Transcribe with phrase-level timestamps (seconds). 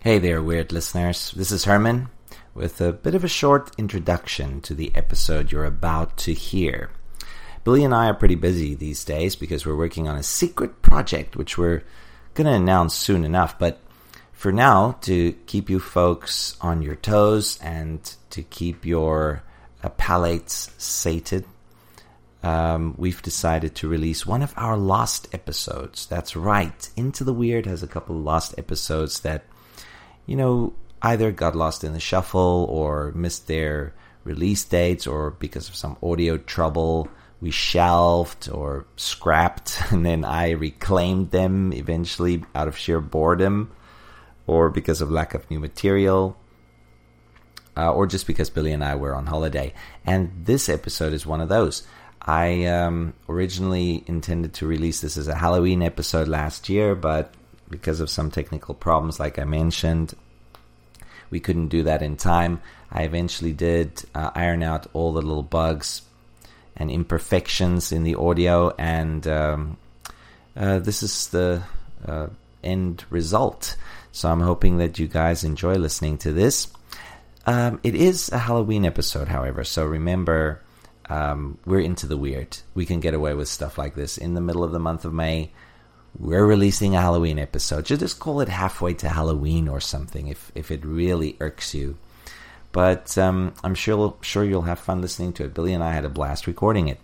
[0.00, 1.32] Hey there, weird listeners.
[1.32, 2.08] This is Herman
[2.54, 6.90] with a bit of a short introduction to the episode you're about to hear.
[7.64, 11.34] Billy and I are pretty busy these days because we're working on a secret project
[11.34, 11.82] which we're
[12.34, 13.58] going to announce soon enough.
[13.58, 13.80] But
[14.32, 19.42] for now, to keep you folks on your toes and to keep your
[19.82, 21.44] uh, palates sated,
[22.44, 26.06] um, we've decided to release one of our lost episodes.
[26.06, 26.88] That's right.
[26.94, 29.42] Into the Weird has a couple lost episodes that,
[30.28, 35.68] you know, either got lost in the shuffle or missed their release dates or because
[35.68, 37.08] of some audio trouble
[37.40, 43.70] we shelved or scrapped and then I reclaimed them eventually out of sheer boredom
[44.46, 46.36] or because of lack of new material
[47.76, 49.72] uh, or just because Billy and I were on holiday.
[50.04, 51.86] And this episode is one of those.
[52.20, 57.32] I um, originally intended to release this as a Halloween episode last year, but
[57.68, 60.14] because of some technical problems, like I mentioned,
[61.30, 62.60] we couldn't do that in time.
[62.90, 66.02] I eventually did uh, iron out all the little bugs
[66.76, 69.76] and imperfections in the audio, and um,
[70.56, 71.62] uh, this is the
[72.06, 72.28] uh,
[72.62, 73.76] end result.
[74.12, 76.68] So I'm hoping that you guys enjoy listening to this.
[77.46, 80.62] Um, it is a Halloween episode, however, so remember
[81.08, 82.58] um, we're into the weird.
[82.74, 85.12] We can get away with stuff like this in the middle of the month of
[85.12, 85.50] May.
[86.18, 87.84] We're releasing a Halloween episode.
[87.86, 91.96] Just call it halfway to Halloween or something if if it really irks you.
[92.72, 95.54] But um, I'm sure sure you'll have fun listening to it.
[95.54, 96.98] Billy and I had a blast recording it.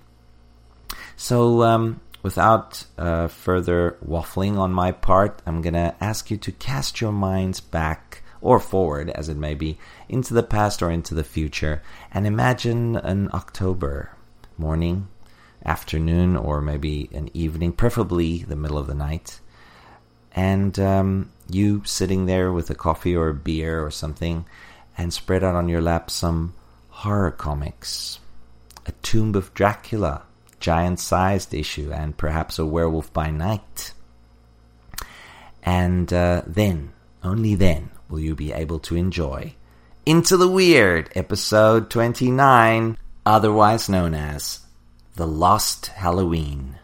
[1.16, 7.00] So um, without uh, further waffling on my part, I'm gonna ask you to cast
[7.00, 9.78] your minds back or forward, as it may be,
[10.08, 14.10] into the past or into the future, and imagine an October
[14.58, 15.08] morning,
[15.64, 19.40] afternoon, or maybe an evening, preferably the middle of the night,
[20.32, 24.44] and um, you sitting there with a coffee or a beer or something
[24.96, 26.54] and spread out on your lap some
[26.88, 28.18] horror comics,
[28.86, 30.22] a Tomb of Dracula,
[30.60, 33.92] giant sized issue, and perhaps a Werewolf by Night.
[35.62, 39.54] And uh, then, only then, will you be able to enjoy
[40.06, 42.96] Into the Weird, episode 29,
[43.26, 44.60] otherwise known as
[45.16, 46.74] The Lost Halloween.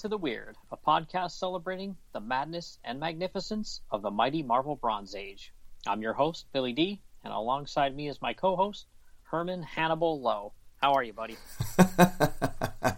[0.00, 5.14] Into the Weird, a podcast celebrating the madness and magnificence of the mighty Marvel Bronze
[5.14, 5.52] Age.
[5.86, 8.86] I'm your host, Billy D, and alongside me is my co host,
[9.24, 10.54] Herman Hannibal Lowe.
[10.80, 11.36] How are you, buddy?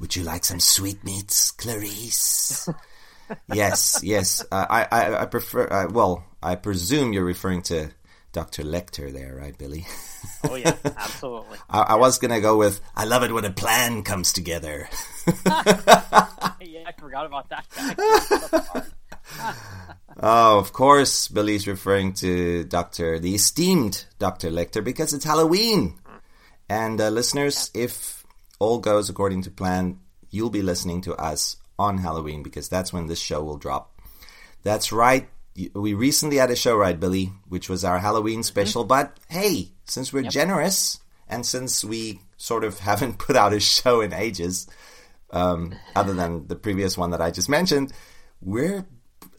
[0.00, 2.68] Would you like some sweetmeats, Clarice?
[3.54, 4.44] yes, yes.
[4.50, 5.68] Uh, I, I, I prefer.
[5.68, 7.92] Uh, well, I presume you're referring to
[8.32, 8.62] Dr.
[8.62, 9.86] Lecter there, right, Billy?
[10.48, 11.58] oh yeah, absolutely.
[11.68, 14.88] I, I, was gonna go with I love it when a plan comes together.
[15.46, 18.86] yeah, I forgot about that.
[20.20, 25.98] oh, of course, Billy's referring to Doctor, the esteemed Doctor Lecter, because it's Halloween.
[26.68, 28.24] And uh, listeners, if
[28.60, 29.98] all goes according to plan,
[30.30, 34.00] you'll be listening to us on Halloween because that's when this show will drop.
[34.62, 35.28] That's right
[35.74, 38.82] we recently had a show, right, Billy, which was our Halloween special.
[38.82, 38.88] Mm-hmm.
[38.88, 40.32] But hey, since we're yep.
[40.32, 40.98] generous
[41.28, 44.66] and since we sort of haven't put out a show in ages,
[45.30, 47.92] um, other than the previous one that I just mentioned,
[48.40, 48.86] we're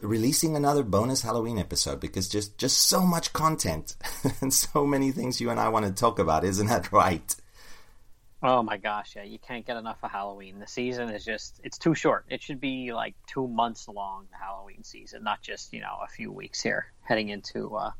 [0.00, 3.94] releasing another bonus Halloween episode because just just so much content
[4.40, 7.34] and so many things you and I want to talk about, isn't that right?
[8.44, 10.58] Oh my gosh, yeah, you can't get enough of Halloween.
[10.58, 12.24] The season is just it's too short.
[12.28, 16.08] It should be like 2 months long the Halloween season, not just, you know, a
[16.08, 17.92] few weeks here heading into uh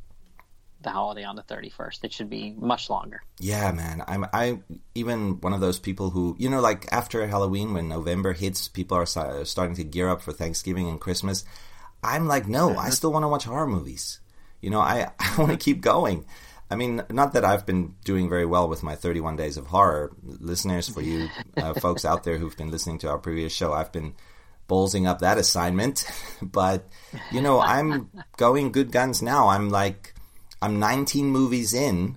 [0.83, 2.05] the holiday on the 31st.
[2.05, 3.23] It should be much longer.
[3.39, 4.03] Yeah, man.
[4.07, 4.59] I'm I
[4.95, 8.97] even one of those people who, you know, like after Halloween when November hits, people
[8.97, 11.45] are starting to gear up for Thanksgiving and Christmas.
[12.03, 12.91] I'm like, no, I mm-hmm.
[12.91, 14.21] still want to watch horror movies.
[14.61, 16.27] You know, I I want to keep going.
[16.73, 20.11] I mean, not that I've been doing very well with my 31 days of horror.
[20.23, 21.29] Listeners, for you
[21.59, 24.15] uh, folks out there who've been listening to our previous show, I've been
[24.71, 26.11] ballsing up that assignment.
[26.43, 26.89] but,
[27.31, 28.09] you know, I'm
[28.39, 29.49] going good guns now.
[29.49, 30.15] I'm like,
[30.63, 32.17] I'm 19 movies in.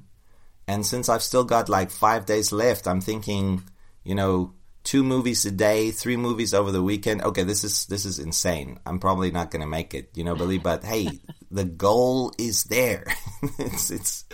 [0.69, 3.62] And since I've still got like five days left, I'm thinking,
[4.06, 4.54] you know,
[4.86, 7.22] two movies a day, three movies over the weekend.
[7.24, 8.80] Okay, this is this is insane.
[8.86, 10.60] I'm probably not going to make it, you know, Billy.
[10.60, 11.20] But hey,
[11.52, 13.06] the goal is there.
[13.60, 14.26] it's it's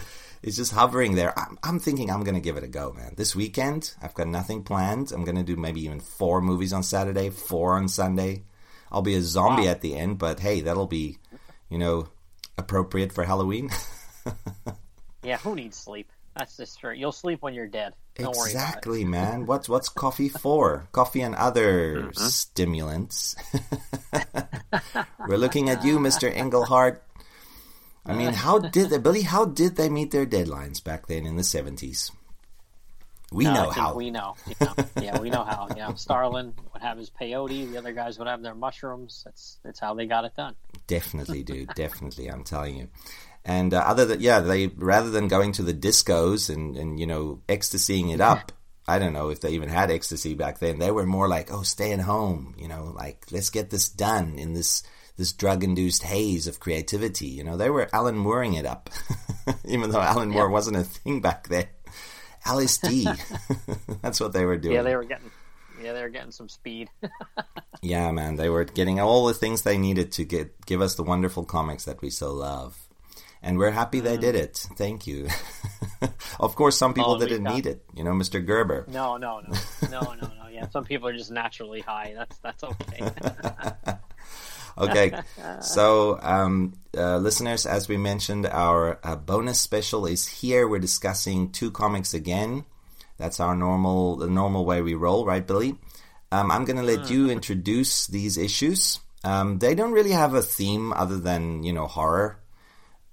[0.43, 1.37] it's just hovering there.
[1.37, 3.13] I'm, I'm thinking I'm going to give it a go, man.
[3.15, 5.11] This weekend, I've got nothing planned.
[5.11, 8.43] I'm going to do maybe even four movies on Saturday, four on Sunday.
[8.91, 9.71] I'll be a zombie wow.
[9.71, 11.17] at the end, but hey, that'll be,
[11.69, 12.09] you know,
[12.57, 13.69] appropriate for Halloween.
[15.23, 16.11] yeah, who needs sleep?
[16.37, 16.93] That's just true.
[16.93, 17.93] You'll sleep when you're dead.
[18.15, 19.45] Don't exactly, man.
[19.45, 20.87] What's what's coffee for?
[20.91, 22.23] Coffee and other mm-hmm.
[22.23, 23.35] stimulants.
[25.27, 27.03] We're looking at you, Mister Englehart.
[28.05, 29.21] I mean, how did they, Billy?
[29.21, 32.11] How did they meet their deadlines back then in the seventies?
[33.31, 33.95] We no, know how.
[33.95, 34.35] We know.
[34.45, 34.73] You know.
[35.01, 35.67] yeah, we know how.
[35.69, 37.71] You know, Starlin would have his peyote.
[37.71, 39.21] The other guys would have their mushrooms.
[39.23, 40.55] That's that's how they got it done.
[40.87, 41.69] Definitely, dude.
[41.75, 42.89] definitely, I'm telling you.
[43.43, 47.07] And uh, other than yeah, they rather than going to the discos and and you
[47.07, 48.51] know ecstasying it up.
[48.87, 50.79] I don't know if they even had ecstasy back then.
[50.79, 52.55] They were more like, oh, stay at home.
[52.57, 54.83] You know, like let's get this done in this
[55.17, 57.27] this drug induced haze of creativity.
[57.27, 58.89] You know, they were Alan Mooring it up,
[59.65, 61.67] even though Alan Moore wasn't a thing back then.
[62.45, 63.05] LSD.
[64.01, 64.75] That's what they were doing.
[64.75, 65.31] Yeah, they were getting.
[65.81, 66.89] Yeah, they were getting some speed.
[67.81, 71.03] yeah, man, they were getting all the things they needed to get give us the
[71.03, 72.77] wonderful comics that we so love
[73.43, 74.39] and we're happy they did mm.
[74.39, 74.67] it.
[74.77, 75.27] Thank you.
[76.39, 77.83] of course, some people didn't need it.
[77.95, 78.45] You know, Mr.
[78.45, 78.85] Gerber.
[78.87, 79.53] No, no, no,
[79.89, 80.47] no, no, no.
[80.51, 82.13] Yeah, some people are just naturally high.
[82.15, 83.09] That's that's okay.
[84.77, 85.21] okay,
[85.61, 90.67] so um, uh, listeners, as we mentioned, our uh, bonus special is here.
[90.67, 92.65] We're discussing two comics again.
[93.17, 95.75] That's our normal the normal way we roll, right, Billy?
[96.31, 97.09] Um, I'm going to let mm.
[97.09, 98.99] you introduce these issues.
[99.23, 102.40] Um, they don't really have a theme other than you know horror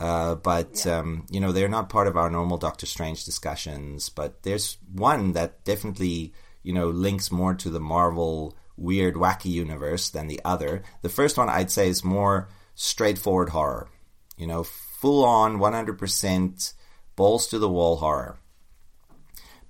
[0.00, 0.98] uh, but yeah.
[0.98, 4.08] um, you know they're not part of our normal Doctor Strange discussions.
[4.08, 10.10] But there's one that definitely you know links more to the Marvel weird wacky universe
[10.10, 10.82] than the other.
[11.02, 13.88] The first one I'd say is more straightforward horror.
[14.36, 16.72] You know, full on 100%
[17.16, 18.38] balls to the wall horror.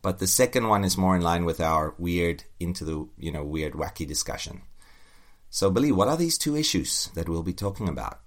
[0.02, 3.44] But the second one is more in line with our weird into the you know
[3.44, 4.62] weird wacky discussion.
[5.50, 8.20] So, Billy, what are these two issues that we'll be talking about?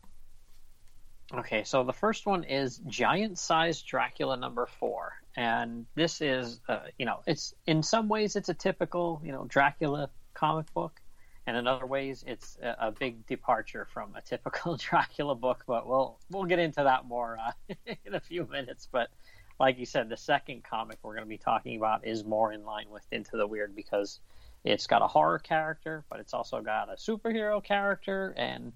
[1.33, 6.81] Okay, so the first one is Giant Size Dracula number four, and this is, uh,
[6.97, 10.99] you know, it's in some ways it's a typical, you know, Dracula comic book,
[11.47, 15.63] and in other ways it's a, a big departure from a typical Dracula book.
[15.65, 17.75] But we'll we'll get into that more uh,
[18.05, 18.89] in a few minutes.
[18.91, 19.09] But
[19.57, 22.65] like you said, the second comic we're going to be talking about is more in
[22.65, 24.19] line with Into the Weird because
[24.65, 28.73] it's got a horror character, but it's also got a superhero character and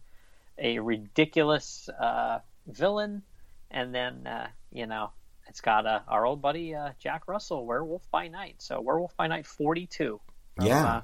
[0.58, 3.24] a ridiculous uh, villain,
[3.72, 5.12] and then uh, you know
[5.48, 8.56] it's got uh, our old buddy uh, Jack Russell, Werewolf by Night.
[8.60, 10.20] So Werewolf by Night forty two.
[10.62, 10.86] Yeah.
[10.86, 11.02] Uh,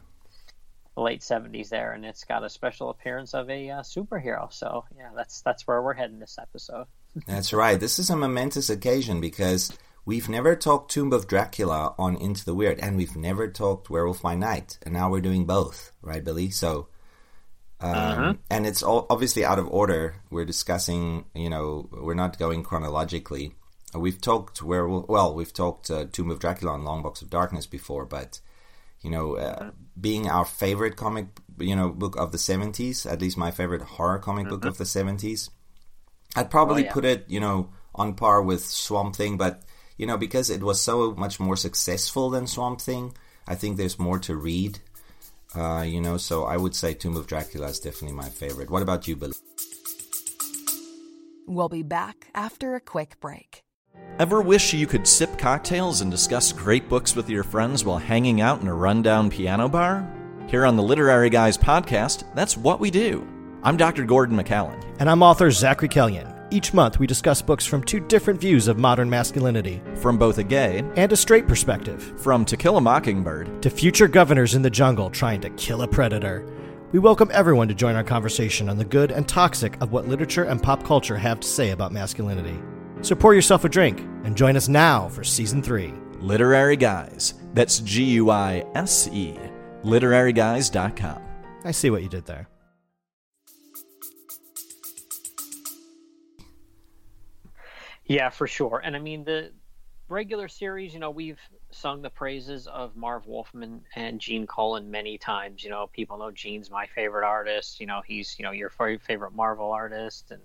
[0.98, 4.52] late seventies there, and it's got a special appearance of a uh, superhero.
[4.52, 6.86] So yeah, that's that's where we're heading this episode.
[7.28, 7.80] that's right.
[7.80, 9.72] This is a momentous occasion because
[10.06, 14.22] we've never talked Tomb of Dracula on Into the Weird, and we've never talked Werewolf
[14.22, 16.50] by Night, and now we're doing both, right, Billy?
[16.50, 16.88] So
[17.82, 18.34] um, uh-huh.
[18.50, 20.16] And it's all obviously out of order.
[20.30, 23.54] We're discussing, you know, we're not going chronologically.
[23.94, 27.66] We've talked where well, we've talked uh, Tomb of Dracula and Long Box of Darkness
[27.66, 28.40] before, but
[29.02, 29.72] you know, uh, uh-huh.
[30.00, 34.20] being our favorite comic, you know, book of the seventies, at least my favorite horror
[34.20, 34.58] comic uh-huh.
[34.58, 35.50] book of the seventies,
[36.36, 36.94] I'd probably oh, yeah.
[36.94, 39.64] put it, you know, on par with Swamp Thing, but
[39.98, 43.14] you know, because it was so much more successful than Swamp Thing,
[43.48, 44.80] I think there's more to read
[45.56, 48.70] uh, you know, so I would say Tomb of Dracula is definitely my favorite.
[48.70, 49.34] What about you, Billy?
[51.48, 53.64] We'll be back after a quick break.
[54.20, 58.40] Ever wish you could sip cocktails and discuss great books with your friends while hanging
[58.42, 60.10] out in a rundown piano bar?
[60.48, 63.28] Here on the Literary Guise podcast, that's what we do.
[63.64, 64.06] I'm Dr.
[64.06, 64.84] Gordon McCallan.
[65.00, 66.41] And I'm author Zachary Kellyan.
[66.54, 70.44] Each month, we discuss books from two different views of modern masculinity From both a
[70.44, 74.70] gay, and a straight perspective from To Kill a Mockingbird, to future governors in the
[74.70, 76.46] jungle trying to kill a predator.
[76.92, 80.44] We welcome everyone to join our conversation on the good and toxic of what literature
[80.44, 82.60] and pop culture have to say about masculinity.
[83.02, 85.94] So pour yourself a drink and join us now for season three.
[86.20, 87.36] Literary Guise.
[87.54, 89.40] That's G U I S E.
[89.86, 91.22] LiteraryGuise.com.
[91.64, 92.51] I see what you did there.
[98.12, 98.82] Yeah, for sure.
[98.84, 99.52] And I mean the
[100.10, 101.40] regular series, you know, we've
[101.72, 105.64] sung the praises of Marv Wolfman and Gene Colan many times.
[105.64, 107.80] You know, people know Gene's my favorite artist.
[107.80, 110.42] You know, he's you know your favorite Marvel artist, and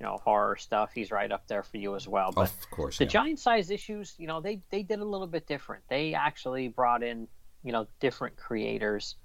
[0.00, 0.90] you know horror stuff.
[0.94, 2.32] He's right up there for you as well.
[2.32, 3.10] But of course, the yeah.
[3.10, 5.84] giant size issues, you know, they they did a little bit different.
[5.88, 7.28] They actually brought in
[7.62, 9.16] you know different creators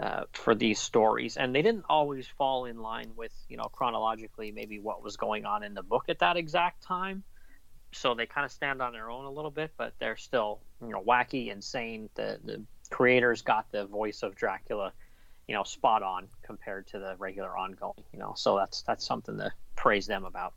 [0.00, 4.50] uh, for these stories, and they didn't always fall in line with you know chronologically
[4.50, 7.22] maybe what was going on in the book at that exact time.
[7.92, 10.90] So they kind of stand on their own a little bit, but they're still you
[10.90, 12.08] know wacky, insane.
[12.14, 14.92] The the creators got the voice of Dracula,
[15.46, 18.04] you know, spot on compared to the regular ongoing.
[18.12, 20.54] You know, so that's that's something to praise them about.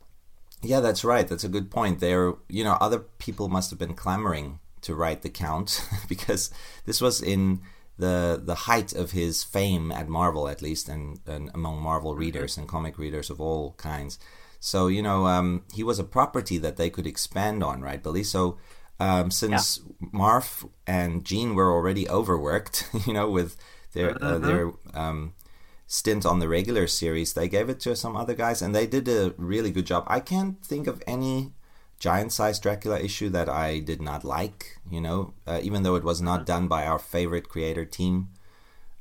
[0.62, 1.28] Yeah, that's right.
[1.28, 2.00] That's a good point.
[2.00, 6.50] There, you know, other people must have been clamoring to write the Count because
[6.86, 7.60] this was in
[7.98, 12.56] the the height of his fame at Marvel, at least, and, and among Marvel readers
[12.56, 14.18] and comic readers of all kinds.
[14.60, 18.22] So you know, um, he was a property that they could expand on, right, Billy?
[18.22, 18.58] So
[18.98, 19.80] um, since
[20.12, 23.56] Marv and Gene were already overworked, you know, with
[23.92, 25.34] their uh, their um,
[25.86, 29.08] stint on the regular series, they gave it to some other guys, and they did
[29.08, 30.04] a really good job.
[30.06, 31.52] I can't think of any
[31.98, 34.78] giant-sized Dracula issue that I did not like.
[34.90, 38.28] You know, uh, even though it was not done by our favorite creator team,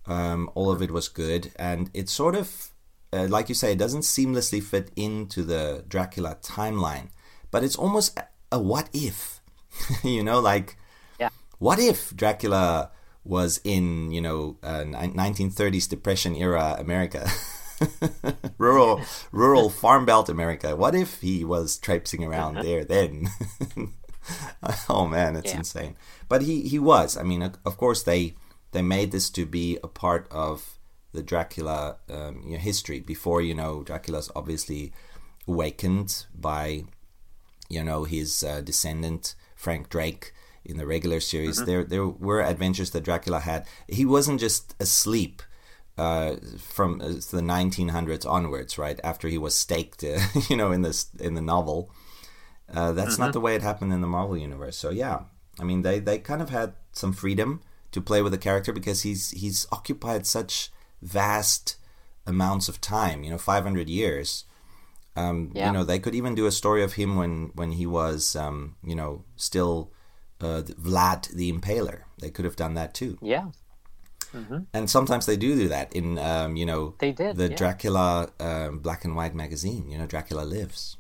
[0.06, 2.70] um, all of it was good, and it sort of,
[3.12, 7.10] uh, like you say, it doesn't seamlessly fit into the Dracula timeline,
[7.52, 9.42] but it's almost a, a what if.
[10.04, 10.78] you know, like
[11.20, 11.30] Yeah.
[11.60, 12.92] what if Dracula
[13.24, 17.28] was in you know uh, 1930s depression era America,
[18.58, 19.02] rural
[19.32, 20.76] rural farm belt America?
[20.76, 23.28] What if he was traipsing around there then?
[24.90, 25.58] oh man, it's Yeah.
[25.60, 25.96] insane.
[26.28, 27.18] But he he was.
[27.18, 28.36] I mean, of course they
[28.72, 30.78] they made this to be a part of
[31.14, 34.92] the Dracula um, you know, history before you know Dracula's obviously
[35.48, 36.84] awakened by
[37.70, 41.64] you know his uh, descendant Frank Drake in the regular series.
[41.66, 43.66] There there were adventures that Dracula had.
[43.88, 45.42] He wasn't just asleep
[45.98, 49.00] uh, from uh, the 1900s onwards, right?
[49.04, 51.92] After he was staked, uh, you know, in this in the novel.
[52.74, 54.76] Uh, that's not the way it happened in the Marvel universe.
[54.76, 55.20] So yeah,
[55.60, 57.62] I mean they they kind of had some freedom
[57.92, 60.72] to play with the character because he's he's occupied such
[61.02, 61.78] vast
[62.26, 63.24] amounts of time.
[63.24, 64.46] You know, 500 years.
[65.16, 65.68] Um, Yeah.
[65.68, 68.76] You know, they could even do a story of him when when he was, um,
[68.84, 69.92] you know, still
[70.42, 72.02] uh, Vlad the Impaler.
[72.20, 73.18] They could have done that too.
[73.22, 73.52] Yeah,
[74.74, 77.56] And sometimes they do do that in, um, you know, They did, the yeah.
[77.56, 79.90] Dracula um, black and white magazine.
[79.90, 80.98] You know, Dracula Lives.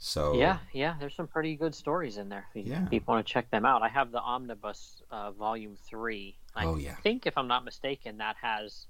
[0.00, 0.94] So yeah, yeah.
[1.00, 2.46] There's some pretty good stories in there.
[2.54, 2.86] If you- Yeah.
[2.86, 3.82] people want to check them out.
[3.82, 6.36] I have the Omnibus uh, Volume Three.
[6.54, 6.94] I Oh, yeah.
[6.96, 8.86] think, if I'm not mistaken, that has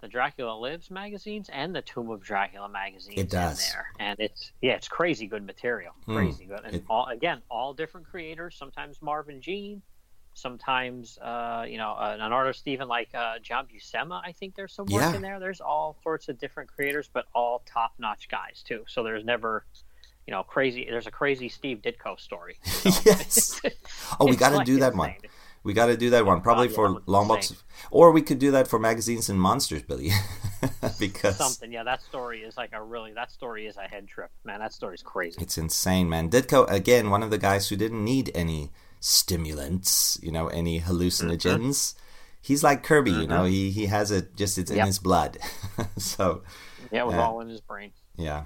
[0.00, 3.18] the Dracula Lives magazines and the Tomb of Dracula magazines.
[3.18, 3.64] It does.
[3.64, 5.92] in there, and it's yeah, it's crazy good material.
[6.06, 8.56] Crazy good, and It- all again, all different creators.
[8.56, 9.82] Sometimes Marv and Gene.
[10.40, 14.20] Sometimes, uh, you know, uh, an artist even like uh, John Buscema.
[14.24, 15.14] I think there's some work Yeah.
[15.14, 15.38] in there.
[15.38, 18.84] There's all sorts of different creators, but all top-notch guys too.
[18.88, 19.64] So there's never,
[20.26, 20.86] you know, crazy.
[20.88, 22.56] There's a crazy Steve Ditko story.
[22.64, 23.60] So yes.
[24.18, 25.14] Oh, we got to like do that one.
[25.62, 26.40] We got to do that one.
[26.40, 27.52] Probably yeah, for long box,
[27.90, 30.10] or we could do that for magazines and monsters, Billy.
[30.98, 31.82] because Something, yeah.
[31.82, 33.12] That story is like a really.
[33.12, 34.60] That story is a head trip, man.
[34.60, 35.38] That story's crazy.
[35.42, 36.30] It's insane, man.
[36.30, 38.70] Ditko again, one of the guys who didn't need any
[39.00, 41.94] stimulants, you know, any hallucinogens.
[42.42, 43.44] He's like Kirby, you know.
[43.44, 45.38] He he has it just it's in his blood.
[45.98, 46.42] so
[46.92, 47.26] Yeah, it was Yeah.
[47.26, 47.92] all in his brain.
[48.16, 48.44] yeah.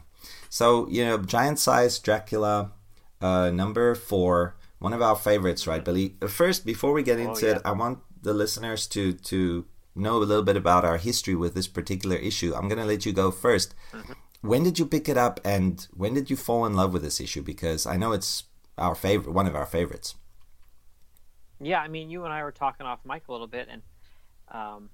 [0.49, 2.73] So you know, giant size Dracula,
[3.21, 6.17] uh, number four, one of our favorites, right, Billy?
[6.23, 7.57] Uh, First, before we get into yeah.
[7.57, 11.55] it, I want the listeners to to know a little bit about our history with
[11.55, 12.53] this particular issue.
[12.55, 13.71] I'm gonna let you go 1st
[14.41, 17.21] When did you pick it up, and when did you fall in love with this
[17.21, 17.43] issue?
[17.43, 18.45] Because I know it's
[18.77, 20.17] our favorite, one of our favorites.
[21.61, 23.83] Yeah, I mean, you and I were talking off mic a little bit, and
[24.49, 24.91] um,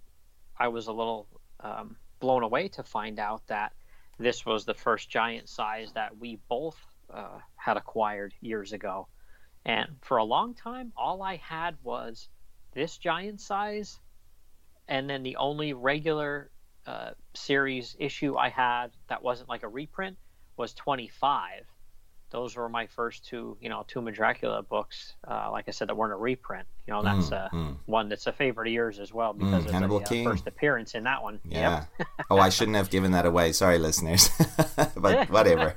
[0.58, 1.26] I was a little
[1.60, 3.72] um, blown away to find out that
[4.18, 6.76] this was the first giant size that we both
[7.12, 9.08] uh, had acquired years ago.
[9.64, 12.28] And for a long time, all I had was
[12.72, 13.98] this giant size,
[14.88, 16.50] and then the only regular
[16.86, 20.16] uh, series issue I had that wasn't like a reprint
[20.56, 21.64] was 25.
[22.30, 25.14] Those were my first two, you know, of Dracula books.
[25.26, 26.66] Uh, like I said, that weren't a reprint.
[26.86, 27.76] You know, that's Mm, uh, mm.
[27.86, 30.94] one that's a favorite of yours as well because of Hannibal the uh, first appearance
[30.94, 31.40] in that one.
[31.44, 31.84] Yeah.
[31.98, 32.08] Yep.
[32.30, 33.52] oh, I shouldn't have given that away.
[33.52, 34.30] Sorry, listeners.
[34.96, 35.74] but whatever.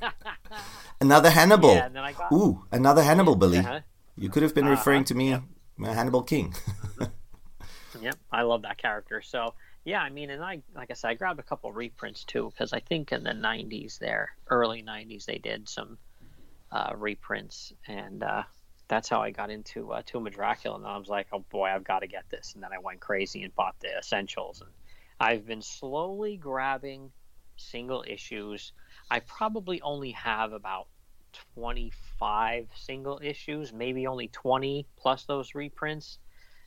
[1.02, 1.74] Another Hannibal.
[1.76, 2.32] Yeah, and then I got.
[2.32, 3.58] Ooh, another Hannibal, Billy.
[3.60, 3.82] Uh-huh.
[4.16, 5.44] You could have been Uh-huh, referring to me, yep.
[5.84, 6.54] uh, Hannibal King.
[8.02, 9.22] Yep, I love that character.
[9.22, 9.54] So
[9.86, 12.74] yeah, I mean, and I like I said, I grabbed a couple reprints too because
[12.74, 15.98] I think in the '90s, there, early '90s, they did some
[16.74, 18.44] uh, reprints, and uh,
[18.88, 20.78] that's how I got into uh, Tomb of Dracula.
[20.78, 22.54] And I was like, oh boy, I've got to get this.
[22.56, 24.62] And then I went crazy and bought the essentials.
[24.62, 24.72] And
[25.20, 27.12] I've been slowly grabbing
[27.58, 28.74] single issues.
[29.12, 30.88] I probably only have about
[31.56, 36.20] 25 single issues, maybe only 20 plus those reprints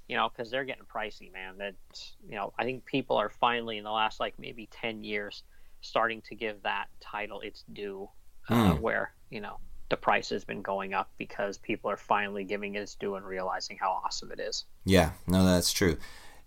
[0.08, 1.54] you know, because they're getting pricey, man.
[1.58, 5.42] That's you know, I think people are finally in the last like maybe ten years
[5.80, 8.08] starting to give that title its due,
[8.48, 8.80] uh, Hmm.
[8.80, 12.80] where you know the price has been going up because people are finally giving it
[12.80, 14.64] its due and realizing how awesome it is.
[14.84, 15.96] Yeah, no, that's true.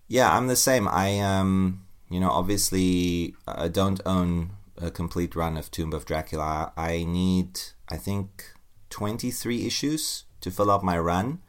[0.08, 0.88] Yeah, I'm the same.
[0.88, 6.74] I um, you know, obviously I don't own a complete run of Tomb of Dracula.
[6.76, 8.54] I need, I think,
[8.90, 11.40] 23 issues to fill up my run.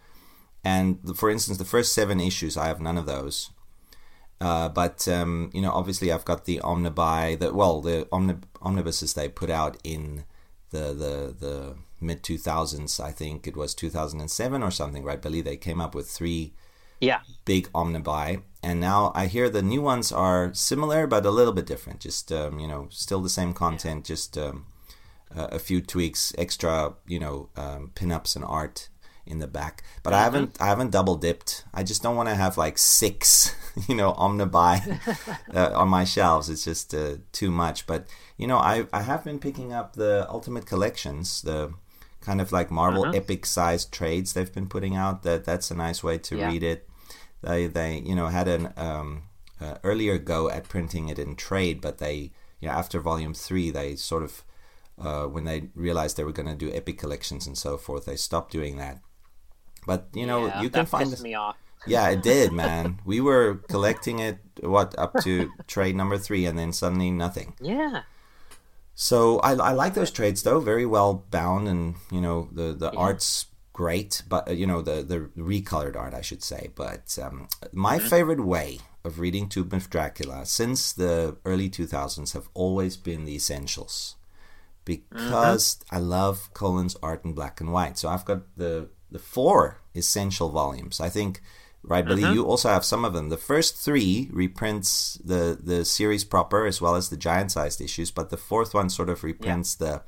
[0.64, 3.50] And the- for instance, the first seven issues, I have none of those.
[4.40, 9.12] Uh, but um, you know, obviously, I've got the omnibuy, the well, the omnib- omnibuses
[9.14, 10.25] they put out in
[10.71, 13.00] the the the mid 2000s.
[13.00, 15.21] I think it was 2007 or something, right?
[15.21, 16.55] Billy, they came up with three
[17.00, 21.53] Yeah, big omnibuy, and now I hear the new ones are similar but a little
[21.55, 22.00] bit different.
[22.00, 24.67] Just um, you know, still the same content, just um,
[25.35, 28.89] a a few tweaks, extra you know, um, pinups and art
[29.27, 29.83] in the back.
[30.03, 31.65] But I haven't I haven't double dipped.
[31.73, 33.55] I just don't want to have like six
[33.89, 34.77] you know omnibuy
[35.55, 36.50] uh, on my shelves.
[36.50, 37.87] It's just uh, too much.
[37.87, 38.07] But
[38.40, 41.73] you know, I I have been picking up the Ultimate Collections, the
[42.20, 43.16] kind of like Marvel Uh-huh.
[43.20, 45.23] epic sized trades they've been putting out.
[45.23, 46.49] That that's a nice way to Yeah.
[46.50, 46.88] read it.
[47.42, 49.09] They they you know had an um,
[49.61, 52.16] uh, earlier go at printing it in trade, but they
[52.61, 54.33] you know after volume three they sort of
[55.07, 58.16] uh, when they realized they were going to do epic collections and so forth, they
[58.16, 59.00] stopped doing that.
[59.87, 61.57] But you know yeah, you can that find pissed me off.
[61.87, 62.98] yeah, it did, man.
[63.05, 67.55] We were collecting it what up to trade number three, and then suddenly nothing.
[67.61, 68.03] Yeah,
[69.03, 72.93] So I, I like those trades though, very well bound, and you know the the
[72.93, 76.69] art's great, but uh, you know the the recolored art, I should say.
[76.75, 82.33] But um, my favorite way of reading Tomb of Dracula since the early two thousands
[82.33, 84.17] have always been the essentials,
[84.85, 87.97] because I love Colan's art in black and white.
[87.97, 91.01] So I've got the the four essential volumes.
[91.01, 91.41] I think.
[91.83, 92.23] Right, Billy.
[92.23, 93.31] You also have some of them.
[93.31, 98.11] The first three reprints the the series proper as well as the giant sized issues,
[98.11, 100.03] but the fourth one sort of reprints the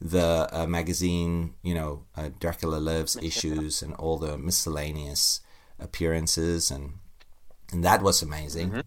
[0.00, 5.40] the uh, magazine, you know, uh, Dracula Lives issues and all the miscellaneous
[5.78, 6.94] appearances, and
[7.72, 8.82] and that was amazing.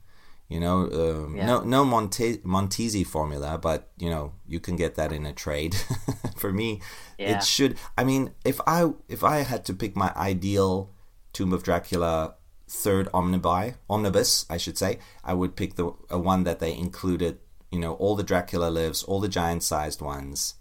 [0.49, 1.45] You know, um, Yeah.
[1.45, 5.75] no no Monte- Montesi formula, but you know you can get that in a trade.
[6.38, 6.82] For me,
[7.17, 7.38] Yeah.
[7.38, 7.77] it should.
[7.97, 10.89] I mean, if I if I had to pick my ideal
[11.38, 12.34] Tomb of Dracula
[12.67, 17.38] third omnibuy omnibus, I should say, I would pick the one that they included.
[17.71, 20.56] You know, all the Dracula lives, all the giant sized ones,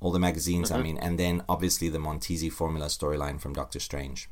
[0.00, 0.70] all the magazines.
[0.70, 4.28] I mean, and then obviously the Montesi formula storyline from Doctor Strange.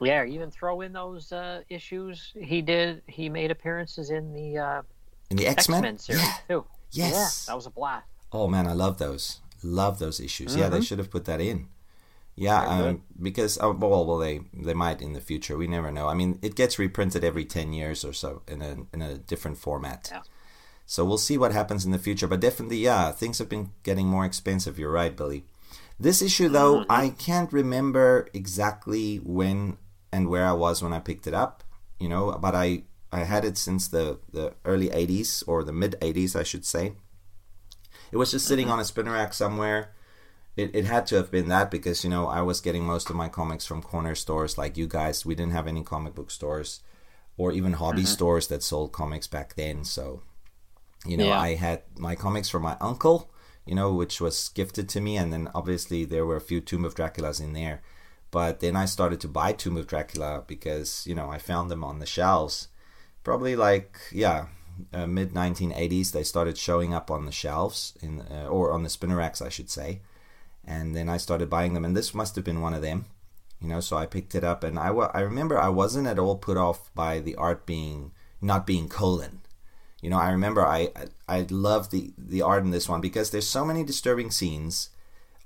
[0.00, 0.24] yeah.
[0.24, 3.02] Even throw in those uh, issues he did.
[3.08, 4.82] He made appearances in the uh,
[5.30, 6.34] In the X Men series yeah.
[6.48, 6.64] too.
[6.92, 7.12] Yes.
[7.12, 8.06] yeah, that was a blast.
[8.30, 9.40] Oh man, I love those.
[9.64, 10.54] Love those issues.
[10.54, 11.70] Yeah, they should have put that in.
[12.36, 15.56] Yeah, um, because oh, well, well, they they might in the future.
[15.56, 16.08] We never know.
[16.08, 19.58] I mean, it gets reprinted every ten years or so in a in a different
[19.58, 20.08] format.
[20.10, 20.22] Yeah.
[20.86, 22.26] So we'll see what happens in the future.
[22.26, 24.78] But definitely, yeah, things have been getting more expensive.
[24.78, 25.44] You're right, Billy.
[25.98, 26.92] This issue, though, mm-hmm.
[26.92, 29.78] I can't remember exactly when
[30.12, 31.62] and where I was when I picked it up.
[32.00, 35.94] You know, but I I had it since the the early '80s or the mid
[36.00, 36.94] '80s, I should say.
[38.10, 38.74] It was just sitting mm-hmm.
[38.74, 39.94] on a spinner rack somewhere.
[40.56, 43.16] It, it had to have been that because you know I was getting most of
[43.16, 45.26] my comics from corner stores like you guys.
[45.26, 46.80] We didn't have any comic book stores
[47.36, 49.84] or even hobby stores that sold comics back then.
[49.84, 50.22] So
[51.04, 51.40] you know Yeah.
[51.40, 53.30] I had my comics from my uncle,
[53.66, 56.84] you know, which was gifted to me, and then obviously there were a few Tomb
[56.84, 57.82] of Draculas in there.
[58.30, 61.82] But then I started to buy Tomb of Dracula because you know I found them
[61.84, 62.68] on the shelves.
[63.24, 64.46] Probably like yeah,
[64.92, 68.88] uh, mid 1980s they started showing up on the shelves in uh, or on the
[68.88, 70.00] spinner racks I should say
[70.66, 73.06] and then I started buying them and this must have been one of them
[73.60, 76.36] you know so I picked it up and I I remember I wasn't at all
[76.36, 79.40] put off by the art being not being Colan
[80.02, 80.90] You know, I remember I
[81.28, 84.90] I, I love the the art in this one because there's so many disturbing scenes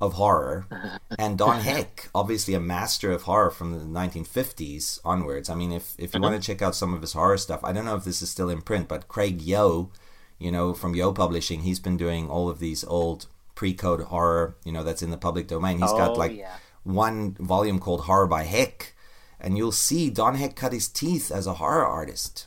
[0.01, 0.67] of horror,
[1.19, 5.49] and Don Heck, obviously a master of horror from the 1950s onwards.
[5.51, 6.31] I mean, if if you uh-huh.
[6.31, 8.31] want to check out some of his horror stuff, I don't know if this is
[8.31, 9.91] still in print, but Craig Yoe,
[10.39, 13.27] you know, from Yoe Publishing, he's been doing all of these old
[13.59, 15.79] pre-code horror, you know, that's in the public domain.
[15.81, 16.59] He's oh, got like yeah.
[16.85, 18.95] one volume called Horror by Heck,
[19.41, 22.47] and you'll see Don Heck cut his teeth as a horror artist.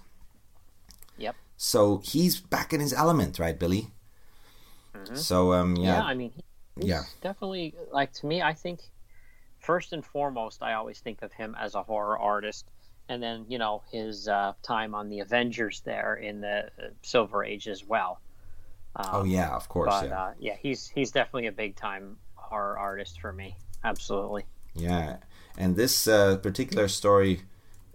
[1.17, 1.36] Yep.
[1.58, 3.88] So he's back in his element, right, Billy?
[5.13, 5.84] So um, Mm-hmm.
[5.84, 6.32] Yeah, yeah, I mean,
[6.78, 7.04] Yeah.
[7.21, 8.41] definitely like to me.
[8.41, 8.80] I think
[9.60, 12.71] first and foremost, I always think of him as a horror artist,
[13.10, 17.43] and then you know his uh, time on the Avengers there in the uh, Silver
[17.43, 18.21] Age as well.
[18.95, 20.21] Um, oh yeah, of course, but yeah.
[20.21, 23.56] uh, yeah, he's he's definitely a big time horror artist for me.
[23.84, 24.45] Absolutely.
[24.73, 25.17] Yeah,
[25.58, 27.41] and this uh, particular story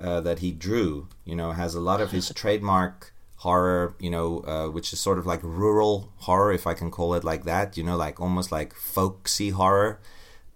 [0.01, 4.41] uh, that he drew, you know, has a lot of his trademark horror, you know,
[4.41, 7.77] uh, which is sort of like rural horror, if I can call it like that.
[7.77, 10.01] You know, like almost like folksy horror.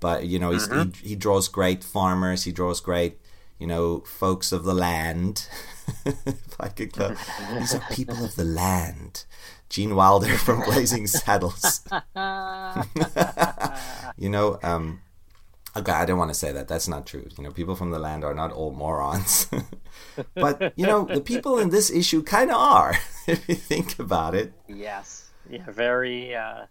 [0.00, 2.44] But you know, he's, he he draws great farmers.
[2.44, 3.18] He draws great,
[3.59, 5.46] you know, folks of the land.
[6.07, 9.24] if I could these are people of the land.
[9.70, 11.83] Gene Wilder from Blazing Saddles.
[14.18, 15.00] you know, um,
[15.76, 16.66] okay, I don't want to say that.
[16.66, 17.28] That's not true.
[17.38, 19.48] You know, people from the land are not all morons.
[20.35, 22.96] but, you know, the people in this issue kind of are,
[23.28, 24.52] if you think about it.
[24.66, 25.30] Yes.
[25.48, 25.70] Yeah.
[25.70, 26.66] Very uh,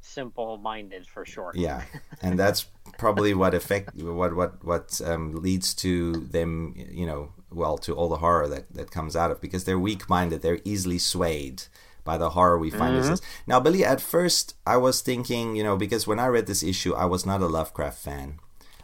[0.00, 1.52] simple-minded for sure.
[1.54, 1.82] Yeah,
[2.22, 2.66] and that's
[2.98, 8.10] probably what affect what what what um, leads to them, you know, well, to all
[8.10, 11.62] the horror that that comes out of because they're weak-minded, they're easily swayed
[12.10, 13.04] by the horror we find mm-hmm.
[13.04, 13.22] in this.
[13.46, 16.92] Now, Billy, at first I was thinking, you know, because when I read this issue,
[16.94, 18.28] I was not a Lovecraft fan.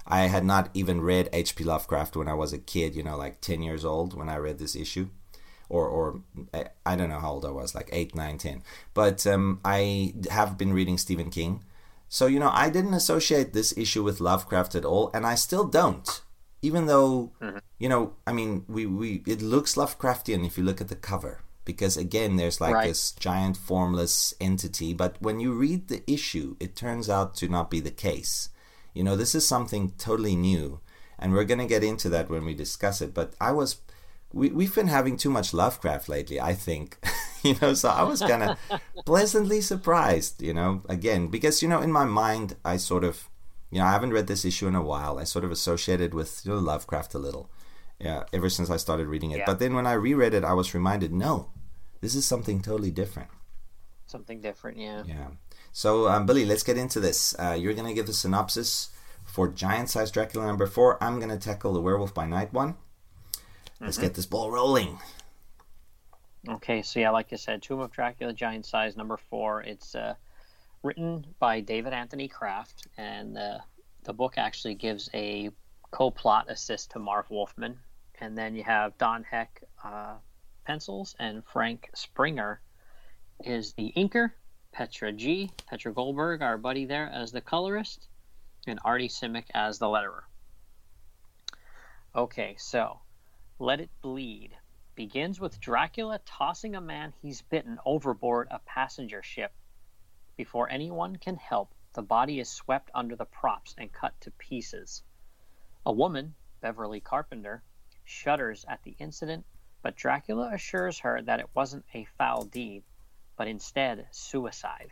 [0.07, 1.65] I had not even read H.P.
[1.65, 4.59] Lovecraft when I was a kid, you know, like ten years old when I read
[4.59, 5.09] this issue
[5.69, 6.21] or or
[6.55, 8.63] I- I don't know how old I was, like eight, nine, ten.
[8.95, 11.65] But um, I have been reading Stephen King,
[12.09, 15.65] so you know I didn't associate this issue with Lovecraft at all, and I still
[15.65, 16.09] don't.
[16.63, 17.59] Even though mm-hmm.
[17.79, 21.41] you know, I mean, we we it looks Lovecraftian if you look at the cover,
[21.67, 22.89] because again, there's like Right.
[22.89, 24.95] this giant formless entity.
[24.95, 28.49] But when you read the issue, it turns out to not be the case.
[28.95, 30.81] You know, this is something totally new,
[31.19, 33.13] and we're gonna get into that when we discuss it.
[33.13, 33.77] But I was
[34.33, 36.99] we, we've been having too much Lovecraft lately, I think.
[37.43, 38.59] you know, so I was kind of
[39.07, 43.29] pleasantly surprised, you know, again, because, you know, in my mind, I sort of,
[43.71, 45.19] you know, I haven't read this issue in a while.
[45.19, 47.51] I sort of associated with, you know, Lovecraft a little,
[47.99, 49.39] yeah, ever since I started reading it.
[49.39, 49.45] Yeah.
[49.47, 51.51] But then when I reread it, I was reminded, no,
[52.01, 53.29] this is something totally different.
[54.07, 54.79] Something different.
[54.79, 55.03] Yeah.
[55.07, 55.29] Yeah.
[55.73, 57.35] So, um, Billy, let's get into this.
[57.39, 58.91] Uh, you're going to give a synopsis
[59.25, 61.03] for Giant Size Dracula number four.
[61.03, 62.77] I'm going to tackle the Werewolf by Night one.
[63.81, 64.99] Let's get this ball rolling.
[66.49, 69.63] Okay, so yeah, like I said, Tomb of Dracula, Giant Size, number four.
[69.63, 70.15] It's uh,
[70.83, 73.59] written by David Anthony Kraft, and uh,
[74.05, 75.51] the book actually gives a
[75.91, 77.77] co-plot assist to Marv Wolfman,
[78.21, 80.15] and then you have Don Heck uh,
[80.67, 82.61] pencils, and Frank Springer
[83.45, 84.33] is the inker.
[84.73, 88.09] Petra G, Petra Goldberg, our buddy there, as the colorist,
[88.67, 90.25] and Artie Simek as the letterer.
[92.15, 93.01] Okay, so
[93.59, 94.55] Let It Bleed
[94.95, 99.53] begins with Dracula tossing a man he's bitten overboard a passenger ship.
[100.37, 105.03] Before anyone can help, the body is swept under the props and cut to pieces.
[105.87, 107.63] A woman, Beverly Carpenter,
[108.05, 109.47] shudders at the incident,
[109.87, 112.83] but Dracula assures her that it wasn't a foul deed,
[113.37, 114.91] but instead suicide.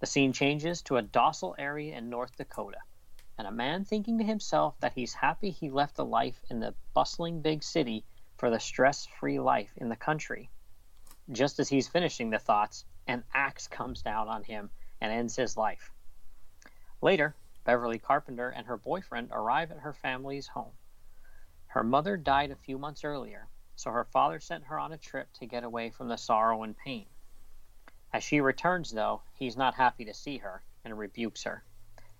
[0.00, 2.80] The scene changes to a docile area in North Dakota,
[3.38, 6.74] and a man thinking to himself that he's happy he left a life in the
[6.92, 8.04] bustling big city
[8.36, 10.50] for the stress free life in the country.
[11.32, 14.68] Just as he's finishing the thoughts, an axe comes down on him
[15.00, 15.90] and ends his life.
[17.00, 20.74] Later, Beverly Carpenter and her boyfriend arrive at her family's home.
[21.68, 23.48] Her mother died a few months earlier,
[23.80, 26.76] so her father sent her on a trip to get away from the sorrow and
[26.76, 27.06] pain.
[28.12, 31.64] As she returns, though, he's not happy to see her and rebukes her.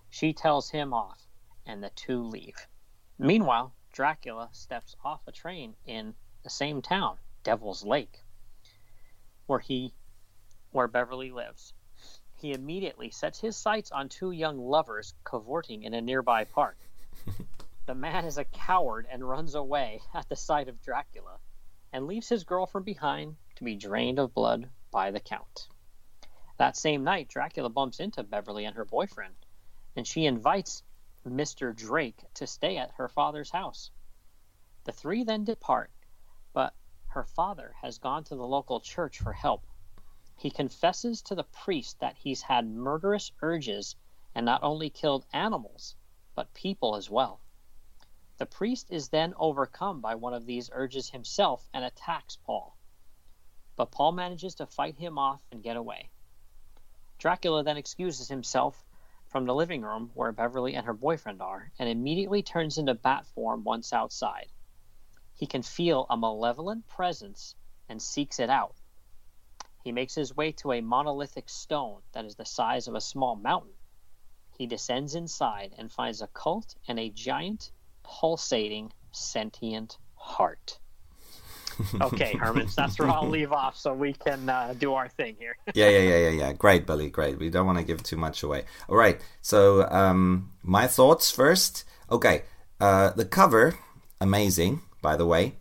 [0.09, 1.29] She tells him off,
[1.67, 2.67] and the two leave.
[3.19, 8.25] Meanwhile, Dracula steps off a train in the same town, Devil's Lake,
[9.45, 9.93] where he
[10.71, 11.75] where Beverly lives.
[12.37, 16.79] He immediately sets his sights on two young lovers cavorting in a nearby park.
[17.85, 21.39] the man is a coward and runs away at the sight of Dracula
[21.93, 25.69] and leaves his girlfriend behind to be drained of blood by the count.
[26.57, 29.35] That same night, Dracula bumps into Beverly and her boyfriend,
[29.97, 30.83] and she invites
[31.27, 31.75] Mr.
[31.75, 33.91] Drake to stay at her father's house.
[34.85, 35.91] The three then depart,
[36.53, 36.75] but
[37.09, 39.67] her father has gone to the local church for help.
[40.37, 43.97] He confesses to the priest that he's had murderous urges
[44.35, 45.97] and not only killed animals,
[46.35, 47.41] but people as well.
[48.41, 52.75] The priest is then overcome by one of these urges himself and attacks Paul.
[53.77, 56.09] But Paul manages to fight him off and get away.
[57.19, 58.83] Dracula then excuses himself
[59.27, 63.27] from the living room where Beverly and her boyfriend are and immediately turns into bat
[63.27, 64.51] form once outside.
[65.35, 67.55] He can feel a malevolent presence
[67.91, 68.81] and seeks it out.
[69.85, 73.37] He makes his way to a monolithic stone that is the size of a small
[73.37, 73.75] mountain.
[74.57, 77.71] He descends inside and finds a cult and a giant,
[78.03, 80.79] pulsating, sentient heart.
[82.01, 85.57] okay, Hermans, that's where I'll leave off so we can uh, do our thing here.
[85.75, 86.53] yeah, yeah, yeah, yeah, yeah.
[86.53, 87.09] Great, Billy.
[87.09, 87.39] Great.
[87.39, 88.65] We don't want to give too much away.
[88.89, 89.21] All right.
[89.41, 91.85] So, um, my thoughts first.
[92.11, 92.43] Okay.
[92.81, 93.77] Uh, the cover,
[94.21, 95.57] amazing, by the way.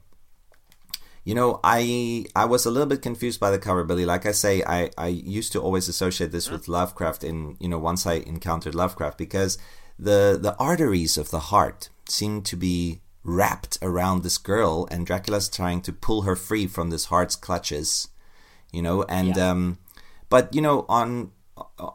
[1.24, 4.06] You know, I I was a little bit confused by the cover, Billy.
[4.06, 7.78] Like I say, I, I used to always associate this with Lovecraft in you know,
[7.78, 9.58] once I encountered Lovecraft because
[10.00, 15.50] the the arteries of the heart seem to be wrapped around this girl and Dracula's
[15.50, 18.08] trying to pull her free from this heart's clutches.
[18.72, 19.52] You know, and Yeah.
[19.52, 19.78] um
[20.30, 21.32] but you know, on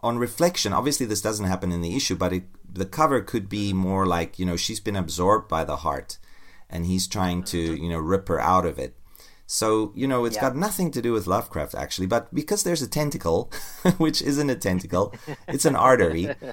[0.03, 3.73] on reflection, obviously this doesn't happen in the issue, but it, the cover could be
[3.73, 6.19] more like, you know, she's been absorbed by the heart
[6.69, 8.95] and he's trying to, you know, rip her out of it.
[9.47, 10.43] So, you know, it's Yeah.
[10.43, 13.51] got nothing to do with Lovecraft actually, but because there's a tentacle,
[13.99, 15.15] which isn't a tentacle,
[15.49, 16.35] it's an artery.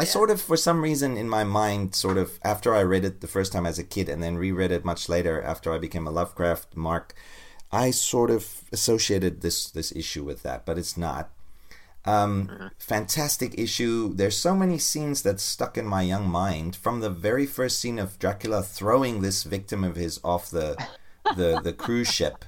[0.00, 3.20] I sort of, for some reason in my mind, sort of, after I read it
[3.20, 6.06] the first time as a kid and then reread it much later after I became
[6.06, 7.14] a Lovecraft mark,
[7.72, 11.30] I sort of associated this this issue with that, but it's not.
[12.04, 14.14] Um, fantastic issue.
[14.14, 17.98] There's so many scenes that stuck in my young mind from the very first scene
[17.98, 20.82] of Dracula throwing this victim of his off the
[21.36, 22.46] the, the cruise ship,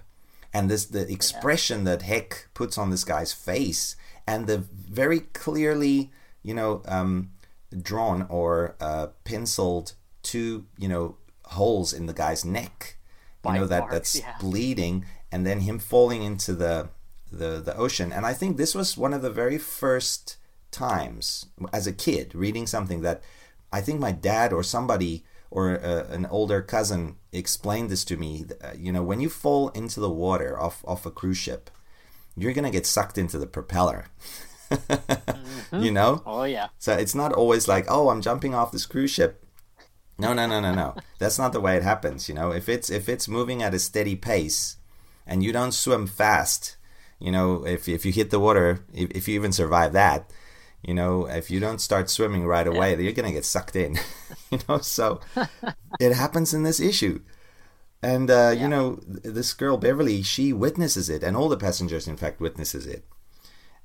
[0.54, 6.10] and this the expression that Heck puts on this guy's face, and the very clearly,
[6.42, 7.30] you know, um,
[7.76, 12.96] drawn or uh, penciled two, you know, holes in the guy's neck.
[13.44, 14.36] You Bite know that marks, that's yeah.
[14.38, 16.90] bleeding, and then him falling into the
[17.32, 18.12] the the ocean.
[18.12, 20.36] And I think this was one of the very first
[20.70, 23.22] times as a kid reading something that
[23.72, 28.44] I think my dad or somebody or uh, an older cousin explained this to me.
[28.62, 31.70] Uh, you know, when you fall into the water off off a cruise ship,
[32.36, 34.06] you're gonna get sucked into the propeller.
[35.72, 36.68] You know, Oh, yeah.
[36.78, 39.44] so it's not always like, oh, I'm jumping off this cruise ship.
[40.18, 40.96] No, no, no, no, no.
[41.18, 42.28] That's not the way it happens.
[42.28, 44.76] You know, if it's if it's moving at a steady pace,
[45.26, 46.76] and you don't swim fast,
[47.20, 50.30] you know, if if you hit the water, if, if you even survive that,
[50.82, 53.96] you know, if you don't start swimming right away, you're gonna get sucked in.
[54.50, 55.20] you know, so
[56.00, 57.20] it happens in this issue.
[58.02, 62.08] And uh, you know, th- this girl Beverly, she witnesses it, and all the passengers,
[62.08, 63.04] in fact, witnesses it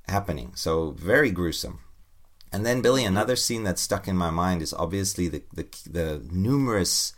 [0.07, 0.51] happening.
[0.55, 1.79] So very gruesome.
[2.51, 6.21] And then Billy, another scene that stuck in my mind is obviously the the, the
[6.31, 7.13] numerous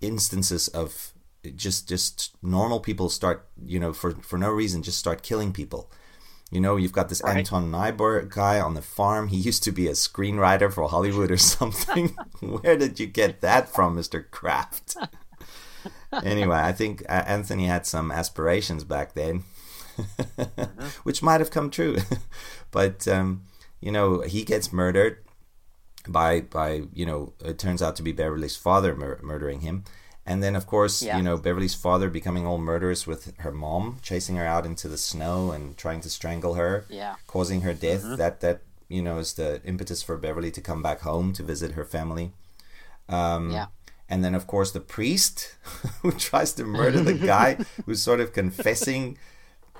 [0.00, 1.12] instances of
[1.56, 5.90] just just normal people start you know for for no reason just start killing people.
[6.50, 7.36] You know, you've got this Right.
[7.36, 9.28] Anton Nyborg guy on the farm.
[9.28, 12.08] He used to be a screenwriter for Hollywood or something.
[12.40, 14.28] Where did you get that from, Mr.
[14.28, 14.96] Kraft?
[16.24, 19.44] anyway, I think uh, Anthony had some aspirations back then,
[21.02, 21.96] which might have come true.
[22.70, 23.44] but um,
[23.80, 25.18] you know, he gets murdered
[26.08, 29.84] by by you know it turns out to be Beverly's father mur- murdering him.
[30.26, 31.16] And then, of course, Yeah.
[31.16, 34.98] you know Beverly's father becoming all murderous with her mom, chasing her out into the
[34.98, 37.16] snow and trying to strangle her, Yeah.
[37.26, 38.04] causing her death.
[38.16, 41.72] That that you know is the impetus for Beverly to come back home to visit
[41.72, 42.32] her family.
[43.08, 43.66] Um, Yeah.
[44.12, 45.54] And then, of course, the priest
[46.02, 49.16] who tries to murder the guy who's sort of confessing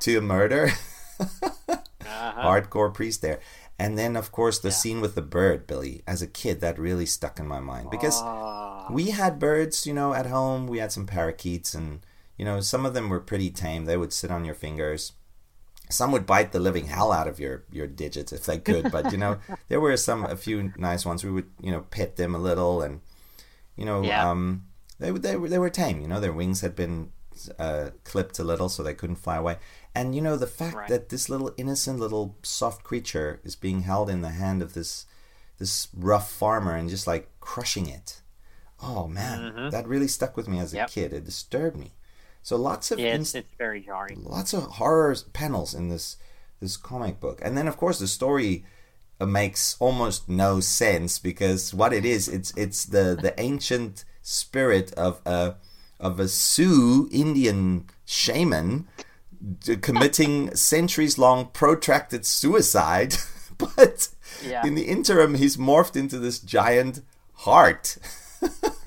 [0.00, 0.70] to a murder.
[1.18, 2.42] Uh-huh.
[2.42, 3.40] Hardcore priest there.
[3.78, 6.02] And then, of course, the scene with the bird, Billy.
[6.06, 8.86] As a kid, that really stuck in my mind because Ah.
[8.90, 10.66] we had birds, you know, at home.
[10.66, 12.00] We had some parakeets, and
[12.36, 13.86] you know, some of them were pretty tame.
[13.86, 15.12] They would sit on your fingers.
[15.88, 19.12] Some would bite the living hell out of your your digits if they could, but
[19.12, 21.24] you know, there were some a few nice ones.
[21.24, 23.00] We would, you know, pet them a little, and
[23.76, 24.28] you know, Yeah.
[24.30, 24.66] um,
[24.98, 26.00] they they were they were tame.
[26.02, 27.12] You know, their wings had been
[27.58, 29.56] uh, clipped a little, so they couldn't fly away.
[29.94, 30.88] And you know, the fact Right.
[30.88, 35.06] that this little innocent little soft creature is being held in the hand of this
[35.58, 38.22] this rough farmer and just like crushing it.
[38.82, 40.80] Oh man, that really stuck with me as a Mm-hmm.
[40.82, 40.90] Yep.
[40.90, 41.12] kid.
[41.12, 41.92] It disturbed me.
[42.42, 44.24] So lots of Yeah, inst- it's, it's very jarring.
[44.24, 46.16] lots of horror panels in this
[46.60, 48.64] this comic book, and then of course the story
[49.20, 54.92] uh, makes almost no sense because what it is, it's it's the the ancient spirit
[54.94, 55.56] of a
[55.98, 58.88] of a Sioux Indian shaman
[59.60, 63.16] d- committing centuries long protracted suicide.
[63.58, 64.08] but
[64.46, 64.66] Yeah.
[64.66, 67.02] in the interim, he's morphed into this giant
[67.34, 67.96] heart.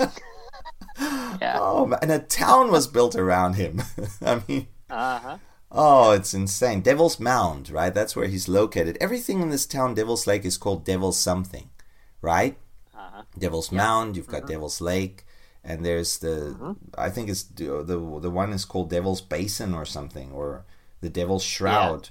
[1.42, 1.58] Yeah.
[1.60, 3.82] Oh, and a town was built around him.
[4.22, 5.38] I mean, Uh huh.
[5.72, 6.82] oh, it's insane.
[6.82, 7.94] Devil's Mound, right?
[7.94, 8.98] That's where he's located.
[9.02, 11.70] Everything in this town, Devil's Lake, is called Devil's something,
[12.22, 12.58] right?
[12.96, 13.24] Uh-huh.
[13.38, 14.16] Devil's Mound.
[14.16, 14.36] You've Mm-hmm.
[14.42, 15.26] got Devil's Lake,
[15.64, 20.32] and there's the I think it's the the one is called Devil's Basin or something,
[20.32, 20.66] or
[21.02, 22.10] the Devil's Shroud.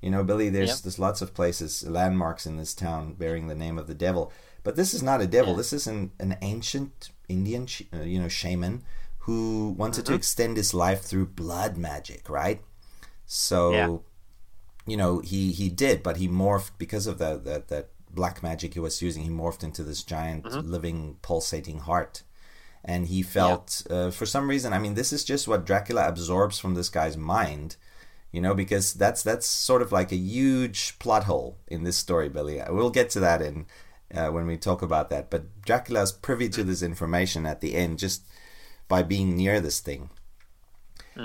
[0.00, 0.50] You know, Billy.
[0.50, 0.78] There's Yep.
[0.82, 4.30] there's lots of places, landmarks in this town bearing the name of the devil.
[4.62, 5.52] But this is not a devil.
[5.52, 5.56] Yeah.
[5.58, 8.82] This is an an ancient Indian, sh- uh, you know, shaman
[9.20, 10.12] who wanted Mm-hmm.
[10.12, 12.60] to extend his life through blood magic, right?
[13.26, 13.96] So Yeah.
[14.86, 18.74] you know he he did but he morphed because of that that that black magic
[18.74, 20.70] he was using he morphed into this giant Mm-hmm.
[20.70, 22.22] living pulsating heart
[22.84, 26.58] and he felt uh, for some reason i mean this is just what dracula absorbs
[26.58, 27.76] from this guy's mind
[28.30, 32.28] you know because that's that's sort of like a huge plot hole in this story
[32.28, 32.60] billy.
[32.68, 33.66] We'll get to that in
[34.14, 35.30] uh, when we talk about that.
[35.30, 38.22] But dracula's privy to this information at the end just
[38.88, 40.10] by being near this thing.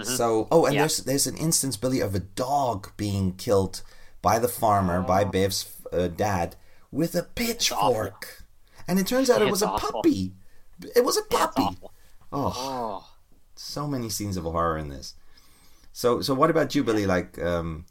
[0.04, 0.82] So, oh, and Yeah.
[0.82, 3.82] there's there's an instance, Billy, of a dog being killed
[4.22, 6.56] by the farmer, by Bev's uh, dad,
[6.92, 8.44] with a pitchfork,
[8.88, 10.34] and it turns out it was a puppy.
[10.96, 11.68] It was a puppy.
[12.32, 13.08] Oh, Oh.
[13.56, 15.16] so many scenes of horror in this.
[15.94, 17.06] So, so what about Jubilee?
[17.06, 17.86] Like, um,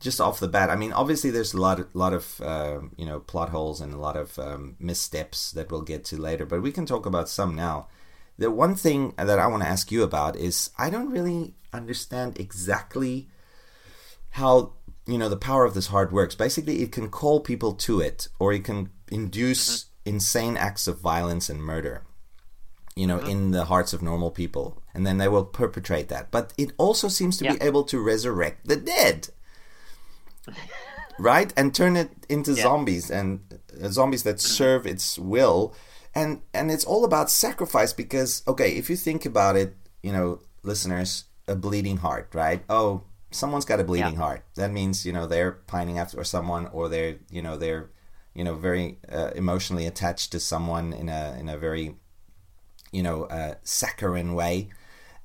[0.00, 3.06] just off the bat, I mean, obviously there's a lot, of, lot of uh, you
[3.06, 6.60] know plot holes and a lot of um, missteps that we'll get to later, but
[6.62, 7.88] we can talk about some now.
[8.36, 12.38] The one thing that I want to ask you about is I don't really understand
[12.38, 13.28] exactly
[14.30, 14.72] how
[15.06, 16.34] you know the power of this heart works.
[16.34, 21.48] Basically, it can call people to it, or it can induce insane acts of violence
[21.48, 22.02] and murder
[22.96, 26.30] you know, in the hearts of normal people, and then they will perpetrate that.
[26.30, 29.30] But it also seems to be able to resurrect the dead,
[31.18, 32.62] right, and turn it into Yeah.
[32.62, 33.40] zombies and
[33.82, 35.74] uh, zombies that serve its will,
[36.14, 40.40] and and it's all about sacrifice because okay, if you think about it, you know,
[40.62, 42.62] listeners, a bleeding heart, right?
[42.68, 44.20] Oh, someone's got a bleeding Yeah.
[44.20, 44.44] heart.
[44.54, 47.90] That means you know they're pining after someone, or they're you know they're
[48.34, 51.94] you know very uh, emotionally attached to someone in a in a very
[52.94, 54.68] you know, uh, saccharine way.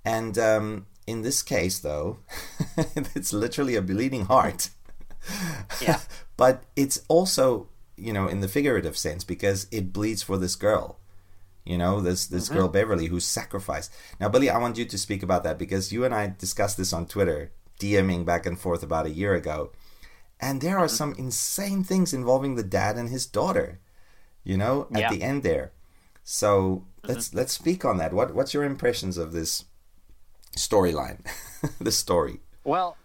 [0.04, 2.18] And um, in this case, though,
[3.16, 4.72] it's literally a bleeding heart.
[5.80, 6.00] Yeah.
[6.38, 10.98] but it's also, you know, in the figurative sense because it bleeds for this girl.
[11.64, 13.92] You know, this this girl Beverly who's sacrificed.
[14.20, 16.94] Now, Billy, I want you to speak about that because you and I discussed this
[16.94, 19.72] on Twitter, DMing back and forth about a year ago,
[20.40, 23.80] and there are some insane things involving the dad and his daughter.
[24.44, 25.10] You know, at Yeah.
[25.10, 25.74] the end there.
[26.24, 28.14] So let's let's speak on that.
[28.14, 29.66] What what's your impressions of this
[30.56, 31.20] storyline,
[31.80, 32.40] the story?
[32.64, 32.98] Well,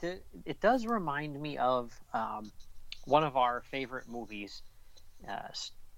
[0.00, 2.50] the, it does remind me of um,
[3.04, 4.62] one of our favorite movies.
[5.28, 5.48] Uh,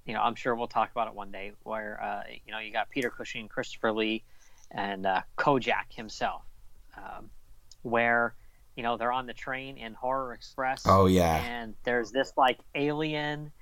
[0.04, 1.52] you know, I'm sure we'll talk about it one day.
[1.62, 4.22] Where uh, you know you got Peter Cushing, Christopher Lee,
[4.70, 6.42] and uh, Kojak himself,
[6.96, 7.30] um,
[7.82, 8.34] where
[8.76, 10.82] you know they're on the train in Horror Express.
[10.86, 11.36] Oh, yeah.
[11.36, 13.52] and there's this like alien.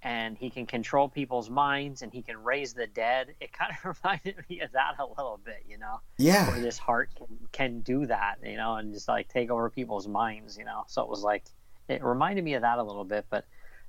[0.00, 3.34] And he can control people's minds, and he can raise the dead.
[3.40, 6.78] It kind of reminded me of that a little bit, you know yeah where this
[6.78, 10.64] heart can, can do that, you know, and just like take over people's minds, you
[10.64, 10.84] know.
[10.86, 11.44] So it was like
[11.88, 13.44] it reminded me of that a little bit, but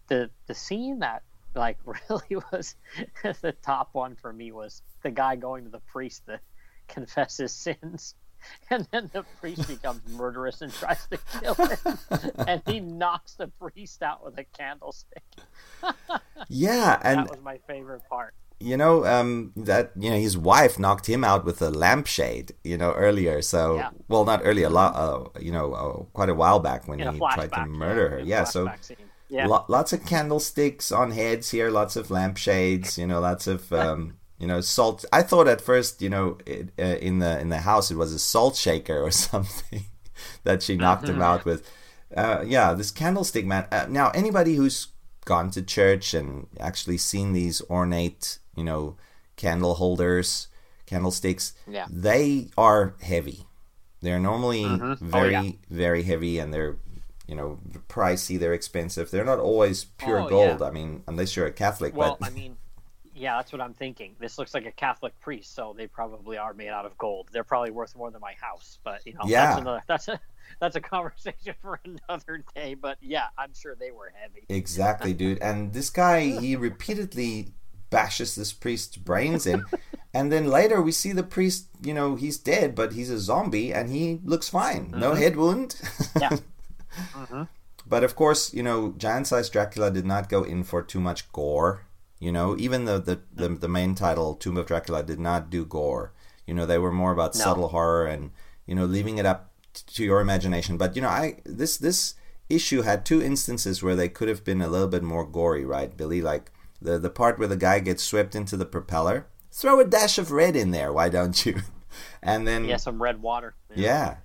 [0.08, 1.24] the the scene that
[1.56, 1.78] like
[2.10, 2.76] really was
[3.42, 6.40] the top one for me was the guy going to the priest to
[6.88, 8.16] confess his sins.
[8.70, 11.98] And then the priest becomes murderous and tries to kill him.
[12.48, 15.24] and he knocks the priest out with a candlestick.
[16.50, 18.34] yeah, and that was my favorite part.
[18.60, 22.54] you know um, that you know his wife knocked him out with a lampshade.
[22.64, 23.90] You know earlier, so Yeah.
[24.08, 27.14] well not earlier, a lot, uh, you know, uh, quite a while back when In
[27.14, 28.20] he tried to murder her.
[28.20, 28.70] Yeah, so.
[29.32, 29.46] Yeah.
[29.46, 34.18] Lo- lots of candlesticks on heads here, lots of lampshades, you know, lots of um,
[34.40, 35.06] you know salt.
[35.14, 38.14] I thought at first, you know, it, uh, in the in the house it was
[38.14, 39.86] a salt shaker or something
[40.44, 41.70] that she knocked him out with.
[42.16, 43.68] Uh, yeah, this candlestick man.
[43.72, 44.88] Uh, now, anybody who's
[45.26, 48.96] gone to church and actually seen these ornate, you know,
[49.36, 50.48] candle holders,
[50.88, 51.86] candlesticks, Yeah.
[51.90, 53.46] they are heavy.
[54.02, 55.52] They're normally Oh, very, yeah.
[55.70, 56.78] very heavy, and they're
[57.28, 58.40] you know pricey.
[58.40, 59.12] They're expensive.
[59.12, 60.60] They're not always pure Oh, gold.
[60.62, 60.68] yeah.
[60.68, 61.96] I mean, unless you're a Catholic.
[61.96, 62.58] Well, but I mean,
[63.20, 64.16] yeah, that's what I'm thinking.
[64.20, 67.28] This looks like a Catholic priest, so they probably are made out of gold.
[67.32, 69.46] They're probably worth more than my house, but you know, Yeah.
[69.48, 70.20] that's another that's a
[70.60, 72.74] that's a conversation for another day.
[72.74, 74.46] But yeah, I'm sure they were heavy.
[74.50, 75.40] exactly, dude.
[75.40, 77.54] And this guy, he repeatedly
[77.90, 79.66] bashes this priest's brains in,
[80.14, 83.74] And then later we see the priest, you know, he's dead, but he's a zombie
[83.74, 84.92] and he looks fine.
[84.92, 85.22] No mm-hmm.
[85.22, 85.76] head wound.
[86.20, 86.38] Yeah.
[87.14, 87.44] Mm-hmm.
[87.88, 91.32] But of course, you know, giant sized Dracula did not go in for too much
[91.32, 91.86] gore.
[92.20, 95.64] You know, even the, the, the, the main title, Tomb of Dracula, did not do
[95.66, 96.12] gore.
[96.46, 97.42] You know, they were more about No.
[97.46, 98.32] subtle horror and,
[98.66, 100.78] you know, leaving it up t- to your imagination.
[100.78, 102.16] But, you know, I this this
[102.50, 105.96] issue had two instances where they could have been a little bit more gory, right,
[105.96, 106.22] Billy?
[106.22, 106.52] Like
[106.82, 109.28] the, the part where the guy gets swept into the propeller.
[109.52, 111.60] Throw a dash of red in there, why don't you?
[112.22, 113.56] And then Yeah, some red water.
[113.76, 114.18] yeah,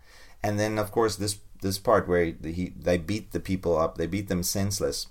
[0.43, 3.97] and then of course this this part where he, he they beat the people up,
[3.97, 5.07] they beat them senseless.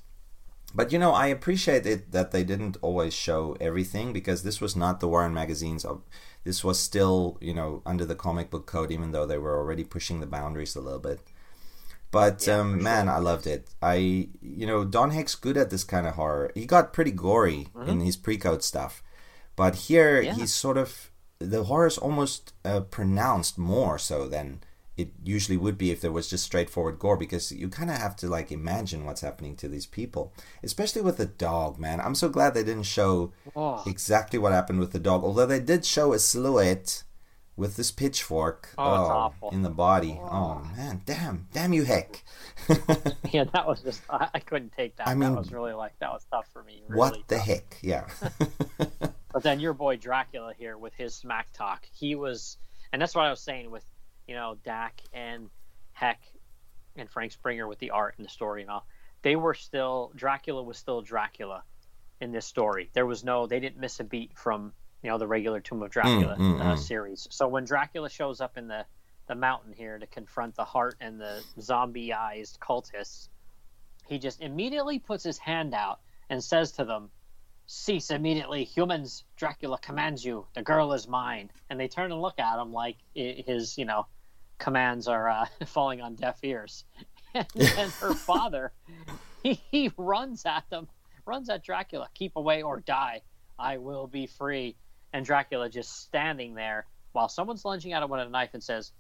[0.76, 4.76] But you know, I appreciate it that they didn't always show everything because this was
[4.76, 5.86] not the Warren magazines.
[5.86, 6.02] Of,
[6.44, 9.84] this was still you know under the comic book code, even though they were already
[9.84, 11.20] pushing the boundaries a little bit.
[12.12, 13.16] But Yeah, um, man, sure.
[13.16, 13.70] I loved it.
[13.82, 16.52] I you know Don Heck's good at this kind of horror.
[16.56, 19.04] He got pretty gory in his pre-code stuff,
[19.56, 20.34] but here Yeah.
[20.34, 24.62] he's sort of the horror's almost uh, pronounced more so than
[24.96, 28.16] it usually would be if there was just straightforward gore because you kind of have
[28.16, 30.32] to like imagine what's happening to these people
[30.62, 33.82] especially with the dog man i'm so glad they didn't show Oh.
[33.88, 37.04] exactly what happened with the dog although they did show a silhouette
[37.56, 39.50] with this pitchfork Oh, oh awful.
[39.52, 42.24] in the body oh man damn damn you heck
[43.32, 45.08] Yeah, that was just I, I couldn't take that.
[45.08, 46.84] I mean, that was really like that was tough for me.
[46.88, 47.46] Really what the tough.
[47.46, 48.06] heck yeah
[49.34, 52.58] But then your boy Dracula here with his smack talk, he was,
[52.92, 53.84] and that's what I was saying with,
[54.28, 55.50] you know, Dak and
[55.92, 56.22] Heck
[56.96, 58.86] and Frank Springer with the art and the story and all.
[59.22, 61.64] They were still Dracula was still Dracula
[62.20, 62.90] in this story.
[62.94, 65.92] There was no, they didn't miss a beat from you know the regular Tomb of
[65.92, 66.80] Dracula mm, uh, mm.
[66.80, 67.28] series.
[67.30, 68.86] So when Dracula shows up in the
[69.28, 73.30] the mountain here to confront the heart and the zombie-ized cultists,
[74.08, 77.10] he just immediately puts his hand out and says to them,
[77.66, 78.64] cease immediately.
[78.64, 80.46] Humans dracula commands you.
[80.54, 81.52] The girl is mine.
[81.70, 84.06] And they turn and look at him like his you know
[84.58, 86.86] commands are uh, falling on deaf ears.
[87.36, 88.72] And then her father
[89.42, 90.88] he, he runs at them
[91.26, 92.08] runs at dracula.
[92.14, 93.22] Keep away or die.
[93.58, 94.76] I will be free.
[95.14, 98.92] And dracula just standing there while someone's lunging at him with a knife and says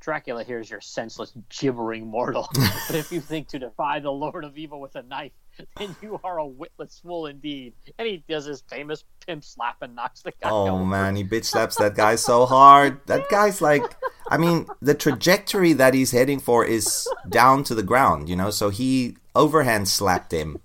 [0.00, 2.48] Dracula, here's your senseless, gibbering mortal.
[2.86, 5.32] but if you think to defy the Lord of Evil with a knife,
[5.76, 7.72] then you are a witless fool indeed.
[7.98, 10.84] And he does his famous pimp slap and knocks the guy Oh over.
[10.84, 13.00] man, he bitch slaps that guy so hard.
[13.06, 13.96] That guy's like,
[14.28, 18.50] I mean, the trajectory that he's heading for is down to the ground, you know.
[18.50, 20.60] So he overhand slapped him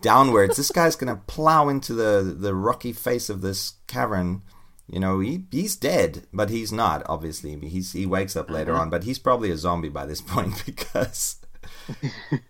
[0.00, 0.56] downwards.
[0.56, 4.42] This guy's gonna plow into the the rocky face of this cavern.
[4.88, 7.02] You know, he he's dead, but he's not.
[7.08, 8.82] Obviously, he's he wakes up later mm-hmm.
[8.82, 11.36] on, but he's probably a zombie by this point because.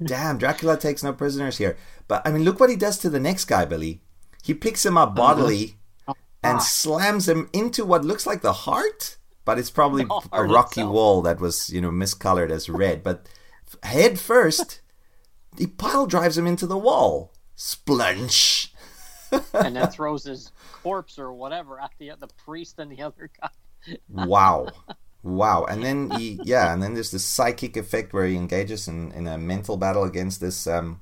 [0.02, 1.76] Damn, Dracula takes no prisoners here.
[2.08, 4.00] But I mean, look what he does to the next guy, Billy.
[4.42, 5.76] He picks him up oh, bodily
[6.08, 10.80] oh, and slams him into what looks like the heart, but it's probably a rocky
[10.80, 10.92] itself.
[10.92, 13.02] wall that was, you know, miscolored as red.
[13.02, 13.28] But
[13.82, 14.80] head first,
[15.56, 17.32] he pile drives him into the wall.
[17.56, 18.68] Splunch.
[19.54, 20.52] and then throws his
[20.82, 23.48] corpse or whatever at the the priest and the other guy.
[24.08, 24.68] Wow.
[25.22, 25.64] Wow.
[25.64, 29.26] And then he, yeah, and then there's this psychic effect where he engages in, in
[29.26, 31.00] a mental battle against this, um,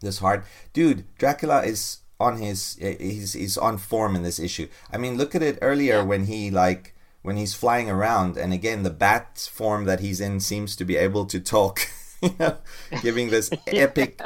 [0.00, 0.44] this heart.
[0.72, 4.68] Dude, Dracula is on his, he's, he's on form in this issue.
[4.92, 8.82] I mean, look at it earlier when he, like, when he's flying around, and again,
[8.82, 11.80] the bat form that he's in seems to be able to talk,
[12.22, 12.58] you know,
[13.00, 14.20] giving this epic,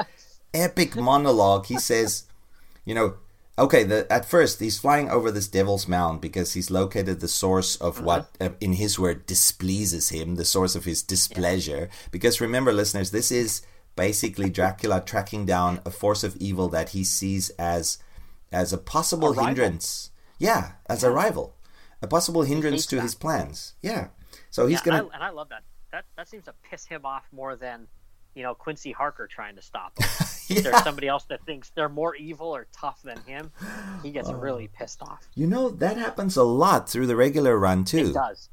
[0.52, 1.66] epic monologue.
[1.66, 2.24] He says,
[2.84, 3.14] you know,
[3.58, 7.76] okay, the, at first he's flying over this devil's mound because he's located the source
[7.76, 11.90] of what, uh, in his word, displeases him, the source of his displeasure.
[12.10, 13.62] Because remember, listeners, this is
[13.96, 17.98] basically Dracula tracking down a force of evil that he sees as
[18.52, 19.46] as a possible rival.
[19.46, 20.10] hindrance.
[20.38, 21.56] Yeah, as a rival,
[22.00, 23.02] a possible hindrance to that.
[23.02, 23.74] his plans.
[23.82, 24.08] Yeah,
[24.50, 24.98] so he's yeah, gonna.
[24.98, 25.64] and, I, and I love that.
[25.90, 27.88] That that seems to piss him off more than
[28.38, 30.08] you know Quincy Harker trying to stop him.
[30.50, 30.62] If Yeah.
[30.70, 33.52] there's somebody else that thinks they're more evil or tough than him,
[34.02, 34.32] he gets Oh.
[34.46, 35.28] really pissed off.
[35.34, 38.06] You know that happens a lot through the regular run too.
[38.10, 38.48] It does.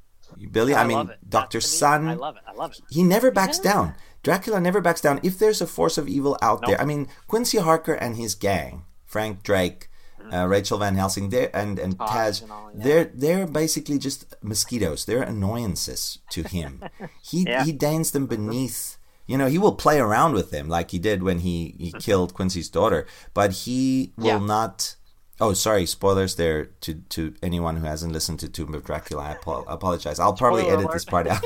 [0.51, 1.07] Billy, I, mean, it.
[1.07, 2.09] That, Doctor Sun.
[2.09, 2.43] I love it.
[2.45, 2.81] I love it.
[2.89, 3.71] he never backs Yeah.
[3.71, 3.95] down.
[4.23, 5.21] Dracula never backs down.
[5.23, 6.67] If there's a force of evil out Nope.
[6.71, 9.87] there, I mean, Quincy Harker and his gang, Frank Drake,
[10.33, 12.43] uh, Rachel Van Helsing, they're, and and Taj, Mm.
[12.43, 12.83] and all, yeah.
[12.83, 15.05] they're they're basically just mosquitoes.
[15.05, 16.83] They're annoyances to him.
[17.21, 17.63] he Yeah.
[17.63, 18.97] he deigns them beneath.
[19.27, 22.33] You know, he will play around with them like he did when he, he killed
[22.33, 24.37] Quincy's daughter, but he will Yeah.
[24.39, 24.95] not.
[25.41, 29.21] Oh, sorry, spoilers there to, to anyone who hasn't listened to Tomb of Dracula.
[29.23, 30.17] I apo- apologize.
[30.17, 30.93] I'll probably Spoiler edit alert.
[30.93, 31.45] this part out.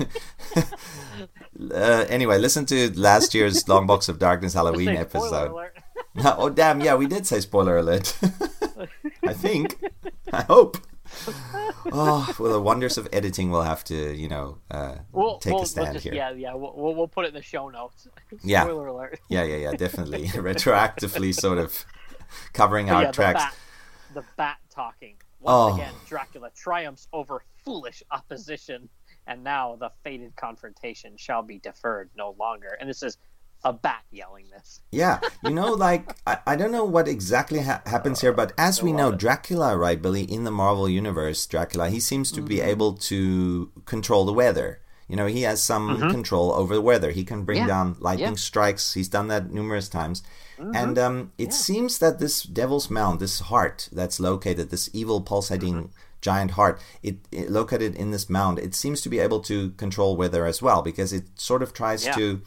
[1.73, 5.51] uh, anyway, listen to last year's Long Box of Darkness Halloween episode.
[5.51, 5.77] alert.
[6.37, 8.15] oh, damn, yeah, we did say spoiler alert.
[9.23, 9.75] I think.
[10.31, 10.77] I hope.
[11.91, 15.63] Oh, well, the wonders of editing will have to, you know, uh, We'll, take we'll,
[15.63, 16.13] a stand we'll just, here.
[16.13, 16.53] Yeah, yeah.
[16.53, 18.07] We'll, we'll, put it in the show notes.
[18.43, 18.63] Yeah.
[18.63, 19.19] Spoiler alert.
[19.29, 20.27] yeah, yeah, yeah, definitely.
[20.27, 21.85] Retroactively sort of
[22.53, 23.43] covering our yeah, tracks.
[24.13, 25.15] The bat, the bat talking.
[25.39, 25.75] Once Oh.
[25.75, 28.89] again, Dracula triumphs over foolish opposition,
[29.27, 32.77] and now the fated confrontation shall be deferred no longer.
[32.79, 33.17] And this is
[33.63, 34.81] a bat yelling this.
[34.91, 38.81] Yeah, you know, like I, I don't know what exactly ha- happens here, but as
[38.81, 42.69] we know, Dracula, right, Billy, in the Marvel universe, Dracula, he seems to be mm-hmm.
[42.69, 44.81] able to control the weather.
[45.07, 46.11] You know, he has some mm-hmm.
[46.11, 47.09] control over the weather.
[47.11, 47.67] He can bring Yeah.
[47.67, 48.35] down lightning Yeah.
[48.35, 48.93] strikes.
[48.93, 50.21] He's done that numerous times.
[50.59, 50.75] Mm-hmm.
[50.75, 55.91] And um, it seems that this Devil's Mound, this heart that's located, this evil pulsating
[56.21, 60.17] giant heart, it, it located in this mound, it seems to be able to control
[60.17, 62.13] weather as well because it sort of tries Yeah.
[62.13, 62.41] to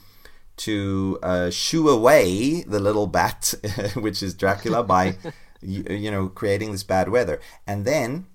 [0.59, 3.55] to uh, shoo away the little bat,
[3.94, 5.16] which is Dracula, by
[5.61, 7.40] you, you know creating this bad weather.
[7.66, 8.26] And then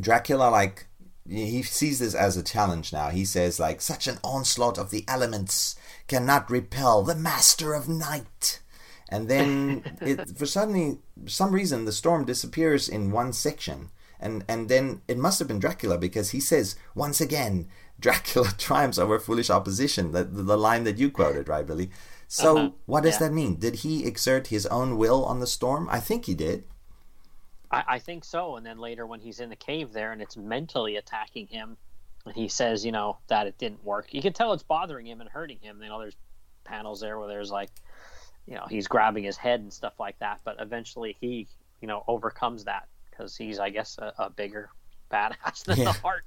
[0.00, 0.86] Dracula, like
[1.28, 3.08] he sees this as a challenge now.
[3.10, 5.76] He says, like, such an onslaught of the elements
[6.06, 8.60] cannot repel the master of night.
[9.08, 13.90] And then, it, for suddenly, some reason, the storm disappears in one section.
[14.18, 17.68] And, and then it must have been Dracula because he says, once again,
[17.98, 20.12] Dracula triumphs over foolish opposition.
[20.12, 21.90] The, the, line that you quoted, right, Billy?
[22.28, 22.70] So, Uh-huh.
[22.86, 23.28] what does Yeah.
[23.28, 23.56] that mean?
[23.56, 25.88] Did he exert his own will on the storm?
[25.90, 26.64] I think he did.
[27.70, 28.56] I, I think so.
[28.56, 31.76] And then later, when he's in the cave there and it's mentally attacking him,
[32.24, 34.12] and he says, you know, that it didn't work.
[34.12, 35.80] You can tell it's bothering him and hurting him.
[35.82, 36.16] You know, there's
[36.64, 37.70] panels there where there's like,
[38.46, 40.40] you know, he's grabbing his head and stuff like that.
[40.44, 41.46] But eventually, he,
[41.80, 44.70] you know, overcomes that because he's, I guess, a, a bigger
[45.10, 45.84] badass than Yeah.
[45.84, 46.24] the heart.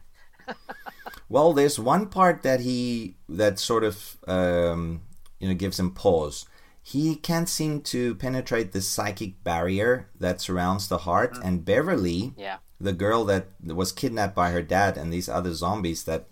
[1.30, 5.02] Well, there's one part that he that sort of um,
[5.40, 6.46] you know gives him pause.
[6.82, 12.58] He can't seem to penetrate the psychic barrier that surrounds the heart, and Beverly, Yeah.
[12.82, 16.28] the girl that was kidnapped by her dad, and these other zombies that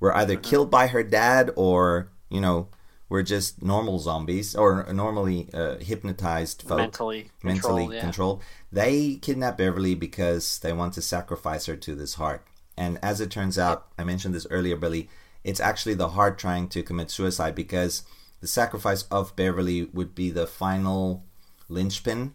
[0.00, 2.68] were either killed by her dad or you know
[3.08, 8.00] were just normal zombies or normally uh, hypnotized folk Mentally mentally controlled, yeah.
[8.00, 8.42] controlled.
[8.72, 12.44] They kidnap Beverly because they want to sacrifice her to this heart.
[12.80, 15.10] And as it turns out, I mentioned this earlier, Billy,
[15.44, 18.04] it's actually the heart trying to commit suicide because
[18.40, 21.22] the sacrifice of Beverly would be the final
[21.68, 22.32] linchpin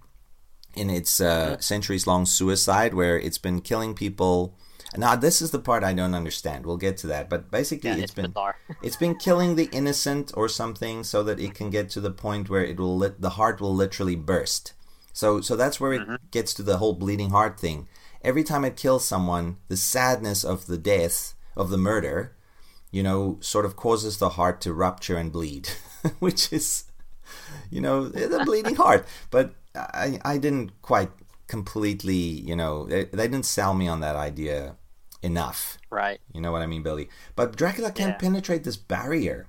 [0.75, 4.55] in its uh, centuries long suicide where it's been killing people.
[4.95, 6.67] Now, this is the part I don't understand.
[6.67, 7.27] We'll get to that.
[7.27, 8.33] But basically, Yeah, it's it's been
[8.83, 12.51] it's been killing the innocent or something so that it can get to the point
[12.51, 14.73] where it will lit, the heart will literally burst.
[15.11, 17.87] So so that's where it gets to the whole bleeding heart thing.
[18.25, 22.35] Every time it kills someone, the sadness of the death of the murder,
[22.91, 25.69] you know, sort of causes the heart to rupture and bleed,
[26.19, 26.85] which is
[27.69, 29.05] you know, the bleeding heart.
[29.29, 31.11] But I I didn't quite
[31.47, 32.15] completely,
[32.49, 34.75] you know, they, they didn't sell me on that idea
[35.21, 35.77] enough.
[35.89, 36.19] Right.
[36.33, 37.09] You know what I mean, Billy?
[37.35, 38.17] But Dracula can't Yeah.
[38.25, 39.47] penetrate this barrier.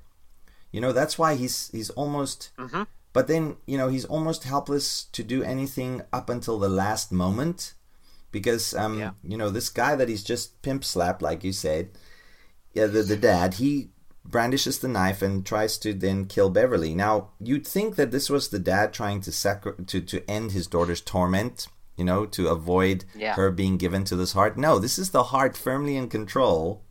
[0.73, 2.83] You know, that's why he's he's almost Mm-hmm.
[3.13, 7.75] but then, you know, he's almost helpless to do anything up until the last moment
[8.33, 9.13] because um Yeah.
[9.23, 11.91] you know, this guy that he's just pimp slapped like you said,
[12.75, 13.91] yeah, the the dad, he
[14.25, 16.95] brandishes the knife and tries to then kill Beverly.
[16.95, 20.67] Now, you'd think that this was the dad trying to sacri- to to end his
[20.67, 23.35] daughter's torment, you know, to avoid Yeah.
[23.37, 24.57] her being given to this heart.
[24.59, 26.83] No, this is the heart firmly in control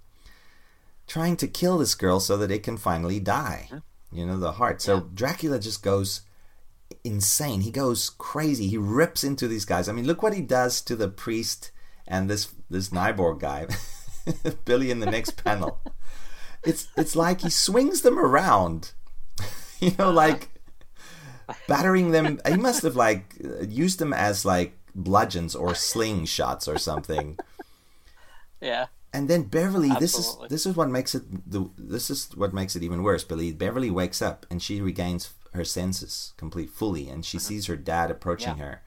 [1.07, 3.69] trying to kill this girl so that it can finally die.
[4.11, 4.81] You know, the heart.
[4.81, 6.21] So Dracula just goes
[7.03, 7.61] insane.
[7.61, 8.67] He goes crazy.
[8.67, 9.88] He rips into these guys.
[9.88, 11.71] I mean, look what he does to the priest
[12.07, 13.67] and this this Nyborg guy,
[14.65, 15.79] Billy in the next panel.
[16.63, 18.91] It's it's like he swings them around.
[19.79, 20.49] you know, like
[21.67, 22.39] battering them.
[22.47, 23.36] He must have like
[23.67, 27.38] used them as like bludgeons or slingshots or something.
[28.61, 28.88] Yeah.
[29.13, 32.75] And then Beverly, this is this is what makes it the this is what makes
[32.75, 33.23] it even worse.
[33.23, 37.47] Billy Beverly wakes up and she regains her senses complete fully, and she uh-huh.
[37.47, 38.66] sees her dad approaching Yeah.
[38.66, 38.82] her,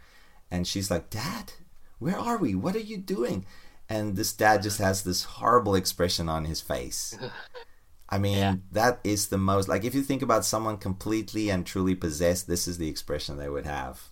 [0.51, 1.53] and she's like, "Dad,
[1.99, 2.55] where are we?
[2.55, 3.45] What are you doing?"
[3.89, 4.63] And this dad uh-huh.
[4.63, 7.17] just has this horrible expression on his face.
[8.09, 8.57] I mean, Yeah.
[8.73, 12.67] that is the most like if you think about someone completely and truly possessed, this
[12.67, 14.11] is the expression they would have.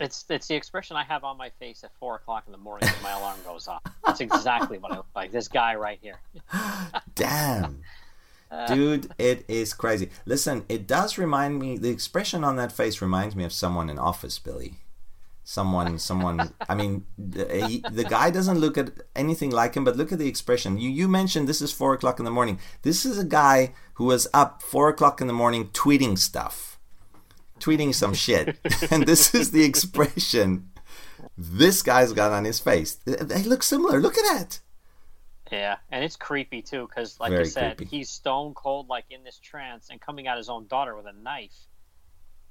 [0.00, 2.88] It's it's the expression I have on my face at four o'clock in the morning
[2.88, 3.82] when my alarm goes off.
[4.04, 5.30] That's exactly what I look like.
[5.30, 6.20] This guy right here.
[7.14, 7.82] Damn.
[8.66, 10.10] Dude, it is crazy.
[10.26, 13.98] Listen, it does remind me, the expression on that face reminds me of someone in
[13.98, 14.74] office, Billy.
[15.44, 19.96] Someone, someone, I mean, the, he, the guy doesn't look at anything like him, but
[19.96, 20.78] look at the expression.
[20.78, 22.60] You, you mentioned this is four o'clock in the morning.
[22.82, 26.78] This is a guy who was up four o'clock in the morning tweeting stuff,
[27.58, 28.58] tweeting some shit.
[28.90, 30.70] and this is the expression
[31.36, 32.96] this guy's got on his face.
[33.04, 34.00] They look similar.
[34.00, 34.60] Look at that.
[35.50, 37.96] Yeah, and it's creepy too because, like Very I said, creepy.
[37.96, 41.12] he's stone cold, like in this trance, and coming at his own daughter with a
[41.12, 41.66] knife,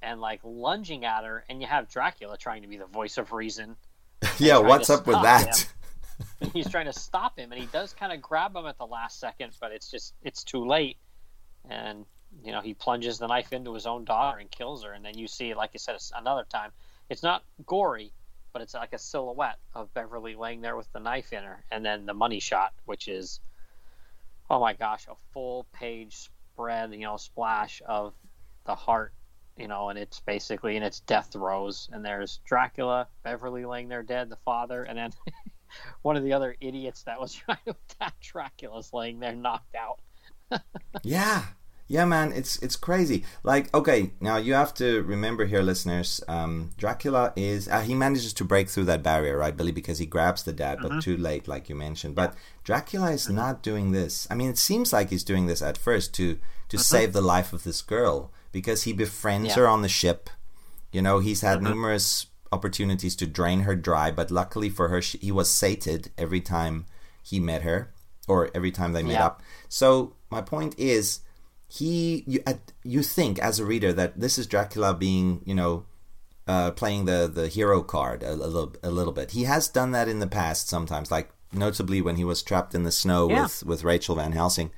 [0.02, 1.44] and like lunging at her.
[1.48, 3.76] And you have Dracula trying to be the voice of reason.
[4.38, 5.66] yeah, what's up with that?
[6.52, 9.18] he's trying to stop him, and he does kind of grab him at the last
[9.18, 10.98] second, but it's just it's too late.
[11.68, 12.04] And
[12.44, 14.92] you know he plunges the knife into his own daughter and kills her.
[14.92, 16.70] And then you see, like you said, another time.
[17.08, 18.12] It's not gory,
[18.52, 21.84] but it's like a silhouette of Beverly laying there with the knife in her, and
[21.84, 23.40] then the money shot, which is,
[24.48, 28.14] oh my gosh, a full page spread, you know, splash of
[28.66, 29.12] the heart,
[29.56, 34.02] you know, and it's basically in its death throes, and there's Dracula, Beverly laying there
[34.02, 35.12] dead, the father, and then
[36.02, 40.00] one of the other idiots that was trying to attack Dracula's laying there knocked out.
[41.04, 41.44] Yeah,
[41.90, 43.24] yeah, man, it's it's crazy.
[43.42, 46.22] Like, okay, now you have to remember here, listeners.
[46.28, 49.72] Um, Dracula is uh, he manages to break through that barrier, right, Billy?
[49.72, 52.14] Because he grabs the dad, but too late, like you mentioned.
[52.14, 54.28] But Dracula is not doing this.
[54.30, 56.38] I mean, it seems like he's doing this at first to
[56.68, 59.54] to save the life of this girl because he befriends Yeah.
[59.62, 60.30] her on the ship.
[60.92, 65.18] You know, he's had numerous opportunities to drain her dry, but luckily for her, she,
[65.18, 66.86] he was sated every time
[67.22, 67.92] he met her
[68.28, 69.26] or every time they met Yeah.
[69.26, 69.42] up.
[69.68, 71.20] So my point is,
[71.72, 75.86] he you at, you think as a reader that this is Dracula being you know
[76.48, 79.30] uh, playing the the hero card a, a little a little bit.
[79.30, 82.82] He has done that in the past sometimes, like notably when he was trapped in
[82.82, 83.42] the snow Yeah.
[83.42, 84.72] with with Rachel Van Helsing,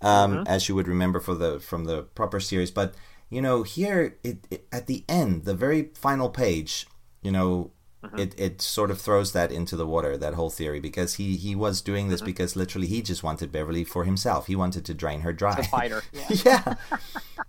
[0.00, 2.70] um, as you would remember for the from the proper series.
[2.70, 2.94] But
[3.28, 6.86] you know here it, it at the end, the very final page,
[7.20, 7.72] you know.
[8.08, 8.22] Uh-huh.
[8.22, 11.54] It, it sort of throws that into the water that whole theory because he, he
[11.54, 12.26] was doing this uh-huh.
[12.26, 14.46] because literally he just wanted Beverly for himself.
[14.46, 15.62] He wanted to drain her dry.
[15.62, 16.02] Fighter.
[16.12, 16.24] Yeah.
[16.44, 16.74] yeah.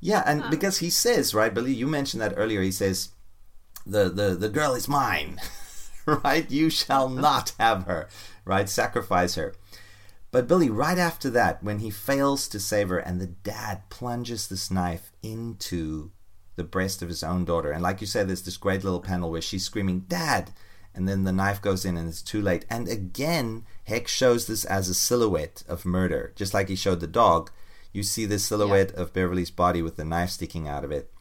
[0.01, 3.09] Yeah and because he says right billy you mentioned that earlier he says
[3.85, 5.39] the the, the girl is mine
[6.05, 6.49] right?
[6.49, 7.21] You shall uh-huh.
[7.21, 8.07] not have her
[8.45, 8.69] right?
[8.69, 9.55] Sacrifice her.
[10.31, 14.47] But billy right after that when he fails to save her and the dad plunges
[14.47, 16.11] this knife into
[16.59, 17.71] the breast of his own daughter.
[17.71, 20.51] And like you said there's this great little panel where she's screaming dad!
[20.93, 22.65] And then the knife goes in and it's too late.
[22.69, 26.33] And again heck shows this as a silhouette of murder.
[26.35, 27.49] Just like he showed the dog
[27.93, 31.11] you see this silhouette of beverly's body with the knife sticking out of it.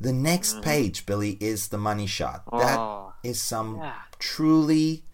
[0.00, 0.62] The next mm-hmm.
[0.62, 2.42] page billy is the money shot.
[2.50, 2.80] That
[3.22, 3.46] is Oh.
[3.52, 3.94] some Yeah.
[4.18, 5.04] truly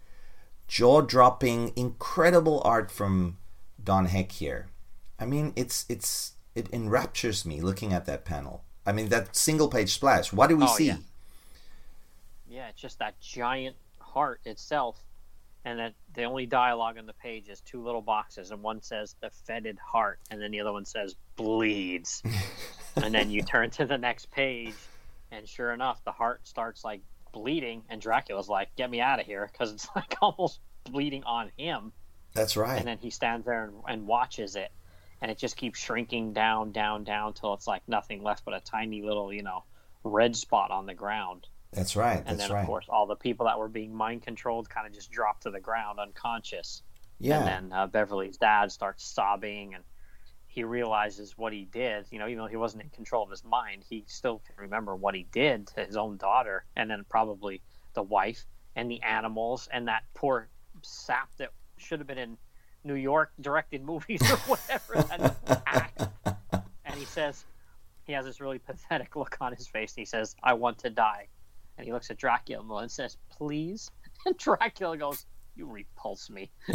[0.69, 3.39] jaw-dropping incredible art from
[3.83, 4.69] don heck here.
[5.19, 9.69] I mean it's it's it enraptures me looking at that panel i mean that single
[9.69, 10.97] page splash what do we Oh, see yeah.
[12.49, 14.97] Yeah, it's just that giant heart itself.
[15.65, 19.17] And that the only dialogue on the page is two little boxes, and one says
[19.21, 22.23] the fetid heart, and then the other one says bleeds.
[22.97, 24.75] and then you turn to the next page,
[25.33, 27.01] and sure enough, the heart starts like
[27.33, 31.51] bleeding, and Dracula's like, "Get me out of here," because it's like almost bleeding on
[31.59, 31.93] him.
[32.33, 34.71] that's right And then he stands there and, and watches it,
[35.21, 38.61] and it just keeps shrinking down, down, down till it's like nothing left but a
[38.61, 39.65] tiny little, you know,
[40.05, 41.47] red spot on the ground.
[41.73, 42.61] That's right That's and then right.
[42.61, 45.51] of course all the people that were being mind controlled kind of just dropped to
[45.51, 46.83] the ground unconscious.
[47.19, 47.39] Yeah.
[47.39, 49.85] And then uh, beverly's dad starts sobbing and
[50.47, 52.07] he realizes what he did.
[52.11, 54.95] You know even though he wasn't in control of his mind he still can remember
[54.95, 57.61] what he did to his own daughter and then probably
[57.95, 60.49] the wife and the animals and that poor
[60.83, 62.39] sap that should have been in
[62.87, 65.05] new york directed movies or whatever
[66.85, 67.45] and he says
[68.05, 70.89] he has this really pathetic look on his face and he says i want to
[70.91, 71.27] die
[71.77, 73.91] and he looks at Dracula and says, "Please."
[74.25, 75.25] And Dracula goes,
[75.55, 76.51] "You repulse me."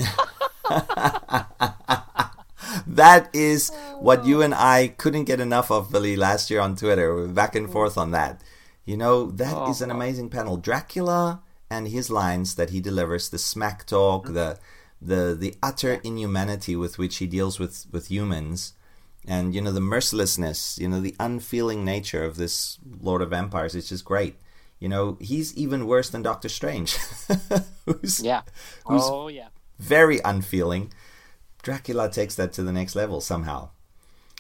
[2.88, 7.14] that is what you and I couldn't get enough of, Billy, last year on Twitter.
[7.14, 7.72] We were back and mm.
[7.74, 8.41] forth on that.
[8.86, 10.55] You know, that oh, is an amazing panel.
[10.55, 14.34] Dracula and his lines that he delivers, the smack talk, mm.
[14.34, 14.59] the
[15.02, 18.74] the the utter inhumanity with which he deals with, with humans,
[19.28, 23.74] and you know, the mercilessness, you know, the unfeeling nature of this Lord of Vampires
[23.76, 24.36] is just great.
[24.80, 26.95] You know, he's even worse than Doctor Strange.
[27.86, 28.41] who's Yeah.
[28.86, 29.49] Who's- oh yeah.
[29.80, 30.91] very unfeeling.
[31.64, 33.70] Dracula takes that to the next level somehow.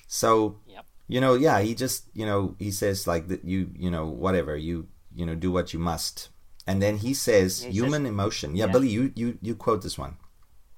[0.07, 0.85] So, Yep.
[1.07, 4.55] you know, yeah, he just, you know, he says like that you, you know, whatever,
[4.57, 6.29] you, you know, do what you must.
[6.67, 8.55] And then he says he human says- emotion.
[8.55, 8.71] Yeah, yeah.
[8.71, 10.17] Billy, you, you you quote this one.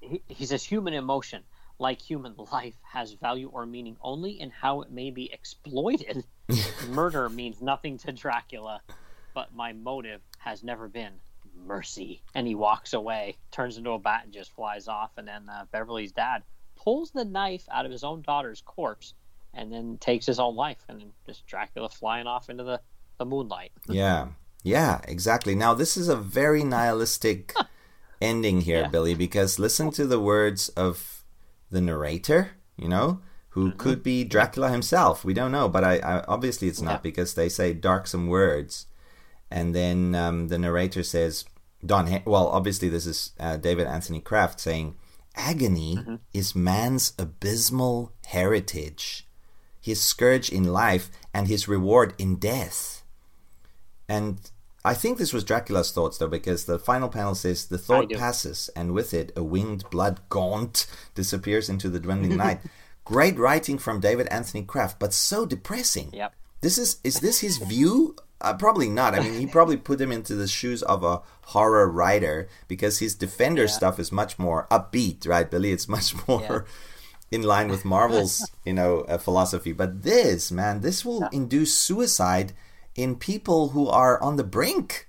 [0.08, 1.42] He, he says, "Human emotion,
[1.78, 6.24] like human life, has value or meaning only in how it may be exploited.
[6.88, 8.80] Murder means nothing to Dracula,
[9.34, 11.12] but my motive has never been."
[11.66, 15.12] Mercy, and he walks away, turns into a bat, and just flies off.
[15.16, 16.42] And then uh, Beverly's dad
[16.74, 19.14] pulls the knife out of his own daughter's corpse,
[19.54, 20.84] and then takes his own life.
[20.88, 22.80] And then just Dracula flying off into the,
[23.18, 23.70] the moonlight.
[23.88, 24.28] Yeah.
[24.64, 25.54] Yeah, exactly.
[25.54, 27.54] Now this is a very nihilistic
[28.24, 28.88] ending here, Yeah.
[28.94, 31.22] Billy, because listen to the words of
[31.70, 32.40] the narrator.
[32.76, 33.20] You know,
[33.54, 33.78] who Mm-hmm.
[33.78, 35.24] could be Dracula himself.
[35.24, 36.88] We don't know, but I, I obviously it's Yeah.
[36.90, 38.86] not because they say darksome words,
[39.50, 41.44] and then um, the narrator says,
[41.86, 44.96] "Don." Hen- well, obviously this is uh, David Anthony Kraft saying,
[45.36, 46.16] "Agony Mm-hmm.
[46.40, 49.28] is man's abysmal heritage,
[49.80, 53.04] his scourge in life, and his reward in death."
[54.08, 54.38] And
[54.84, 58.68] I think this was Dracula's thoughts, though, because the final panel says the thought passes,
[58.76, 62.60] and with it, a winged blood gaunt disappears into the dwindling night.
[63.04, 66.10] Great writing from David Anthony Kraft, but so depressing.
[66.12, 66.34] Yep.
[66.60, 68.16] This is is this his view?
[68.40, 69.14] Uh, probably not.
[69.14, 73.14] I mean, he probably put him into the shoes of a horror writer because his
[73.14, 73.68] Defender Yeah.
[73.68, 75.72] stuff is much more upbeat, right, Billy?
[75.72, 76.66] It's much more
[77.30, 79.72] in line with Marvel's, you know, uh, philosophy.
[79.72, 82.52] But this, man, this will induce suicide
[82.94, 85.08] in people who are on the brink.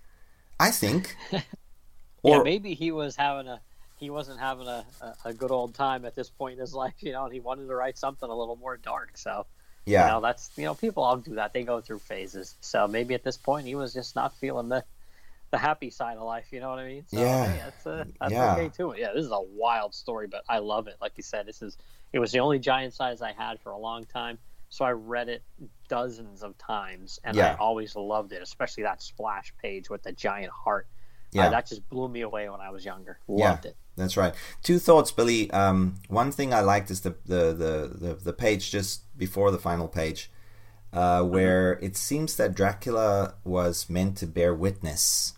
[0.59, 1.15] I think.
[2.23, 3.61] yeah, maybe he was having a
[3.97, 6.93] he wasn't having a, a, a good old time at this point in his life,
[6.99, 9.17] you know, and he wanted to write something a little more dark.
[9.17, 9.45] So
[9.85, 11.53] yeah, you know, that's you know, people all do that.
[11.53, 12.55] They go through phases.
[12.61, 14.83] So maybe at this point he was just not feeling the
[15.51, 16.47] the happy side of life.
[16.51, 17.05] You know what I mean?
[17.07, 17.45] So, Yeah.
[17.45, 18.53] hey, that's uh, that's Yeah.
[18.53, 18.93] okay too.
[18.97, 20.95] Yeah, this is a wild story, but I love it.
[21.01, 21.77] Like you said, this is
[22.13, 24.37] it was the only giant size I had for a long time.
[24.75, 25.41] So I read it
[25.87, 30.51] dozens of times, and I always loved it, especially that splash page with the giant
[30.51, 30.87] heart.
[31.33, 31.49] Uh, Yeah.
[31.49, 33.17] that just blew me away when I was younger.
[33.25, 33.51] Yeah.
[33.51, 33.77] Loved it.
[33.95, 34.33] That's right.
[34.63, 35.49] Two thoughts, Billy.
[35.51, 39.57] Um, one thing I liked is the the, the, the, the page just before the
[39.57, 40.29] final page,
[40.91, 45.33] uh, where it seems that Dracula was meant to bear witness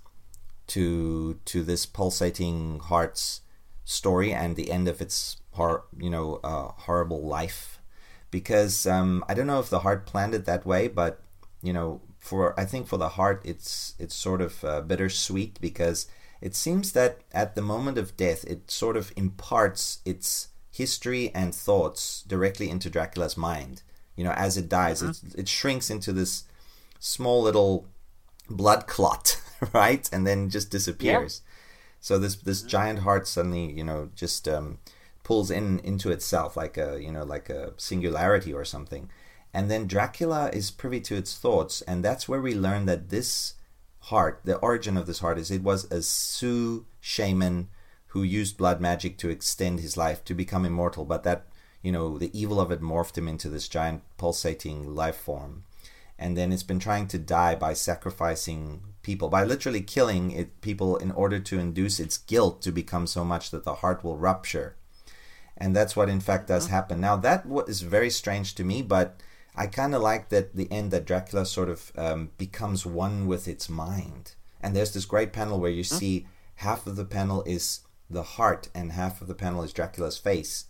[0.68, 3.42] to to this pulsating heart's
[3.86, 7.77] story and the end of its hor- you know uh, horrible life,
[8.32, 11.22] because um, I don't know if the heart planned it that way, but
[11.62, 16.08] you know for I think for the heart it's it's sort of uh, bittersweet because
[16.42, 21.56] it seems that at the moment of death it sort of imparts its history and
[21.56, 23.82] thoughts directly into Dracula's mind.
[24.16, 26.44] You know, as it dies, it, it shrinks into this
[27.00, 27.88] small little
[28.50, 29.40] blood clot,
[29.74, 31.42] right, and then just disappears.
[32.00, 34.80] So this this giant heart suddenly, you know, just um,
[35.28, 39.10] pulls in into itself like a you know like a singularity or something,
[39.54, 43.56] and then Dracula is privy to its thoughts, and that's where we learn that this
[44.12, 47.68] heart, the origin of this heart, is it was a Sioux shaman
[48.12, 51.48] who used blood magic to extend his life to become immortal, but that
[51.82, 55.66] you know the evil of it morphed him into this giant pulsating life form.
[56.18, 60.96] And then it's been trying to die by sacrificing people by literally killing it people
[60.96, 64.78] in order to induce its guilt to become so much that the heart will rupture
[65.58, 67.00] and that's what in fact does happen.
[67.02, 69.20] Now that was very strange to me but
[69.56, 73.48] i kind of like that the end that dracula sort of um, becomes one with
[73.48, 74.36] its mind.
[74.62, 78.70] And there's this great panel where you see half of the panel is the heart
[78.74, 80.66] and half of the panel is dracula's face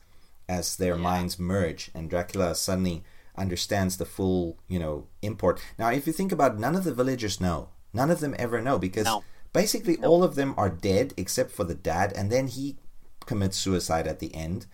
[0.49, 3.03] as their minds merge and dracula suddenly
[3.37, 5.61] understands the full you know import.
[5.77, 7.69] Now if you think about it, none of the villagers know.
[7.93, 9.23] None of them ever know because No.
[9.53, 12.77] basically all of them are dead except for the dad and then he
[13.25, 14.65] commits suicide at the end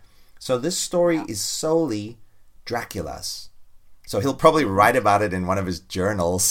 [0.46, 2.18] so this story is solely
[2.66, 3.50] dracula's
[4.06, 6.44] so he'll probably write about it in one of his journals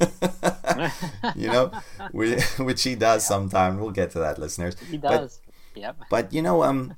[1.36, 1.70] you know
[2.12, 5.40] whi- which he does sometime we'll get to that listeners He But- does.
[5.74, 5.96] yep.
[6.10, 6.94] but you know, um,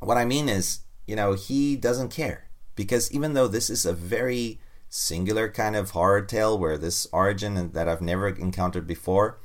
[0.00, 3.92] what I mean is, you know, he doesn't care because even though this is a
[3.92, 9.38] very singular kind of horror tale where this origin that I've never encountered before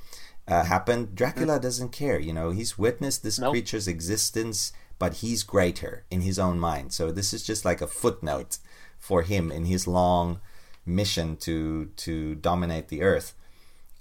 [0.48, 2.20] uh, happened, Dracula doesn't care.
[2.20, 3.52] You know, he's witnessed this Nope.
[3.54, 6.94] creature's existence, but he's greater in his own mind.
[6.94, 8.58] So this is just like a footnote
[8.98, 10.40] for him in his long
[10.86, 13.36] mission to to dominate the earth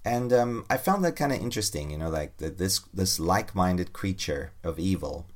[0.07, 1.91] and um, I found that kind of interesting.
[1.91, 5.27] You know, like that this this like-minded creature of evil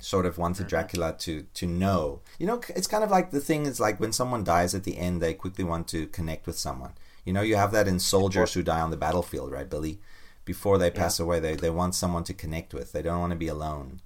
[0.00, 2.20] sort of wanted Dracula to to know.
[2.38, 4.98] You know, it's kind of like the thing is like when someone dies at the
[4.98, 6.94] end, they quickly want to connect with someone.
[7.24, 10.00] You know, you have that in soldiers who die on the battlefield, right, Billy?
[10.44, 12.90] Before they pass away, they they want someone to connect with.
[12.90, 14.00] They don't want to be alone.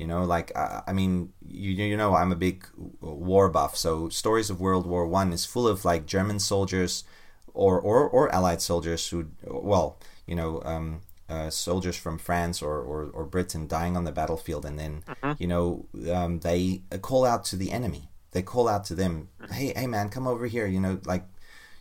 [0.00, 2.66] You know, like I, I mean, you you know, I'm a big
[3.02, 7.04] war buff, so stories of World War One is full of like German soldiers
[7.52, 12.76] or or, or Allied soldiers who, well, you know, um, uh, soldiers from France or,
[12.80, 15.04] or, or Britain dying on the battlefield, and then
[15.38, 18.08] you know um, they call out to the enemy.
[18.30, 21.24] They call out to them, "Hey, hey, man, come over here." You know, like,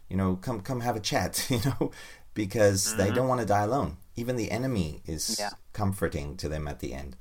[0.10, 1.48] you know, come come have a chat.
[1.50, 1.92] You know,
[2.34, 3.96] because they don't want to die alone.
[4.16, 5.52] Even the enemy is Yeah.
[5.72, 7.16] comforting to them at the end.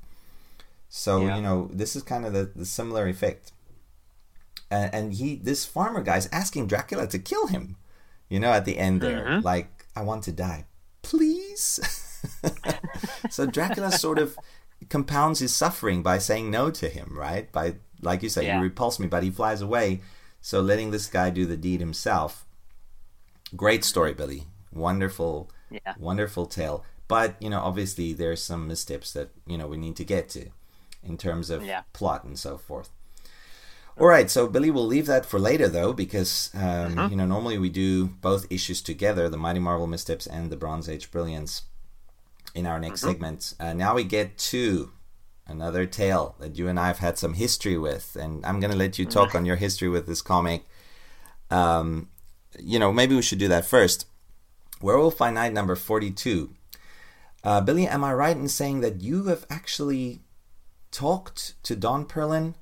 [0.89, 1.35] So Yeah.
[1.37, 3.51] you know, this is kind of the, the similar effect.
[4.71, 7.77] And, and he, this farmer guy, is asking Dracula to kill him.
[8.27, 9.45] You know, at the end there, mm-hmm.
[9.45, 10.65] like, I want to die,
[11.01, 11.79] please.
[13.29, 14.37] so Dracula sort of
[14.89, 17.51] compounds his suffering by saying no to him, right?
[17.51, 18.57] By like you say, Yeah.
[18.57, 20.01] you repulse me, but he flies away.
[20.41, 22.45] So letting this guy do the deed himself.
[23.55, 24.43] Great story, Billy.
[24.71, 25.95] Wonderful, Yeah.
[25.97, 26.85] wonderful tale.
[27.07, 30.49] But you know, obviously, there's some missteps that you know we need to get to
[31.03, 31.83] in terms of Yeah.
[31.93, 32.89] plot and so forth.
[33.99, 37.07] All right, so Billy, we'll leave that for later though, because um, Uh-huh.
[37.09, 40.87] you know normally we do both issues together, the Mighty Marvel Missteps and the Bronze
[40.87, 41.63] Age Brilliance,
[42.55, 43.11] in our next Uh-huh.
[43.13, 43.53] segment.
[43.59, 44.91] Uh, now we get to
[45.47, 48.77] another tale that you and I have had some history with, and I'm going to
[48.77, 50.63] let you talk on your history with this comic.
[51.51, 52.09] Um,
[52.57, 54.05] you know, maybe we should do that first.
[54.81, 56.53] Werewolf by Night number 42.
[57.43, 60.21] Uh, Billy, am I right in saying that you have actually
[60.91, 62.55] talked to Don Perlin,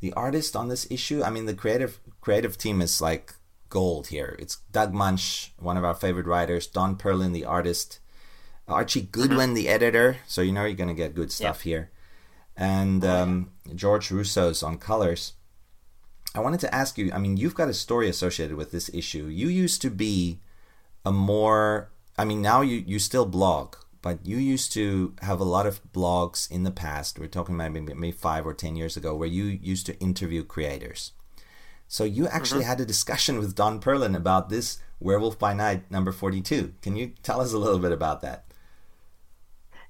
[0.00, 1.22] the artist on this issue?
[1.22, 3.34] I mean, the creative creative team is like
[3.68, 4.36] gold here.
[4.38, 8.00] It's Doug Moench, one of our favorite writers, Don Perlin, the artist,
[8.68, 10.18] Archie Goodwin, the editor.
[10.26, 11.90] So you know you're going to get good stuff here,
[12.56, 15.34] and um, George Roussos on colors.
[16.34, 17.10] I wanted to ask you.
[17.12, 19.26] I mean, you've got a story associated with this issue.
[19.26, 20.38] You used to be
[21.04, 21.90] a more.
[22.18, 25.80] I mean, now you you still blog, but you used to have a lot of
[25.92, 27.18] blogs in the past.
[27.18, 30.42] We're talking about maybe, maybe five or ten years ago, where you used to interview
[30.44, 31.12] creators.
[31.88, 36.12] So you actually had a discussion with Don Perlin about this Werewolf by Night number
[36.12, 36.74] forty-two.
[36.82, 38.44] Can you tell us a little bit about that?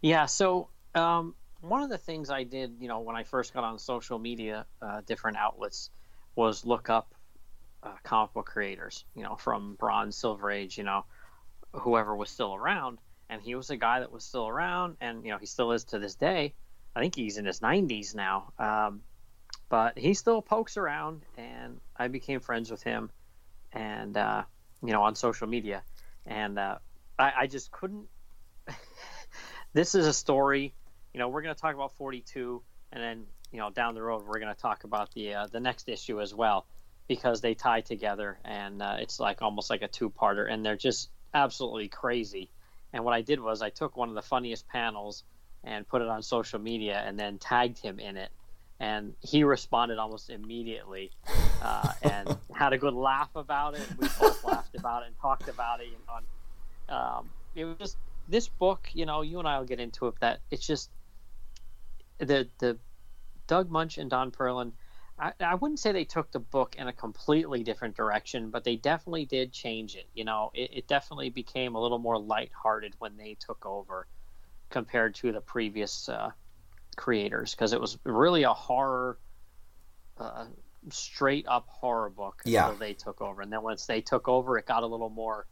[0.01, 0.27] Yeah.
[0.27, 3.79] So um, one of the things I did, you know, when I first got on
[3.79, 5.91] social media, uh, different outlets,
[6.37, 7.15] was look up
[7.83, 11.05] uh, comic book creators, you know, from Bronze, Silver Age, you know,
[11.75, 12.99] whoever was still around.
[13.31, 15.85] And he was a guy that was still around, and you know, he still is
[15.85, 16.53] to this day.
[16.95, 19.01] I think he's in his 90s now, um,
[19.69, 23.11] but he still pokes around, and I became friends with him,
[23.73, 24.43] and uh,
[24.83, 25.83] you know, on social media,
[26.27, 26.79] and uh,
[27.19, 28.09] I, I just couldn't
[29.73, 30.75] this is a story.
[31.13, 32.63] You know, we're going to talk about 42,
[32.93, 35.61] and then you know down the road we're going to talk about the uh, the
[35.61, 36.67] next issue as well
[37.09, 41.11] because they tie together, and uh, it's like almost like a two-parter, and they're just
[41.35, 42.51] absolutely crazy.
[42.93, 45.25] And what I did was I took one of the funniest panels
[45.63, 48.31] and put it on social media, and then tagged him in it,
[48.81, 51.11] and he responded almost immediately,
[51.63, 53.87] uh, and had a good laugh about it.
[53.99, 55.89] We both laughed about it and talked about it.
[55.89, 57.97] You know, and, um, it was just
[58.29, 60.15] this book, you know, you and I will get into it.
[60.21, 60.89] That it's just
[62.19, 62.79] the the
[63.47, 64.73] Doug Moench and Don Perlin.
[65.21, 68.77] I, I wouldn't say they took the book in a completely different direction, but they
[68.77, 70.09] definitely did change it.
[70.15, 74.09] You know, it, it definitely became a little more lighthearted when they took over
[74.71, 76.33] compared to the previous uh,
[76.97, 79.21] creators because it was really a horror,
[80.19, 80.49] uh,
[80.91, 82.73] straight up horror book Yeah.
[82.73, 83.43] until they took over.
[83.43, 85.47] And then once they took over, it got a little more,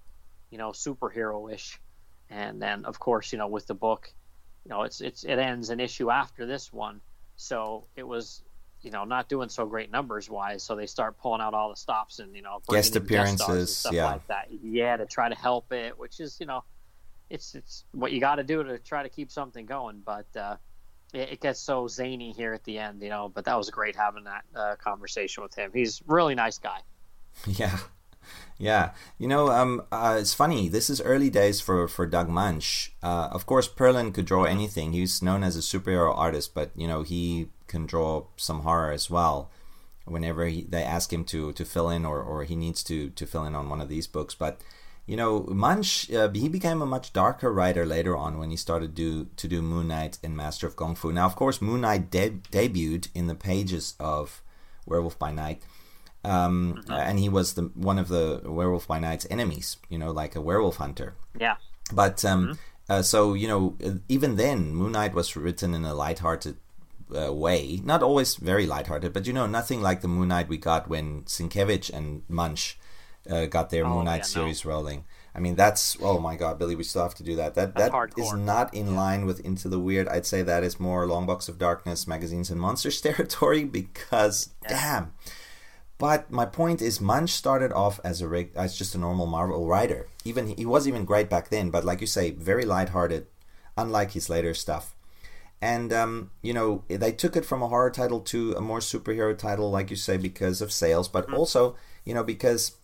[0.50, 1.80] you know, superhero ish.
[2.30, 4.14] And then, of course, you know, with the book,
[4.64, 7.02] you know, it's it's it ends an issue after this one,
[7.36, 8.44] so it was,
[8.82, 10.62] you know, not doing so great numbers wise.
[10.62, 13.40] So they start pulling out all the stops and you know Guest in stars and
[13.40, 14.06] appearances, stuff yeah.
[14.06, 14.48] like that.
[14.62, 16.64] Yeah, to try to help it, which is you know,
[17.30, 20.02] it's it's what you got to do to try to keep something going.
[20.04, 20.56] But uh,
[21.12, 23.28] it, it gets so zany here at the end, you know.
[23.28, 25.70] But that was great having that uh, conversation with him.
[25.72, 26.80] He's really nice guy.
[27.46, 27.78] Yeah,
[28.58, 28.90] yeah.
[29.16, 30.68] You know, um, uh, it's funny.
[30.68, 32.90] This is early days for for Doug Moench.
[33.00, 34.92] Uh, of course, Perlin could draw anything.
[34.92, 39.08] He's known as a superhero artist, but you know he can draw some horror as
[39.08, 39.50] well.
[40.04, 43.26] Whenever he, they ask him to to fill in, or or he needs to to
[43.26, 44.60] fill in on one of these books, but.
[45.10, 48.94] You know, Moench, uh, he became a much darker writer later on when he started
[48.94, 51.10] do, to do Moon Knight and Master of Kung Fu.
[51.10, 54.42] Now, of course, Moon Knight de- debuted in the pages of
[54.84, 55.62] Werewolf by Night,
[56.24, 59.78] um, and he was the one of the Werewolf by Night's enemies.
[59.88, 61.14] You know, like a werewolf hunter.
[61.40, 61.56] Yeah,
[61.90, 62.58] But um,
[62.88, 63.76] uh, so you know,
[64.10, 66.56] even then, Moon Knight was written in a lighthearted
[67.16, 70.58] uh, way, not always very lighthearted, but you know, nothing like the Moon Knight we
[70.58, 72.74] got when Sienkiewicz and Moench
[73.30, 74.42] uh, got their Oh, Moon Knight yeah, no.
[74.44, 75.04] series rolling.
[75.34, 77.54] I mean, that's oh my god, Billy, we still have to do that.
[77.54, 78.40] That That's that is hardcore.
[78.40, 80.08] not in line with Into the Weird.
[80.08, 85.12] I'd say that is more Long Box of Darkness, magazines and monsters territory because damn.
[85.98, 89.66] But my point is, Moench started off as a reg- as just a normal Marvel
[89.66, 90.06] writer.
[90.24, 93.26] Even he was even great back then, but like you say, very lighthearted,
[93.76, 94.94] unlike his later stuff.
[95.60, 99.36] And um, you know, they took it from a horror title to a more superhero
[99.36, 102.76] title, like you say, because of sales, but also you know because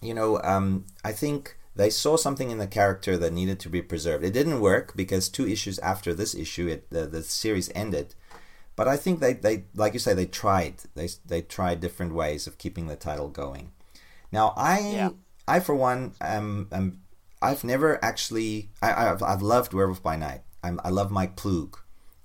[0.00, 3.82] you know um, I think they saw something in the character that needed to be
[3.82, 4.24] preserved.
[4.24, 8.14] It didn't work because two issues after this issue, it, the the series ended.
[8.76, 12.46] But I think they, they like you say they tried they they tried different ways
[12.46, 13.72] of keeping the title going.
[14.32, 15.10] Now I Yeah.
[15.46, 17.00] I for one am
[17.42, 20.42] I've never actually I, I've I've loved Werewolf by Night.
[20.62, 21.76] I'm, I love Mike Ploog,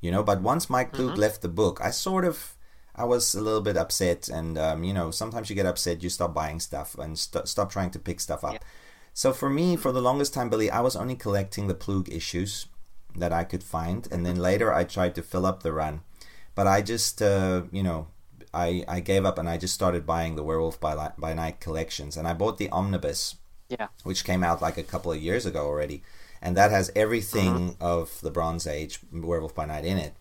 [0.01, 0.23] you know.
[0.23, 2.55] But once Mike Ploog left the book, I sort of
[2.95, 6.09] I was a little bit upset, and um, you know, sometimes you get upset, you
[6.09, 8.63] stop buying stuff and st- stop trying to pick stuff up.
[9.13, 12.67] So for me, for the longest time, Billy, I was only collecting the Ploog issues
[13.15, 16.01] that I could find, and then later I tried to fill up the run,
[16.55, 18.07] but I just uh, you know.
[18.53, 22.17] I, I gave up and I just started buying the Werewolf by, by Night collections.
[22.17, 23.35] And I bought the Omnibus,
[23.69, 23.87] Yeah.
[24.03, 26.03] which came out like a couple of years ago already,
[26.41, 30.13] and that has everything of the Bronze Age Werewolf by Night in it.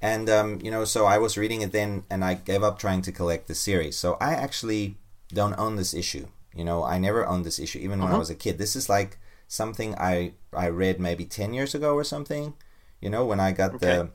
[0.00, 3.02] And um, you know, so I was reading it then, and I gave up trying
[3.02, 3.96] to collect the series.
[3.96, 4.96] So I actually
[5.28, 6.26] don't own this issue.
[6.54, 8.58] You know, I never owned this issue, even when I was a kid.
[8.58, 9.18] This is like
[9.48, 12.54] something I I read maybe ten years ago or something.
[13.00, 14.10] You know, when I got the,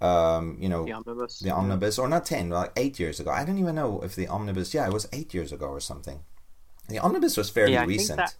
[0.00, 1.38] um, you know, The omnibus.
[1.38, 3.30] the omnibus, or not ten, like eight years ago.
[3.30, 4.74] I don't even know if the omnibus.
[4.74, 6.20] Yeah, it was eight years ago or something.
[6.88, 8.18] The omnibus was fairly Yeah, recent.
[8.18, 8.34] that-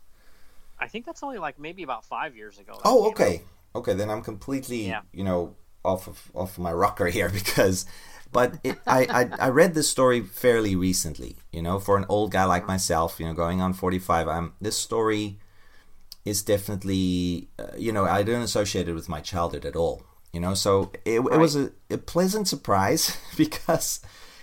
[0.84, 2.74] I think that's only like maybe about five years ago.
[2.84, 3.34] Oh, okay,
[3.74, 3.78] out.
[3.80, 3.94] okay.
[3.94, 5.02] Then I'm completely, Yeah.
[5.12, 7.86] you know, off of off my rocker here because,
[8.32, 11.36] but it, I, I I read this story fairly recently.
[11.52, 14.76] You know, for an old guy like myself, you know, going on 45, I'm this
[14.76, 15.38] story
[16.24, 20.02] is definitely, uh, you know, I don't associate it with my childhood at all.
[20.32, 24.00] You know, so it, it was a, a pleasant surprise because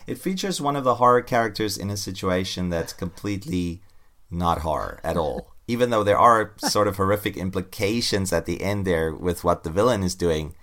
[0.08, 3.82] it features one of the horror characters in a situation that's completely
[4.30, 5.51] not horror at all.
[5.72, 9.70] Even though there are sort of horrific implications at the end there with what the
[9.70, 10.54] villain is doing,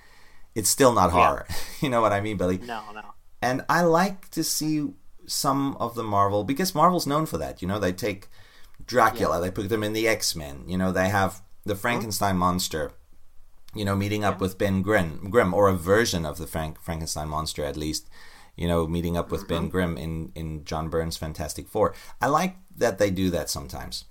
[0.54, 1.46] it's still not horror.
[1.80, 2.58] you know what I mean, Billy?
[2.58, 3.14] No, no.
[3.40, 4.88] And I like to see
[5.26, 7.62] some of the Marvel because Marvel's known for that.
[7.62, 8.28] You know, they take
[8.84, 10.64] Dracula, they put them in the X Men.
[10.66, 11.80] You know, they have the mm-hmm.
[11.80, 12.92] Frankenstein monster.
[13.74, 17.28] You know, meeting up with Ben Grimm, Grimm, or a version of the Frank Frankenstein
[17.28, 18.08] monster at least.
[18.56, 19.70] You know, meeting up with Ben mm-hmm.
[19.70, 21.94] Grimm in in John Byrne's Fantastic Four.
[22.20, 24.06] I like that they do that sometimes.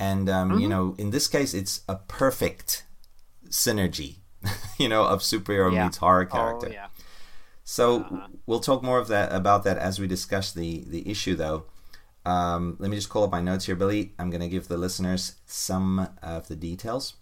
[0.00, 2.84] And um, you know, in this case, it's a perfect
[3.48, 4.16] synergy.
[4.78, 5.84] you know, of superhero Yeah.
[5.84, 6.68] meets horror character.
[6.70, 6.86] Oh, yeah.
[7.62, 11.66] So we'll talk more of that about that as we discuss the the issue, though.
[12.26, 14.12] Um, let me just call up my notes here, Billy.
[14.18, 17.14] I'm going to give the listeners some of the details.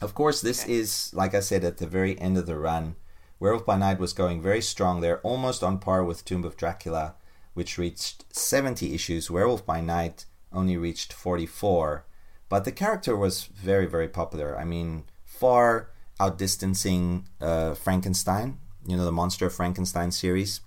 [0.00, 2.96] Of course, this is like I said at the very end of the run.
[3.40, 5.00] Werewolf by Night was going very strong.
[5.00, 7.14] They're almost on par with Tomb of Dracula,
[7.54, 9.30] which reached 70 issues.
[9.30, 12.04] Werewolf by Night only reached 44,
[12.48, 14.58] but the character was very very popular.
[14.58, 15.90] I mean, far
[16.20, 18.58] outdistancing uh, Frankenstein.
[18.86, 20.60] You know, the Monster of Frankenstein series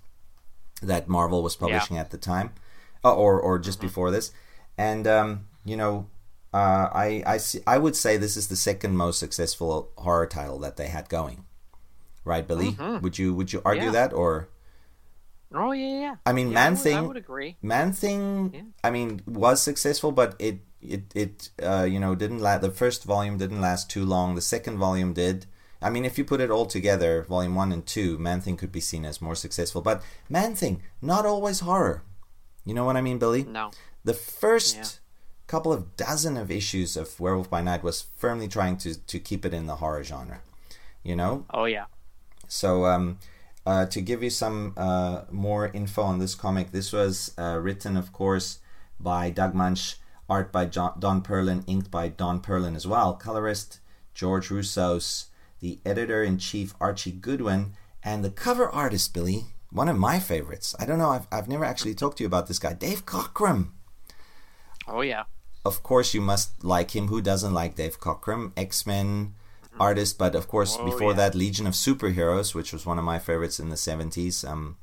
[0.82, 2.50] that Marvel was publishing at the time,
[3.04, 4.32] uh, or or just before this,
[4.78, 6.06] and um, you know,
[6.54, 10.58] uh, I I see, I would say this is the second most successful horror title
[10.60, 11.44] that they had going,
[12.24, 12.76] right, Billy?
[13.02, 13.90] Would you would you argue Yeah.
[13.92, 14.48] that or?
[15.54, 16.16] Oh yeah, yeah.
[16.26, 16.96] I mean, Yeah, Man I would, Thing.
[16.96, 17.56] I would agree.
[17.62, 22.62] Man Thing, I mean, was successful, but it it it uh, you know didn't last.
[22.62, 24.34] The first volume didn't last too long.
[24.34, 25.46] The second volume did.
[25.80, 28.72] I mean, if you put it all together, volume one and two, Man Thing could
[28.72, 29.82] be seen as more successful.
[29.82, 32.02] But Man Thing, not always horror.
[32.64, 33.44] You know what I mean, Billy?
[33.44, 33.70] No.
[34.04, 34.84] The first Yeah.
[35.46, 39.44] couple of dozen of issues of Werewolf by Night was firmly trying to to keep
[39.44, 40.40] it in the horror genre.
[41.04, 41.84] You know, Oh yeah.
[42.48, 43.18] so, um,
[43.66, 47.96] uh, to give you some uh, more info on this comic, this was uh, written,
[47.96, 48.60] of course,
[49.00, 49.96] by Doug Moench,
[50.28, 53.80] art by John, Don Perlin, inked by Don Perlin as well, colorist
[54.14, 55.26] George Roussos,
[55.60, 60.74] the editor in chief Archie Goodwin, and the cover artist Billy, one of my favorites.
[60.78, 63.72] I don't know, I've, I've never actually talked to you about this guy, Dave Cockrum.
[64.86, 65.24] Oh yeah.
[65.64, 67.08] Of course, you must like him.
[67.08, 68.52] Who doesn't like Dave Cockrum?
[68.56, 69.34] X Men
[69.78, 71.16] artist, but of course, Oh, before yeah.
[71.18, 74.44] that, Legion of Superheroes, which was one of my favorites in the 70s.
[74.48, 74.76] Um,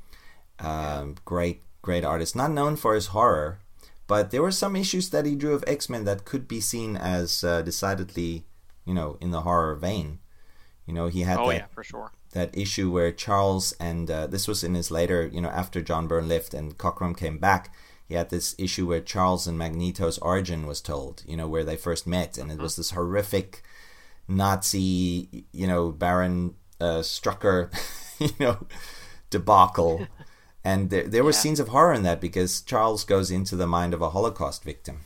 [0.59, 2.35] um, great, great artist.
[2.35, 3.59] Not known for his horror,
[4.07, 6.95] but there were some issues that he drew of X Men that could be seen
[6.95, 8.45] as uh, decidedly,
[8.85, 10.19] you know, in the horror vein.
[10.85, 12.11] You know, he had Oh that yeah, for sure.
[12.33, 16.07] that issue where Charles and uh, this was in his later, you know, after John
[16.07, 17.73] Byrne left and Cockrum came back.
[18.05, 21.77] He had this issue where Charles and Magneto's origin was told, you know, where they
[21.77, 23.63] first met, and it was this horrific
[24.27, 27.71] Nazi, you know, Baron uh, Strucker,
[28.19, 28.67] you know,
[29.29, 30.07] debacle.
[30.63, 31.37] And there, there were Yeah.
[31.37, 35.01] scenes of horror in that because Charles goes into the mind of a Holocaust victim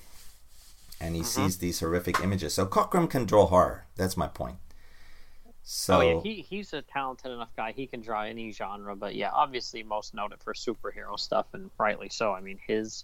[0.99, 2.53] and he sees these horrific images.
[2.53, 3.85] So Cockrum can draw horror.
[3.95, 4.57] That's my point.
[5.63, 7.73] So oh yeah, he he's a talented enough guy.
[7.73, 12.09] He can draw any genre, but yeah, obviously most noted for superhero stuff, and rightly
[12.09, 12.33] so.
[12.33, 13.03] I mean his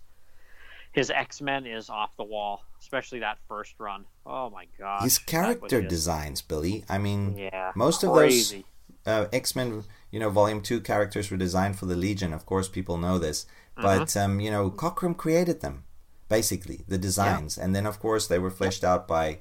[0.93, 4.05] his X Men is off the wall, especially that first run.
[4.25, 6.85] Oh my god, his character designs, Billy.
[6.89, 8.65] I mean, Yeah, most of crazy.
[9.05, 12.33] those uh, X Men, you know, Volume Two characters were designed for the Legion.
[12.33, 13.45] Of course, people know this,
[13.75, 15.83] but um, you know, Cockrum created them,
[16.29, 19.39] basically the designs, and then of course they were fleshed out by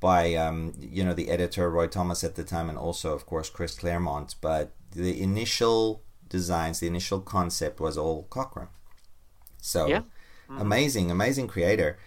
[0.00, 3.50] by um, you know the editor Roy Thomas at the time, and also of course
[3.50, 4.34] Chris Claremont.
[4.40, 8.68] But the initial designs, the initial concept was all Cockrum.
[9.60, 10.02] So Yeah.
[10.56, 11.98] amazing, amazing creator.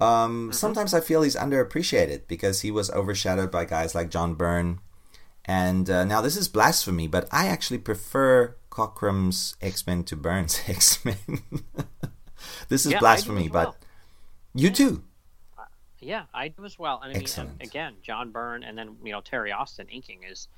[0.00, 4.80] Um, Sometimes I feel he's underappreciated because he was overshadowed by guys like John Byrne.
[5.44, 10.60] And uh, now this is blasphemy, but I actually prefer Cockrum's X Men to Byrne's
[10.68, 11.16] X Men.
[12.68, 13.76] this is Yeah, blasphemy, as but well.
[14.54, 15.04] you too.
[16.00, 17.00] Yeah, I do as well.
[17.02, 17.62] And I mean, Excellent.
[17.62, 20.48] again, John Byrne and then you know Terry Austin inking is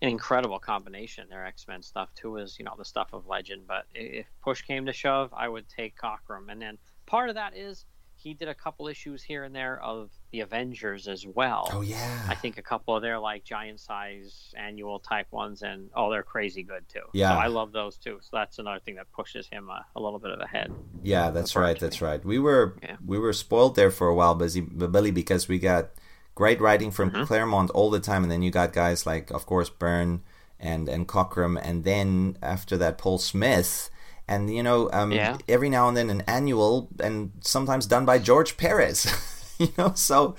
[0.00, 1.28] an incredible combination.
[1.28, 3.62] Their X Men stuff too is you know the stuff of legend.
[3.66, 6.50] But if push came to shove, I would take Cockrum.
[6.50, 7.84] And then part of that is
[8.22, 11.68] he did a couple issues here and there of the Avengers as well.
[11.72, 15.90] Oh yeah, I think a couple of their like giant size annual type ones, and
[15.96, 17.00] oh, they're crazy good too.
[17.12, 17.30] Yeah.
[17.30, 18.18] so I love those too.
[18.22, 20.72] So that's another thing that pushes him a, a little bit of ahead.
[21.02, 21.78] Yeah, that's right.
[21.78, 22.24] That's right.
[22.24, 22.96] We were Yeah.
[23.04, 25.90] we were spoiled there for a while, busy Billy, because we got
[26.34, 27.24] great writing from Mm-hmm.
[27.24, 30.22] Claremont all the time, and then you got guys like, of course, Byrne
[30.60, 33.90] and and Cockrum, and then after that, Paul Smith,
[34.32, 35.36] and you know, um, Yeah.
[35.48, 39.06] every now and then an annual, and sometimes done by George Perez.
[39.58, 40.34] you know, so.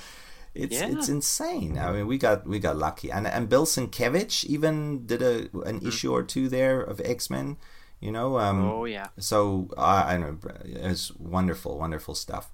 [0.55, 0.89] It's Yeah.
[0.93, 1.79] it's insane.
[1.79, 5.35] I mean, we got we got lucky, and and Bill Sienkiewicz even did a
[5.65, 5.87] an Mm-hmm.
[5.89, 7.57] issue or two there of X Men.
[7.99, 12.51] You know, um, Oh yeah, so I I know it's wonderful, wonderful stuff.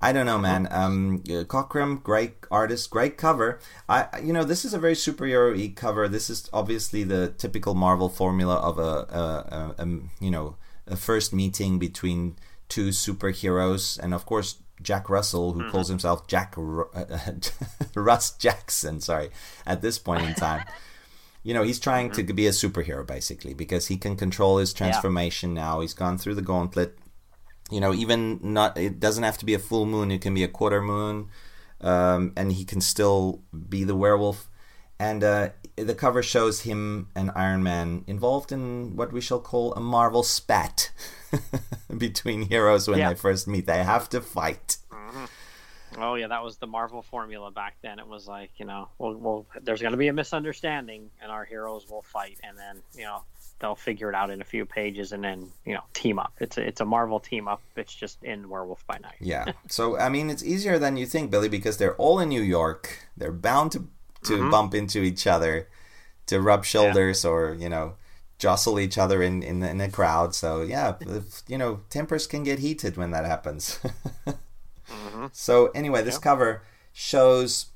[0.00, 0.68] I don't know, man.
[0.70, 3.58] Um, uh, Cockrum, great artist, great cover.
[3.88, 6.06] I, you know, this is a very superhero-y cover.
[6.08, 9.24] This is obviously the typical Marvel formula of a, a,
[9.58, 9.86] a, a
[10.20, 10.54] you know,
[10.86, 12.36] a first meeting between
[12.68, 15.70] two superheroes, and of course Jack Russell, who mm-hmm.
[15.70, 17.32] calls himself Jack Ru- uh, uh,
[17.94, 19.00] Russ Jackson.
[19.00, 19.30] Sorry,
[19.66, 20.64] at this point in time.
[21.46, 22.36] You know he's trying to mm-hmm.
[22.36, 25.80] be a superhero basically because he can control his transformation now.
[25.80, 26.98] He's gone through the gauntlet.
[27.70, 30.10] You know even not it doesn't have to be a full moon.
[30.10, 31.28] It can be a quarter moon
[31.84, 34.48] um, and he can still be the werewolf
[34.98, 39.72] and uh, the cover shows him and iron man involved in what we shall call
[39.74, 40.90] a marvel spat
[41.98, 43.10] between heroes when Yeah.
[43.10, 44.76] they first meet they have to fight
[45.96, 48.00] Oh yeah, that was the Marvel formula back then.
[48.00, 51.44] It was like you know, well, well there's going to be a misunderstanding, and our
[51.44, 53.22] heroes will fight, and then you know
[53.60, 56.32] they'll figure it out in a few pages, and then you know team up.
[56.40, 57.62] It's a, it's a Marvel team up.
[57.76, 59.18] It's just in Werewolf by Night.
[59.20, 59.52] Yeah.
[59.68, 63.06] So I mean, it's easier than you think, Billy, because they're all in New York.
[63.16, 63.86] They're bound to
[64.24, 64.50] to mm-hmm.
[64.50, 65.68] bump into each other,
[66.26, 67.94] to rub shoulders, or you know,
[68.38, 70.34] jostle each other in in, in a crowd.
[70.34, 73.78] So yeah, if, you know, tempers can get heated when that happens.
[74.26, 74.30] Mm-hmm.
[75.32, 76.62] So anyway, this cover
[76.92, 77.66] shows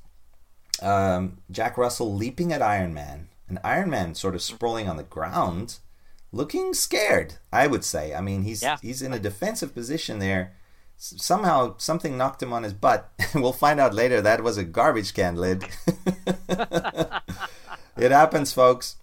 [0.81, 4.55] um, Jack Russell leaping at Iron Man, and Iron Man sort of mm-hmm.
[4.55, 5.79] sprawling on the ground,
[6.31, 7.35] looking scared.
[7.51, 8.13] I would say.
[8.13, 8.77] I mean, he's Yeah.
[8.81, 10.53] he's in a defensive position there.
[11.01, 13.09] Somehow something knocked him on his butt.
[13.33, 15.63] we'll find out later that was a garbage can lid.
[17.97, 18.97] it happens, folks.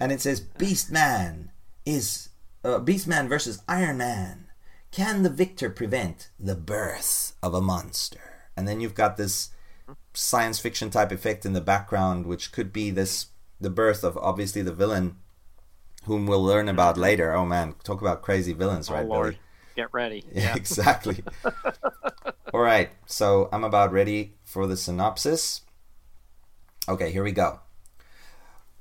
[0.00, 1.52] And it says Beast Man
[1.84, 2.30] is
[2.64, 4.48] uh, Beast Man versus Iron Man.
[4.90, 8.48] Can the victor prevent the birth of a monster?
[8.56, 9.50] And then you've got this
[10.14, 13.26] science fiction type effect in the background, which could be this
[13.60, 15.16] the birth of obviously the villain,
[16.06, 17.32] whom we'll learn about later.
[17.32, 19.40] Oh man, talk about crazy villains, Oh right, Lord, Billy?
[19.76, 20.24] Get ready.
[20.32, 21.22] Yeah, exactly.
[22.54, 25.62] All right, so I'm about ready for the synopsis.
[26.88, 27.60] Okay, here we go.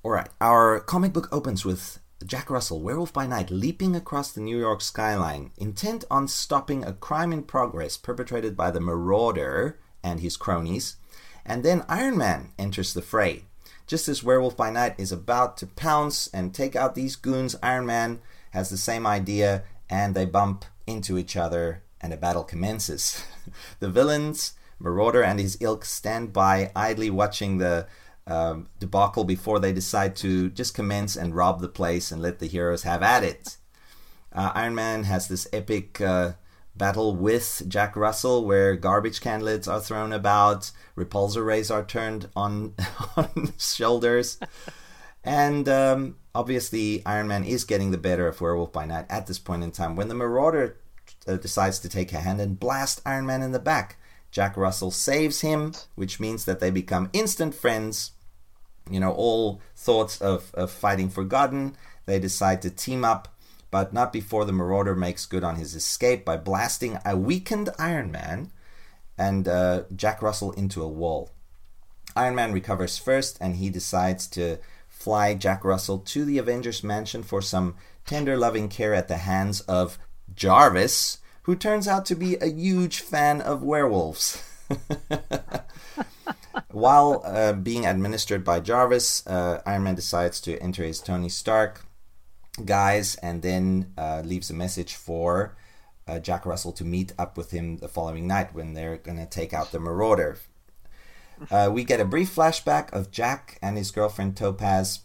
[0.03, 4.41] All right, our comic book opens with Jack Russell, werewolf by night, leaping across the
[4.41, 10.19] New York skyline, intent on stopping a crime in progress perpetrated by the Marauder and
[10.19, 10.97] his cronies.
[11.45, 13.45] And then Iron Man enters the fray.
[13.87, 17.85] Just as Werewolf by Night is about to pounce and take out these goons, Iron
[17.85, 23.23] Man has the same idea and they bump into each other and a battle commences.
[23.79, 27.87] the villains, Marauder and his ilk, stand by idly watching the
[28.27, 32.47] um, debacle before they decide to just commence and rob the place and let the
[32.47, 33.57] heroes have at it.
[34.33, 36.33] Uh, Iron Man has this epic uh,
[36.75, 42.29] battle with Jack Russell where garbage can lids are thrown about, repulsor rays are turned
[42.35, 42.73] on,
[43.17, 44.37] on shoulders.
[45.25, 49.39] And um, obviously, Iron Man is getting the better of Werewolf by Night at this
[49.39, 50.77] point in time when the Marauder
[51.27, 53.97] uh, decides to take a hand and blast Iron Man in the back.
[54.29, 58.11] Jack Russell saves him, which means that they become instant friends.
[58.89, 61.75] You know, all thoughts of, of fighting forgotten.
[62.05, 63.35] They decide to team up,
[63.71, 68.11] but not before the Marauder makes good on his escape by blasting a weakened Iron
[68.11, 68.51] Man
[69.17, 71.31] and uh, Jack Russell into a wall.
[72.15, 74.59] Iron Man recovers first, and he decides to
[74.95, 79.61] fly Jack Russell to the Avengers mansion for some tender loving care at the hands
[79.61, 79.99] of
[80.33, 84.41] Jarvis, who turns out to be a huge fan of werewolves.
[86.71, 91.85] While uh, being administered by Jarvis, uh, Iron Man decides to enter his Tony Stark
[92.63, 95.55] guise and then uh, leaves a message for
[96.07, 99.25] uh, Jack Russell to meet up with him the following night when they're going to
[99.25, 100.37] take out the Marauder.
[101.51, 105.01] Uh, we get a brief flashback of Jack and his girlfriend Topaz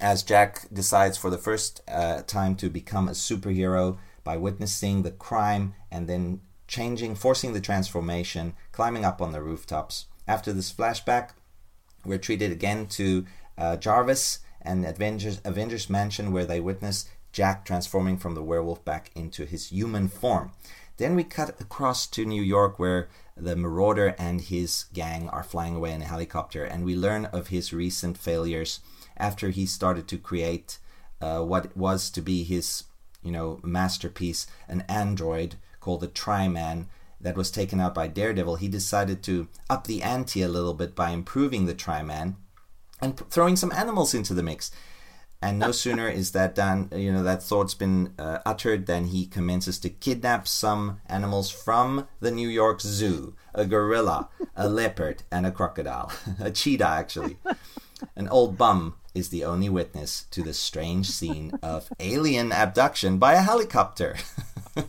[0.00, 5.10] as Jack decides for the first uh, time to become a superhero by witnessing the
[5.10, 10.06] crime and then changing, forcing the transformation, climbing up on the rooftops.
[10.26, 11.30] After this flashback,
[12.04, 13.24] we're treated again to
[13.56, 19.10] uh, Jarvis and Avengers, Avengers Mansion, where they witness Jack transforming from the werewolf back
[19.14, 20.52] into his human form.
[20.98, 25.76] Then we cut across to New York, where the Marauder and his gang are flying
[25.76, 28.80] away in a helicopter, and we learn of his recent failures
[29.16, 30.78] after he started to create
[31.20, 32.84] uh, what was to be his,
[33.22, 36.88] you know, masterpiece, an android called the Tri-Man
[37.20, 38.56] that was taken out by Daredevil.
[38.56, 42.36] He decided to up the ante a little bit by improving the Tri-Man
[43.00, 44.70] and p- throwing some animals into the mix.
[45.42, 49.26] And no sooner is that done, you know, that thought's been uh, uttered than he
[49.26, 55.46] commences to kidnap some animals from the New York Zoo a gorilla, a leopard, and
[55.46, 56.12] a crocodile.
[56.40, 57.38] a cheetah, actually.
[58.14, 63.32] An old bum is the only witness to the strange scene of alien abduction by
[63.32, 64.16] a helicopter.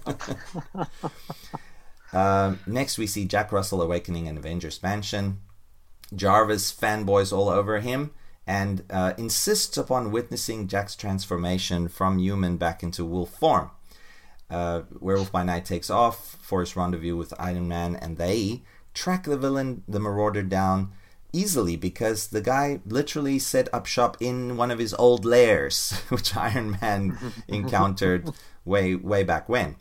[2.14, 5.40] uh, next, we see Jack Russell awakening in Avengers Mansion.
[6.14, 8.12] Jarvis fanboys all over him
[8.48, 13.70] and uh, insists upon witnessing Jack's transformation from human back into wolf form.
[14.50, 18.64] Uh, Werewolf by Night takes off for his rendezvous with Iron Man, and they
[18.94, 20.94] track the villain, the Marauder, down
[21.34, 26.36] easily because the guy literally set up shop in one of his old lairs, which
[26.38, 27.18] Iron Man
[27.50, 28.32] encountered
[28.64, 29.76] way way back when.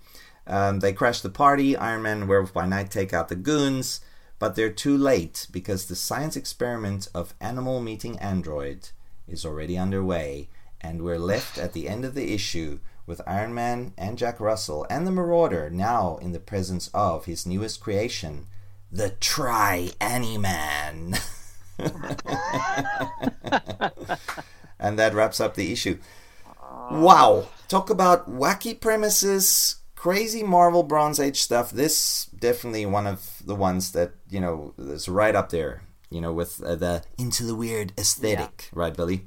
[0.49, 1.77] Um, they crash the party.
[1.77, 4.01] Iron Man and Werewolf by Night take out the goons
[4.39, 8.91] but they're too late because the science experiment of animal meeting android
[9.29, 10.49] is already underway,
[10.81, 14.87] and we're left at the end of the issue with Iron Man and Jack Russell
[14.91, 18.47] and the Marauder now in the presence of his newest creation,
[18.91, 21.15] the Tri Man.
[24.79, 25.99] and that wraps up the issue.
[26.91, 27.49] Wow.
[27.69, 29.77] Talk about wacky premises,
[30.07, 31.73] crazy Marvel Bronze Age stuff.
[31.73, 35.83] This definitely one of the ones that you know is right up there.
[36.11, 38.79] You know, with uh, the into the weird aesthetic, yeah.
[38.79, 39.27] right, Billy?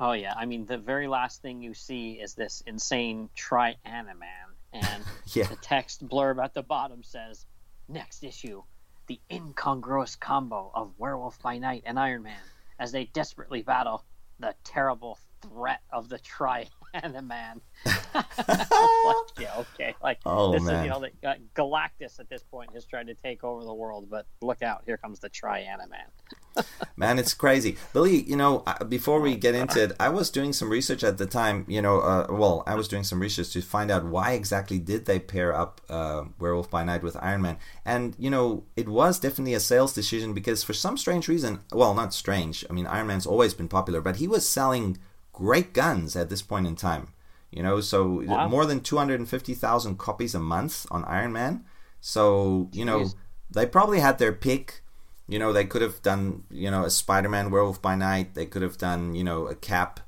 [0.00, 4.50] Oh yeah, I mean the very last thing you see is this insane Tri Animan,
[4.72, 5.44] and yeah.
[5.44, 7.46] the text blurb at the bottom says,
[7.88, 8.64] "Next issue,
[9.06, 12.42] the incongruous combo of Werewolf by Night and Iron Man
[12.80, 14.04] as they desperately battle
[14.40, 16.18] the terrible threat of the
[17.00, 17.60] Tri Animan."
[18.14, 19.94] like, yeah, okay.
[20.02, 20.76] Like oh, this man.
[20.76, 23.74] is you know the, uh, Galactus at this point has tried to take over the
[23.74, 26.64] world, but look out, here comes the Tri Animan.
[26.96, 28.22] man, it's crazy, Billy.
[28.22, 31.64] You know, before we get into it, I was doing some research at the time.
[31.68, 35.06] You know, uh, well, I was doing some research to find out why exactly did
[35.06, 39.18] they pair up uh, Werewolf by Night with Iron Man, and you know, it was
[39.18, 42.64] definitely a sales decision because for some strange reason, well, not strange.
[42.68, 44.98] I mean, Iron Man's always been popular, but he was selling
[45.32, 47.08] great guns at this point in time.
[47.50, 48.48] You know, so wow.
[48.48, 51.64] more than 250,000 copies a month on Iron Man.
[52.00, 53.14] So, you know, Jeez.
[53.50, 54.82] they probably had their pick.
[55.28, 58.34] You know, they could have done, you know, a Spider Man Werewolf by Night.
[58.34, 60.00] They could have done, you know, a Cap,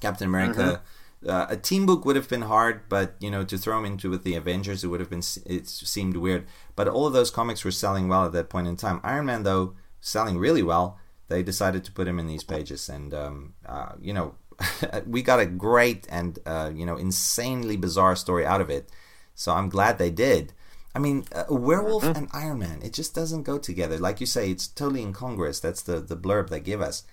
[0.00, 0.82] Captain America.
[1.22, 1.30] Mm-hmm.
[1.30, 4.10] Uh, a team book would have been hard, but, you know, to throw them into
[4.10, 6.46] with the Avengers, it would have been, it seemed weird.
[6.76, 9.00] But all of those comics were selling well at that point in time.
[9.04, 10.98] Iron Man, though, selling really well.
[11.34, 12.88] They decided to put him in these pages.
[12.88, 14.36] And, um, uh, you know,
[15.06, 18.90] we got a great and uh, you know insanely bizarre story out of it.
[19.34, 20.52] So I'm glad they did.
[20.94, 22.16] I mean, a werewolf mm-hmm.
[22.16, 23.98] and Iron Man, it just doesn't go together.
[23.98, 25.60] Like you say, it's totally incongruous.
[25.60, 27.04] That's the the blurb they give us.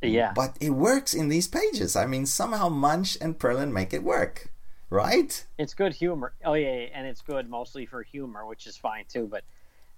[0.00, 0.32] Yeah.
[0.34, 1.96] But it works in these pages.
[1.96, 4.52] I mean, somehow Moench and Perlin make it work,
[4.90, 5.44] right?
[5.58, 6.32] It's good humor.
[6.44, 9.26] Oh yeah, yeah, and it's good mostly for humor, which is fine too.
[9.26, 9.42] But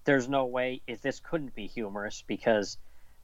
[0.04, 2.78] there's no way if this couldn't be humorous because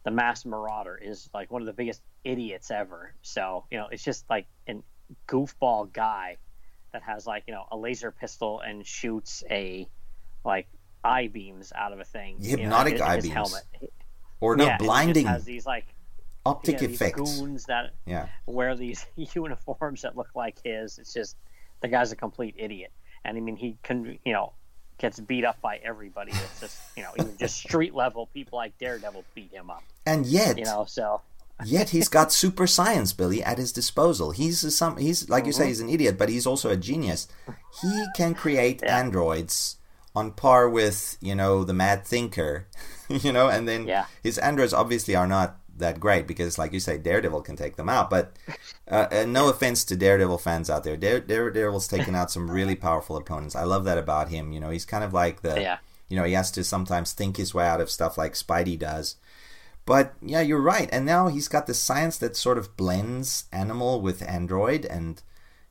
[0.07, 3.13] the mass marauder is like one of the biggest idiots ever.
[3.23, 4.85] So, you know, it's just like an
[5.27, 6.37] goofball guy
[6.93, 9.89] that has like, you know, a laser pistol and shoots a
[10.45, 10.69] like
[11.03, 12.37] eye beams out of a thing.
[12.41, 13.35] Hypnotic you know, eye beams.
[13.35, 13.63] Helmet.
[14.41, 15.27] Or no yeah, blinding.
[15.27, 15.93] has these like
[16.45, 17.41] optic yeah, effects.
[17.41, 18.29] goons that yeah.
[18.47, 19.05] wear these
[19.35, 21.01] uniforms that look like his.
[21.01, 21.37] It's just
[21.81, 22.93] the guy's a complete idiot.
[23.25, 24.53] And I mean, he can, you know,
[24.99, 26.31] gets beat up by everybody.
[26.31, 29.83] It's just you know even just street level people like Daredevil beat him up.
[30.07, 31.21] And yet, you know, so
[31.65, 34.31] yet he's got super science, Billy, at his disposal.
[34.31, 37.27] He's some he's like you say, he's an idiot, but he's also a genius.
[37.83, 38.99] He can create yeah.
[38.99, 39.77] androids
[40.15, 42.67] on par with you know the Mad Thinker,
[43.09, 44.07] you know, and then Yeah.
[44.23, 47.89] his androids obviously are not that great because, like you say, Daredevil can take them
[47.89, 48.09] out.
[48.09, 48.33] But
[48.89, 52.51] uh, and no offense to Daredevil fans out there, Dare, Dare, Daredevil's taken out some
[52.51, 53.55] really powerful opponents.
[53.57, 54.53] I love that about him.
[54.53, 55.79] You know, he's kind of like the Yeah.
[56.09, 59.17] you know he has to sometimes think his way out of stuff like Spidey does.
[59.87, 60.89] But yeah, you're right.
[60.93, 65.23] And now he's got the science that sort of blends animal with android, and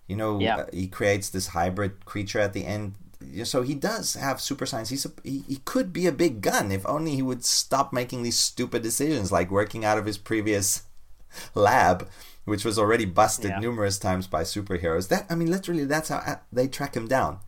[0.07, 0.57] you know Yeah.
[0.57, 2.95] uh, he creates this hybrid creature at the end.
[3.43, 4.89] So he does have super science.
[4.89, 8.23] He's a, he, he could be a big gun if only he would stop making
[8.23, 10.83] these stupid decisions, like working out of his previous
[11.55, 12.07] lab,
[12.45, 13.59] which was already busted Yeah.
[13.59, 15.07] numerous times by superheroes.
[15.09, 17.39] That I mean, literally, that's how uh, they track him down.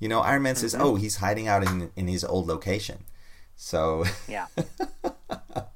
[0.00, 0.82] You know, Iron Man says, Mm-hmm.
[0.82, 3.04] "Oh, he's hiding out in in his old location."
[3.62, 4.46] So Yeah.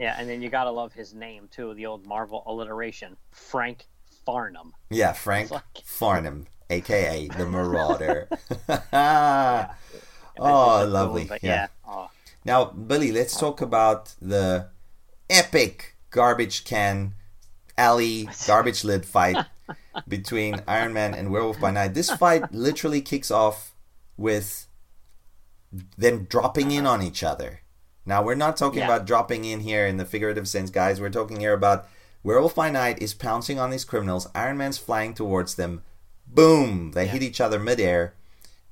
[0.00, 3.16] yeah, and then you gotta love his name too, the old Marvel alliteration.
[3.30, 3.84] Frank
[4.24, 4.72] Farnham.
[4.88, 8.26] Yeah, Frank like- Farnham, aka the Marauder.
[8.66, 8.88] That's
[10.38, 11.26] oh, lovely.
[11.26, 11.54] cool, yeah.
[11.54, 11.66] yeah.
[11.86, 12.10] Oh,
[12.46, 14.68] Now, Billy, let's talk about the
[15.28, 17.12] epic garbage can
[17.76, 19.36] alley garbage lid fight
[20.08, 21.92] between Iron Man and Werewolf by Night.
[21.92, 23.74] This fight literally kicks off
[24.16, 24.68] with
[25.98, 27.60] them dropping in on each other.
[28.06, 28.86] Now, we're not talking Yeah.
[28.86, 31.00] about dropping in here in the figurative sense, guys.
[31.00, 31.88] We're talking here about
[32.22, 34.28] Werewolf by Night is pouncing on these criminals.
[34.34, 35.82] Iron Man's flying towards them.
[36.26, 36.92] Boom!
[36.92, 38.14] They hit each other midair.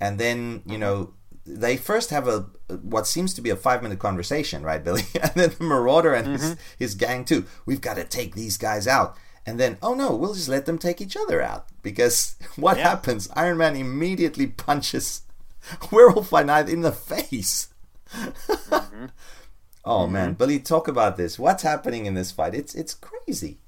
[0.00, 0.80] And then, you mm-hmm.
[0.80, 1.14] know,
[1.44, 2.46] they first have a
[2.82, 5.02] what seems to be a five minute conversation, right, Billy?
[5.22, 6.60] And then the Marauder and his, mm-hmm.
[6.78, 7.44] his gang too.
[7.66, 9.16] We've got to take these guys out.
[9.44, 11.66] And then, oh no, we'll just let them take each other out.
[11.82, 12.90] Because what Yeah.
[12.90, 13.28] happens?
[13.34, 15.22] Iron Man immediately punches
[15.92, 17.68] Werewolf by Night in the face.
[19.84, 21.38] Oh man, Billy, talk about this.
[21.38, 22.54] What's happening in this fight?
[22.54, 23.58] It's it's crazy.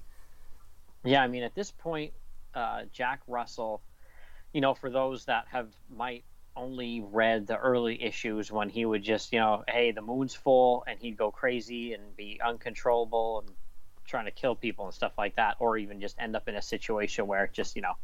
[1.03, 2.13] Yeah, I mean, at this point,
[2.55, 3.83] uh, Jack Russell,
[4.53, 6.25] you know, for those that have might
[6.57, 10.85] only read the early issues when he would just, you know, hey, the moon's full,
[10.87, 13.57] and he'd go crazy and be uncontrollable and
[14.07, 16.63] trying to kill people and stuff like that, or even just end up in a
[16.63, 17.95] situation where it just, you know,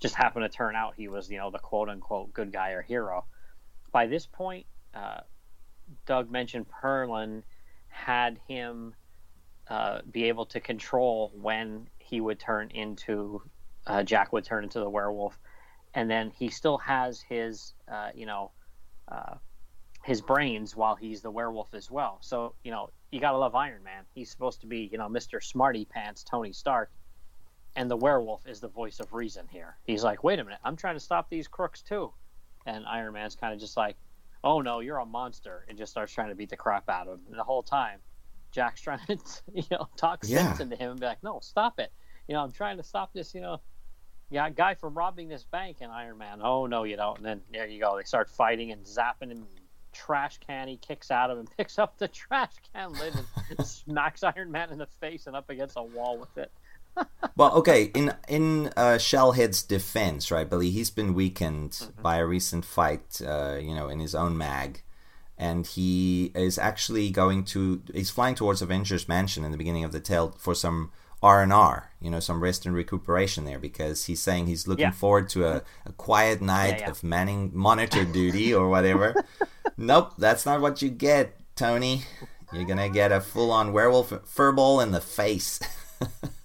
[0.00, 2.80] just happened to turn out he was, you know, the quote unquote good guy or
[2.80, 3.26] hero.
[3.92, 4.64] By this point,
[4.94, 5.20] uh,
[6.06, 7.42] Doug mentioned Perlin
[7.88, 8.94] had him
[9.68, 13.42] uh, be able to control when he would turn into
[13.86, 15.38] uh, Jack would turn into the werewolf,
[15.94, 18.50] and then he still has his uh, you know
[19.10, 19.34] uh,
[20.04, 22.18] his brains while he's the werewolf as well.
[22.20, 24.04] So you know you gotta love Iron Man.
[24.14, 26.90] He's supposed to be you know Mister Smarty Pants Tony Stark,
[27.76, 29.76] and the werewolf is the voice of reason here.
[29.84, 32.12] He's like, wait a minute, I'm trying to stop these crooks too,
[32.66, 33.96] and Iron Man's kind of just like,
[34.44, 37.14] oh no, you're a monster, and just starts trying to beat the crap out of
[37.18, 37.26] him.
[37.30, 37.98] And the whole time,
[38.52, 39.18] Jack's trying to
[39.52, 40.62] you know talk sense Yeah.
[40.62, 41.92] into him and be like, no, stop it.
[42.26, 43.34] You know, I'm trying to stop this.
[43.34, 43.60] You know,
[44.30, 45.78] yeah, guy from robbing this bank.
[45.80, 47.16] And Iron Man, oh no, you don't.
[47.18, 47.96] And then there you go.
[47.96, 49.46] They start fighting and zapping him.
[49.92, 50.68] Trash can.
[50.68, 53.14] He kicks out of him, picks up the trash can lid,
[53.56, 56.52] and smacks Iron Man in the face and up against a wall with it.
[57.36, 62.64] Well, okay, in in uh, Shellhead's defense, right, Billy, he's been weakened by a recent
[62.64, 64.82] fight, uh, you know, in his own mag,
[65.36, 69.92] and he is actually going to he's flying towards Avengers Mansion in the beginning of
[69.92, 70.90] the tale for some
[71.22, 74.82] R and R, you know, some rest and recuperation there, because he's saying he's looking
[74.86, 74.90] Yeah.
[74.92, 76.90] forward to a, a quiet night yeah.
[76.90, 79.14] of manning monitor duty or whatever.
[79.76, 82.02] nope, that's not what you get, Tony.
[82.52, 85.60] You're gonna get a full-on werewolf furball in the face.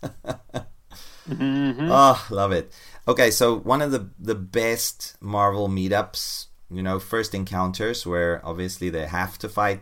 [1.30, 2.72] Oh, love it.
[3.08, 8.90] Okay, so one of the the best Marvel meetups, you know, first encounters where obviously
[8.90, 9.82] they have to fight.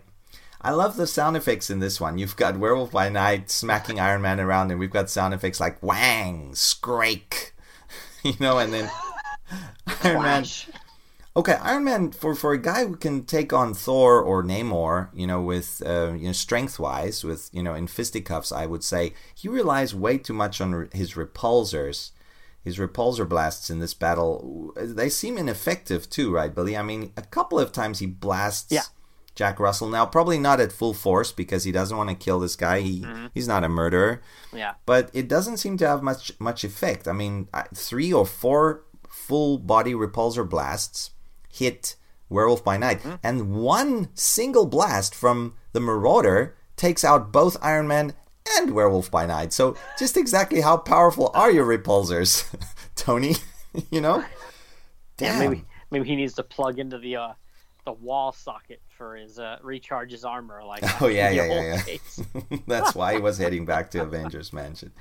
[0.61, 2.19] I love the sound effects in this one.
[2.19, 5.81] You've got Werewolf by Night smacking Iron Man around, and we've got sound effects like
[5.81, 7.51] wang, scrake,
[8.23, 8.89] you know, and then
[10.03, 10.45] Iron Man.
[11.33, 15.25] Okay, Iron Man for for a guy who can take on Thor or Namor, you
[15.25, 19.13] know, with uh, you know strength wise, with you know in fisticuffs, I would say
[19.33, 22.11] he relies way too much on re- his repulsors,
[22.65, 24.73] his repulsor blasts in this battle.
[24.75, 26.75] They seem ineffective too, right, Billy?
[26.75, 28.71] I mean, a couple of times he blasts.
[28.71, 28.83] Yeah.
[29.33, 32.57] Jack Russell now probably not at full force because he doesn't want to kill this
[32.57, 32.81] guy.
[32.81, 34.21] He he's not a murderer
[34.53, 34.73] Yeah.
[34.85, 37.07] but it doesn't seem to have much much effect.
[37.07, 41.11] I mean, three or four full body repulsor blasts
[41.51, 41.95] hit
[42.29, 48.13] Werewolf by Night, and one single blast from the Marauder takes out both Iron Man
[48.57, 49.53] and Werewolf by Night.
[49.53, 52.45] So, just exactly how powerful are your repulsors,
[52.95, 53.35] Tony?
[53.91, 54.19] you know?
[55.19, 55.39] Yeah, Damn.
[55.39, 57.33] maybe maybe he needs to plug into the uh,
[57.85, 60.63] the wall socket for his uh, recharge his armor.
[60.63, 62.57] Like Oh yeah, yeah, yeah, yeah.
[62.67, 64.91] That's why he was heading back to Avengers Mansion.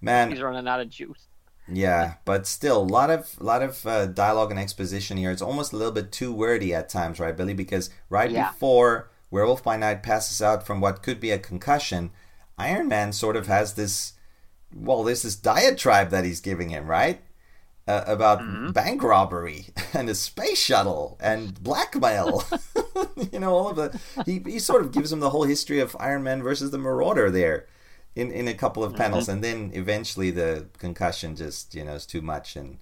[0.00, 1.26] Man, He's running out of juice.
[1.72, 5.30] Yeah, but still, a lot of a lot of uh, dialogue and exposition here.
[5.30, 7.54] It's almost a little bit too wordy at times, right, Billy?
[7.54, 8.50] Because right Yeah.
[8.50, 12.10] before Werewolf by Night passes out from what could be a concussion,
[12.58, 14.14] Iron Man sort of has this.
[14.74, 17.20] Well, there's this diatribe that he's giving him, right?
[17.88, 22.44] Uh, about bank robbery and a space shuttle and blackmail.
[23.32, 24.00] you know, all of the.
[24.26, 27.30] He, he sort of gives him the whole history of Iron Man versus the Marauder
[27.30, 27.66] there
[28.14, 29.28] in, in a couple of panels.
[29.28, 32.78] And then eventually the concussion just, you know, is too much and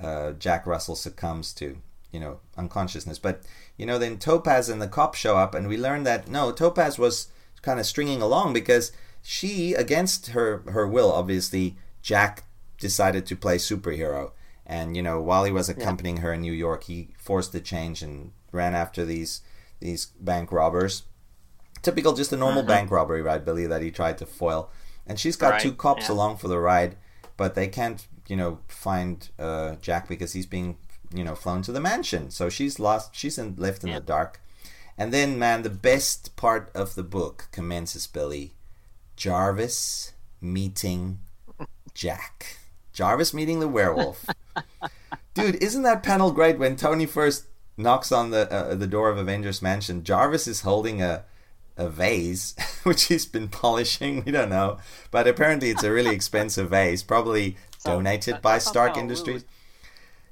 [0.00, 1.78] uh, Jack Russell succumbs to,
[2.12, 3.18] you know, unconsciousness.
[3.18, 3.42] But,
[3.76, 6.98] you know, then Topaz and the cop show up and we learn that, no, Topaz
[6.98, 7.28] was
[7.62, 8.92] kind of stringing along because
[9.22, 12.44] she, against her, her will, obviously, Jack
[12.78, 14.30] decided to play superhero.
[14.68, 18.02] And you know, while he was accompanying her in New York, he forced the change
[18.02, 19.40] and ran after these
[19.80, 21.04] these bank robbers.
[21.82, 23.66] Typical, just a normal bank robbery, right, Billy?
[23.66, 24.70] That he tried to foil.
[25.06, 26.14] And she's got Right, two cops yeah.
[26.14, 26.96] along for the ride,
[27.36, 30.76] but they can't, you know, find uh, Jack because he's being,
[31.14, 32.30] you know, flown to the mansion.
[32.30, 33.14] So she's lost.
[33.14, 34.00] She's in, left in Yeah.
[34.00, 34.40] the dark.
[34.98, 38.54] And then, man, the best part of the book commences, Billy.
[39.16, 41.18] Jarvis meeting
[41.94, 42.58] Jack.
[42.92, 44.26] Jarvis meeting the werewolf.
[45.34, 47.46] Dude, isn't that panel great when Tony first
[47.76, 50.02] knocks on the uh, the door of Avengers Mansion?
[50.04, 51.24] Jarvis is holding a
[51.78, 54.24] a vase which he's been polishing.
[54.24, 54.78] We don't know,
[55.10, 59.44] but apparently it's a really expensive vase, probably donated by Stark Industries.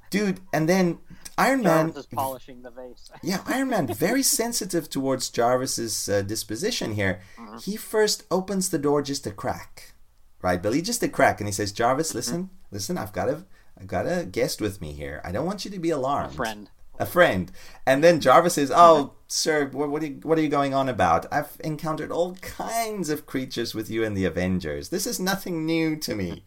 [0.09, 0.99] Dude, and then
[1.37, 3.11] Iron Man Jarvis is polishing the vase.
[3.23, 7.21] yeah, Iron Man very sensitive towards Jarvis's uh, disposition here.
[7.61, 9.93] He first opens the door just a crack,
[10.41, 10.81] right, Billy?
[10.81, 12.97] Just a crack, and he says, "Jarvis, listen, listen.
[12.97, 13.45] I've got a,
[13.79, 15.21] I've got a guest with me here.
[15.23, 16.69] I don't want you to be alarmed." Friend.
[16.99, 17.51] A friend.
[17.85, 20.89] And then Jarvis says, "Oh, sir, what, what, are you, what are you going on
[20.89, 21.25] about?
[21.31, 24.89] I've encountered all kinds of creatures with you in the Avengers.
[24.89, 26.43] This is nothing new to me.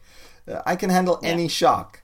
[0.50, 2.02] Uh, I can handle any shock."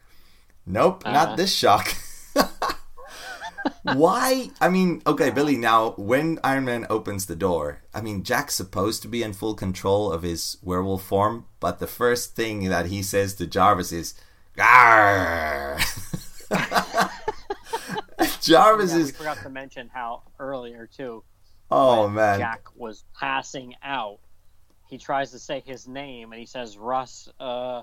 [0.68, 1.12] Nope, Uh-huh.
[1.27, 1.94] not this shock.
[3.82, 4.51] Why?
[4.60, 5.56] I mean, okay, Billy.
[5.56, 9.55] Now, when Iron Man opens the door, I mean, Jack's supposed to be in full
[9.55, 14.14] control of his werewolf form, but the first thing that he says to Jarvis is,
[14.56, 15.78] "Garr."
[18.47, 21.23] Jarvis Yeah, we forgot to mention how earlier too.
[21.70, 22.39] Oh man.
[22.39, 24.18] Jack was passing out.
[24.89, 27.82] He tries to say his name and he says Russ uh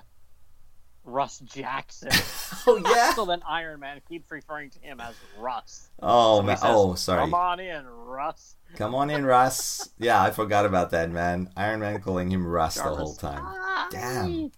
[1.05, 2.09] Russ Jackson.
[2.65, 3.13] Oh yeah.
[3.15, 5.89] so then Iron Man keeps referring to him as Russ.
[6.01, 6.55] Oh So man.
[6.57, 7.21] says, Oh sorry.
[7.23, 8.55] Come on in, Russ.
[8.75, 9.89] Come on in, Russ.
[9.99, 11.49] Yeah, I forgot about that, man.
[11.57, 13.43] Iron Man calling him Russ the whole time.
[13.91, 14.51] Damn.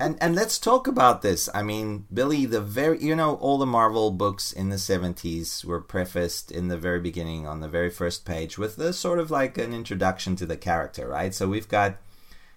[0.00, 1.48] And and let's talk about this.
[1.54, 5.80] I mean, Billy, the very you know all the Marvel books in the seventies were
[5.80, 9.56] prefaced in the very beginning on the very first page with the sort of like
[9.56, 11.32] an introduction to the character, right?
[11.32, 11.96] So we've got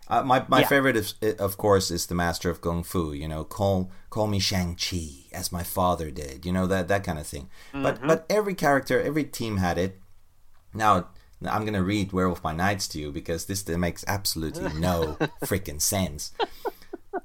[0.07, 0.67] uh, my my Yeah.
[0.67, 3.13] favorite, is, of course, is the Master of Kung Fu.
[3.13, 6.43] You know, call call me Shang Chi as my father did.
[6.45, 7.49] You know that that kind of thing.
[7.71, 9.99] But but every character, every team had it.
[10.73, 11.09] Now,
[11.45, 15.81] I'm going to read Werewolf by Nights to you because this makes absolutely no freaking
[15.81, 16.31] sense.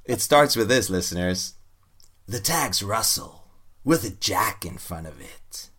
[0.04, 1.54] It starts with this, listeners.
[2.26, 3.44] The tag's Russell,
[3.84, 5.70] with a Jack in front of it.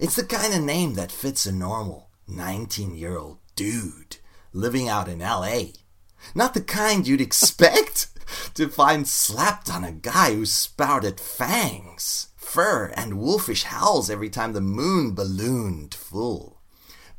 [0.00, 4.16] It's the kind of name that fits a normal 19 year old dude
[4.52, 5.72] living out in LA.
[6.34, 8.08] Not the kind you'd expect
[8.54, 14.52] to find slapped on a guy who spouted fangs, fur, and wolfish howls every time
[14.52, 16.51] the moon ballooned full.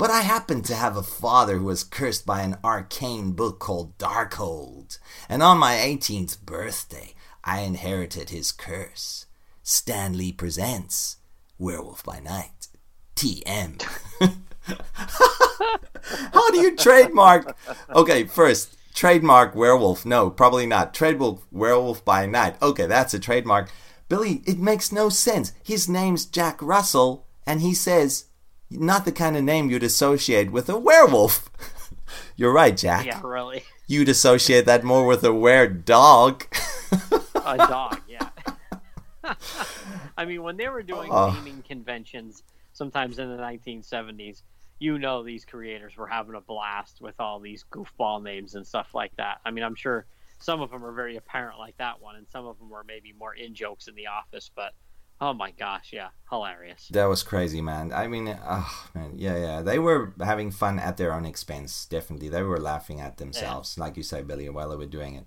[0.03, 3.97] But I happened to have a father who was cursed by an arcane book called
[3.97, 4.99] Darkhold,
[5.29, 9.27] and on my 18th birthday, I inherited his curse.
[9.61, 11.19] Stan Lee presents
[11.57, 12.67] Werewolf by Night.
[13.15, 13.81] TM.
[16.33, 17.55] How do you trademark?
[17.95, 20.05] Okay, first, trademark werewolf.
[20.05, 20.93] No, probably not.
[20.93, 22.61] Trademark werewolf by night.
[22.61, 23.71] Okay, that's a trademark.
[24.09, 25.53] Billy, it makes no sense.
[25.63, 28.25] His name's Jack Russell, and he says,
[28.79, 31.49] not the kind of name you'd associate with a werewolf.
[32.35, 33.05] You're right, Jack.
[33.05, 33.63] Yeah, really.
[33.87, 36.45] You'd associate that more with a were dog.
[37.45, 38.29] A dog, yeah.
[40.17, 41.31] I mean, when they were doing Oh.
[41.31, 42.43] naming conventions,
[42.73, 44.43] sometimes in the 1970s,
[44.79, 48.93] you know these creators were having a blast with all these goofball names and stuff
[48.93, 49.39] like that.
[49.45, 50.05] I mean, I'm sure
[50.39, 53.13] some of them are very apparent like that one, and some of them were maybe
[53.13, 54.49] more in jokes in the office.
[54.53, 54.73] But
[55.21, 56.87] oh my gosh, yeah, hilarious.
[56.91, 57.91] That was crazy, man.
[57.93, 59.61] I mean, oh man, yeah, yeah.
[59.61, 61.85] They were having fun at their own expense.
[61.85, 65.25] Definitely, they were laughing at themselves, like you say, Billy, while they were doing it.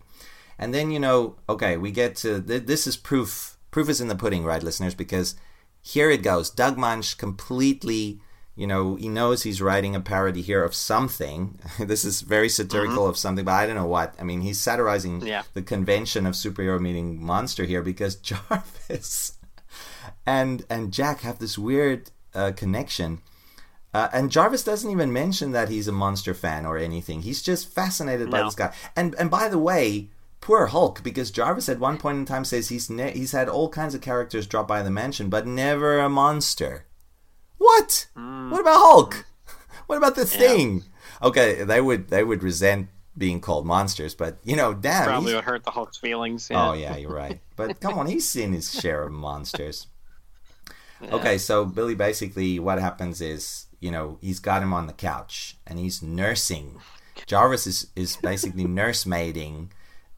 [0.58, 3.56] And then you know, okay, we get to th- this is proof.
[3.70, 4.94] Proof is in the pudding, right, listeners?
[4.94, 5.34] Because
[5.82, 6.50] here it goes.
[6.50, 8.20] Doug Moench completely
[8.58, 11.60] you know, he knows he's writing a parody here of something.
[11.78, 13.10] this is very satirical Mm-hmm.
[13.10, 14.14] of something, but I don't know what.
[14.18, 15.42] I mean, he's satirizing Yeah.
[15.52, 19.32] the convention of superhero meeting monster here because Jarvis
[20.26, 23.20] and and Jack have this weird uh, connection.
[23.94, 27.22] Uh, and Jarvis doesn't even mention that he's a monster fan or anything.
[27.22, 28.44] He's just fascinated by No.
[28.46, 28.74] this guy.
[28.94, 30.10] And and by the way,
[30.42, 33.70] poor Hulk, because Jarvis at one point in time says he's ne- he's had all
[33.70, 36.84] kinds of characters drop by the mansion, but never a monster.
[37.58, 38.08] What?
[38.14, 39.26] What about Hulk?
[39.86, 40.82] What about the Thing?
[41.22, 45.04] Okay, they would they would resent being called monsters, but you know, damn.
[45.06, 46.48] Probably he's- would hurt the Hulk's feelings.
[46.50, 46.68] Yeah.
[46.70, 47.40] Oh yeah, you're right.
[47.54, 49.86] But come on, he's seen his share of monsters.
[51.02, 55.56] Okay, so Billy basically what happens is, you know, he's got him on the couch
[55.66, 56.80] and he's nursing.
[57.26, 59.68] Jarvis is, is basically nursemaiding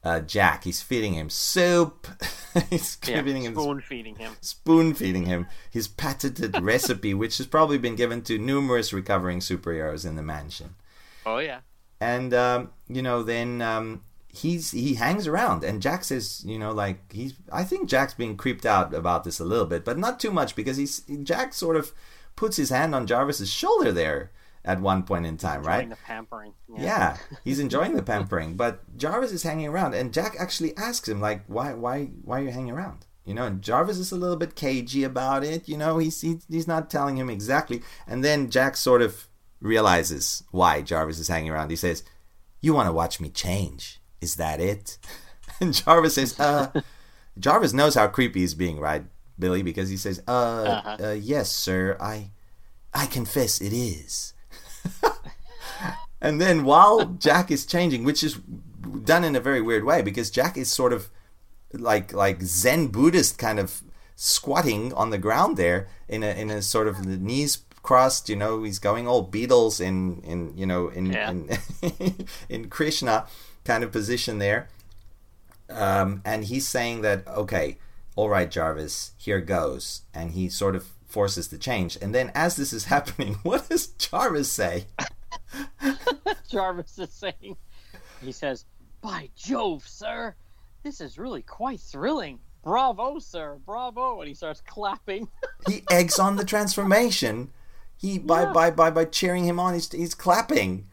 [0.04, 0.64] uh, Jack.
[0.64, 2.06] He's feeding him soup.
[2.70, 4.32] he's Yeah, giving him spoon feeding him.
[4.40, 10.06] spoon feeding him his patented recipe, which has probably been given to numerous recovering superheroes
[10.06, 10.74] in the mansion
[11.26, 11.60] Oh yeah.
[12.00, 14.02] and um, you know then um,
[14.38, 18.36] he's he hangs around and jack says you know like he's i think jack's being
[18.36, 21.76] creeped out about this a little bit but not too much because he's jack sort
[21.76, 21.92] of
[22.36, 24.30] puts his hand on jarvis's shoulder there
[24.64, 26.52] at one point in time right the pampering.
[26.76, 31.20] yeah, he's enjoying the pampering, but Jarvis is hanging around, and Jack actually asks him
[31.20, 34.36] like, "Why, why, why are you hanging around?" You know, and Jarvis is a little
[34.36, 35.68] bit cagey about it.
[35.68, 39.28] You know, he's he's not telling him exactly, and then Jack sort of
[39.60, 41.70] realizes why Jarvis is hanging around.
[41.70, 42.04] He says,
[42.60, 44.00] "You want to watch me change?
[44.20, 44.98] Is that it?"
[45.60, 46.68] And Jarvis says, "Uh."
[47.38, 49.04] Jarvis knows how creepy he's being, right,
[49.38, 49.62] Billy?
[49.62, 51.96] Because he says, "Uh, uh yes, sir.
[52.00, 52.30] I,
[52.92, 54.34] I confess it is."
[56.20, 58.40] And then while Jack is changing, which is
[59.04, 61.10] done in a very weird way, because Jack is sort of
[61.72, 63.82] like like Zen Buddhist kind of
[64.16, 68.34] squatting on the ground there in a in a sort of the knees crossed, you
[68.34, 71.30] know, he's going all Beatles in in you know in Yeah.
[71.30, 73.26] in, in Krishna
[73.68, 74.68] kind of position there.
[75.70, 77.78] Um, and he's saying that okay,
[78.16, 81.96] all right, Jarvis, here goes, and he sort of forces the change.
[82.00, 84.86] And then as this is happening, what does Jarvis say?
[86.50, 87.56] Jarvis is saying,
[88.24, 88.64] he says,
[89.02, 90.34] "By Jove, sir,
[90.82, 92.40] this is really quite thrilling.
[92.64, 95.28] Bravo, sir, bravo!" And he starts clapping.
[95.68, 97.50] he eggs on the transformation.
[97.98, 98.52] He by Yeah.
[98.52, 100.87] by by by cheering him on, he's he's clapping,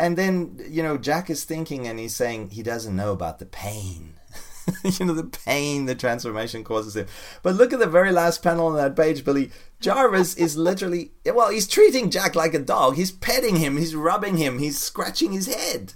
[0.00, 3.46] and then you know Jack is thinking and he's saying he doesn't know about the
[3.46, 4.14] pain.
[4.84, 7.06] you know the pain the transformation causes him.
[7.42, 9.50] But look at the very last panel on that page, Billy.
[9.78, 12.96] Jarvis is literally well, he's treating Jack like a dog.
[12.96, 15.92] He's petting him, he's rubbing him, he's scratching his head.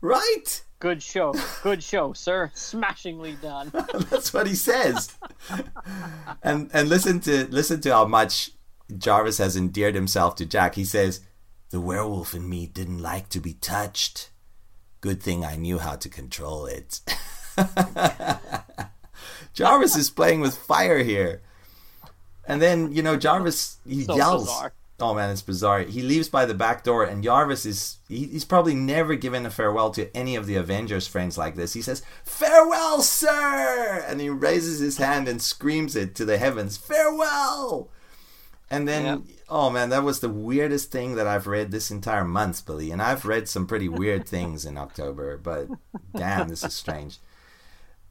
[0.00, 0.62] Right?
[0.78, 2.52] Good show, good show, sir.
[2.54, 3.70] Smashingly done.
[4.10, 5.18] That's what he says.
[6.42, 8.52] and and listen to listen to how much
[8.96, 10.76] Jarvis has endeared himself to Jack.
[10.76, 11.20] He says,
[11.70, 14.30] "The werewolf in me didn't like to be touched.
[15.00, 17.00] Good thing I knew how to control it."
[19.52, 21.42] Jarvis is playing with fire here.
[22.46, 24.44] And then, you know, Jarvis he So yells.
[24.44, 24.72] bizarre.
[25.02, 25.80] Oh man, it's bizarre.
[25.80, 29.50] He leaves by the back door, and Jarvis is he, he's probably never given a
[29.50, 31.72] farewell to any of the Avengers friends like this.
[31.72, 34.04] He says, Farewell, sir!
[34.06, 37.88] And he raises his hand and screams it to the heavens, Farewell!
[38.70, 42.64] And then, oh man, that was the weirdest thing that I've read this entire month,
[42.64, 42.92] Billy.
[42.92, 45.68] And I've read some pretty weird things in October, but
[46.14, 47.18] damn, this is strange.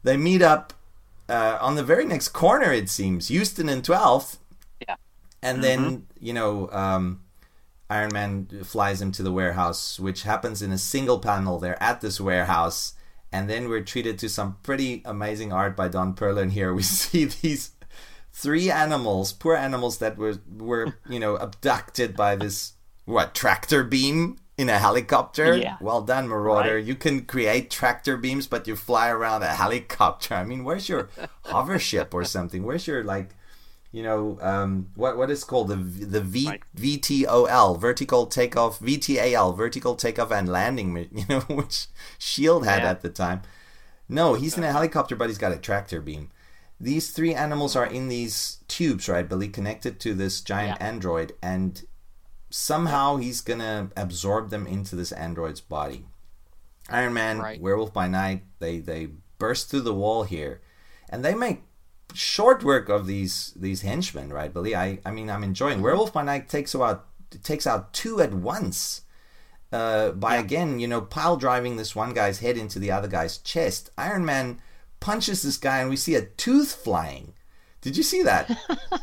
[0.03, 0.73] They meet up
[1.29, 4.37] uh, on the very next corner, it seems, Houston and 12th.
[4.85, 4.95] Yeah.
[5.41, 7.21] And then, you know, um,
[7.89, 11.57] Iron Man flies him to the warehouse, which happens in a single panel.
[11.57, 12.93] They're at this warehouse.
[13.31, 16.73] And then we're treated to some pretty amazing art by Don Perlin here.
[16.73, 17.71] We see these
[18.33, 22.73] three animals, poor animals that were, were you know, abducted by this,
[23.05, 25.57] what, tractor beam in a helicopter?
[25.57, 25.77] Yeah.
[25.81, 26.75] Well done, Marauder.
[26.75, 26.83] Right.
[26.83, 30.35] You can create tractor beams, but you fly around a helicopter.
[30.35, 31.09] I mean, where's your
[31.45, 32.63] hover ship or something?
[32.63, 33.29] Where's your, like,
[33.91, 39.57] you know, um, what what is called the the V Like- VTOL vertical takeoff VTOL
[39.57, 41.87] vertical takeoff and landing, you know, which
[42.19, 42.91] Shield had Yeah.
[42.91, 43.41] at the time.
[44.07, 46.29] No, he's in a helicopter, but he's got a tractor beam.
[46.79, 50.87] These three animals are in these tubes, right, Billy, connected to this giant Yeah.
[50.87, 51.83] android, and
[52.49, 56.05] somehow he's gonna absorb them into this android's body.
[56.89, 57.61] Iron Man, Right.
[57.61, 60.61] Werewolf by Night, they they burst through the wall here,
[61.09, 61.63] and they make
[62.13, 64.75] short work of these these henchmen, right, Billy?
[64.75, 65.81] I I mean I'm enjoying.
[65.81, 67.05] Werewolf by Night takes out
[67.43, 69.01] takes out two at once.
[69.71, 73.37] Uh, by again, you know, pile driving this one guy's head into the other guy's
[73.37, 73.91] chest.
[73.99, 74.59] Iron Man
[74.99, 77.33] punches this guy, and we see a tooth flying.
[77.81, 78.51] Did you see that?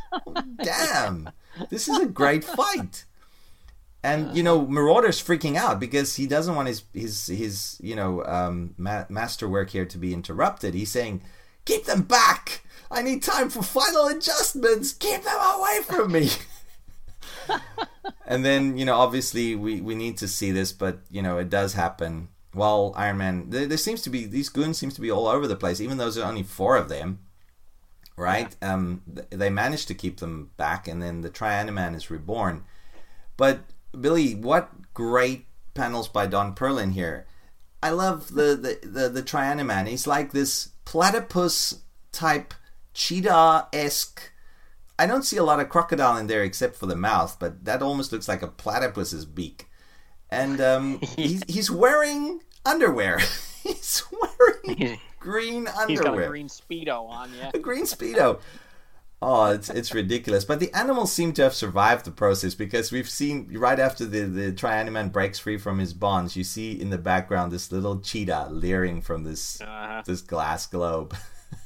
[0.62, 1.31] Damn,
[1.70, 3.05] this is a great fight.
[4.02, 8.24] and you know Marauder's freaking out because he doesn't want his his his you know
[8.24, 10.74] um, ma- masterwork here to be interrupted.
[10.74, 11.23] He's saying,
[11.64, 12.62] "Keep them back!
[12.90, 14.93] I need time for final adjustments.
[14.93, 16.31] Keep them away from me."
[18.27, 21.51] and then you know obviously we we need to see this, but you know it
[21.51, 22.28] does happen.
[22.57, 25.47] While Iron Man, there, there seems to be these goons seems to be all over
[25.47, 27.20] the place, even though there's only four of them
[28.16, 28.55] right?
[28.61, 28.74] Yeah.
[28.74, 32.65] Um, they managed to keep them back, and then the Trianiman is reborn.
[33.37, 33.61] But
[33.99, 37.27] Billy, what great panels by Don Perlin here!
[37.83, 39.87] I love the the the, the Trianiman.
[39.87, 41.81] He's like this platypus
[42.12, 42.55] type
[42.95, 44.33] cheetah esque.
[44.99, 47.83] I don't see a lot of crocodile in there except for the mouth, but that
[47.83, 49.69] almost looks like a platypus's beak.
[50.36, 53.18] And um, he's, he's wearing underwear.
[53.62, 55.88] he's wearing green underwear.
[55.88, 57.50] He's got a green speedo on, yeah.
[57.54, 58.40] A green speedo.
[59.22, 60.44] Oh, it's it's ridiculous.
[60.44, 64.20] But the animals seem to have survived the process because we've seen right after the
[64.20, 67.98] the Tri Animan breaks free from his bonds, you see in the background this little
[67.98, 70.02] cheetah leering from this uh-huh.
[70.04, 71.16] this glass globe.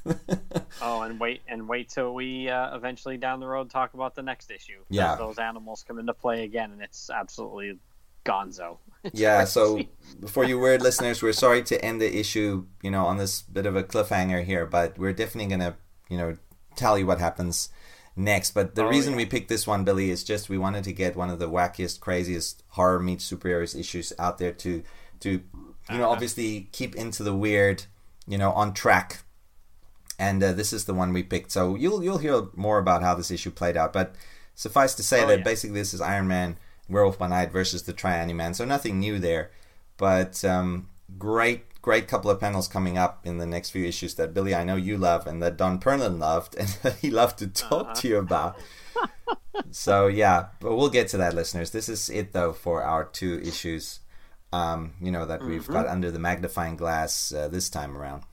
[0.81, 4.23] oh, and wait and wait till we uh, eventually down the road talk about the
[4.23, 4.79] next issue.
[4.89, 7.79] Yeah, those animals come into play again, and it's absolutely
[8.25, 8.79] gonzo.
[9.15, 9.81] Yeah, so
[10.27, 13.65] for you weird listeners, we're sorry to end the issue, you know, on this bit
[13.65, 15.77] of a cliffhanger here, but we're definitely gonna,
[16.11, 16.37] you know,
[16.77, 17.71] tell you what happens
[18.15, 18.53] next.
[18.53, 19.19] But the oh, reason yeah.
[19.19, 22.01] we picked this one, Billy, is just we wanted to get one of the wackiest,
[22.01, 24.83] craziest horror meets superheroes issues out there to,
[25.21, 25.43] to, you
[25.89, 26.11] know, uh-huh.
[26.11, 27.85] obviously keep into the weird,
[28.27, 29.23] you know, on track.
[30.19, 31.51] And uh, this is the one we picked.
[31.51, 33.95] So you'll you'll hear more about how this issue played out.
[33.95, 34.15] But
[34.55, 35.45] suffice to say oh, that yeah.
[35.45, 36.59] basically this is Iron Man
[36.91, 38.55] Werewolf by Night versus the Tri Animan.
[38.55, 39.51] So nothing new there,
[39.97, 40.89] but um,
[41.19, 44.65] great, great couple of panels coming up in the next few issues that Billy, I
[44.65, 47.95] know you love, and that Don Perlin loved, and that he loved to talk uh-huh.
[47.95, 48.57] to you about.
[49.71, 51.71] so yeah, but we'll get to that, listeners.
[51.71, 54.01] This is it though for our two issues.
[54.53, 55.73] Um, you know that we've mm-hmm.
[55.73, 58.25] got under the magnifying glass uh, this time around.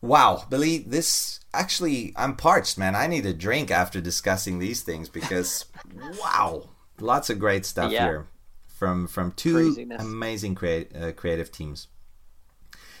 [0.00, 2.94] Wow, Billy, this actually I'm parched, man.
[2.94, 5.64] I need a drink after discussing these things because
[6.20, 6.68] wow,
[7.00, 8.04] lots of great stuff yeah.
[8.04, 8.26] here
[8.66, 10.02] from from two Craziness.
[10.02, 11.88] amazing create, uh, creative teams.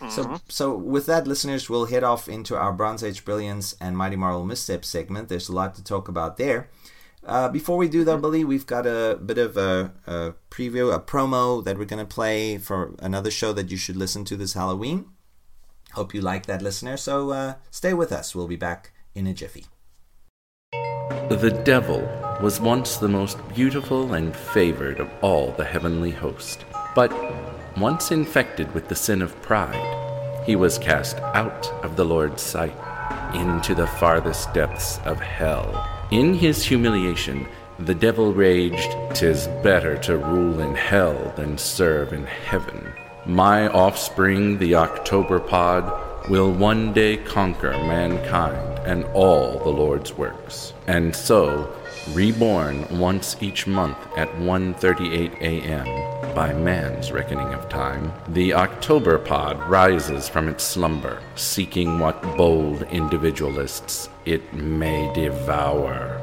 [0.00, 0.10] Mm-hmm.
[0.10, 4.16] So, so with that, listeners, we'll head off into our Bronze Age Brilliance and Mighty
[4.16, 5.28] Marvel Missteps segment.
[5.28, 6.68] There's a lot to talk about there.
[7.24, 11.00] Uh, before we do though, Billy, we've got a bit of a, a preview, a
[11.00, 14.52] promo that we're going to play for another show that you should listen to this
[14.52, 15.06] Halloween.
[15.92, 16.96] Hope you like that, listener.
[16.96, 18.34] So uh, stay with us.
[18.34, 19.66] We'll be back in a jiffy.
[20.72, 26.64] The devil was once the most beautiful and favored of all the heavenly host.
[26.94, 27.12] But
[27.78, 32.74] once infected with the sin of pride, he was cast out of the Lord's sight
[33.34, 35.88] into the farthest depths of hell.
[36.10, 37.46] In his humiliation,
[37.78, 42.92] the devil raged, "Tis better to rule in hell than serve in heaven."
[43.26, 45.92] My offspring, the October pod,
[46.28, 50.72] will one day conquer mankind and all the Lord's works.
[50.86, 51.68] And so,
[52.14, 56.34] reborn once each month at 1:38 a.m.
[56.34, 62.82] by man's reckoning of time, the October pod rises from its slumber, seeking what bold
[62.90, 66.20] individualists it may devour.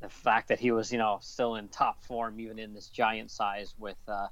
[0.00, 3.30] the fact that he was, you know, still in top form, even in this giant
[3.30, 4.28] size with uh,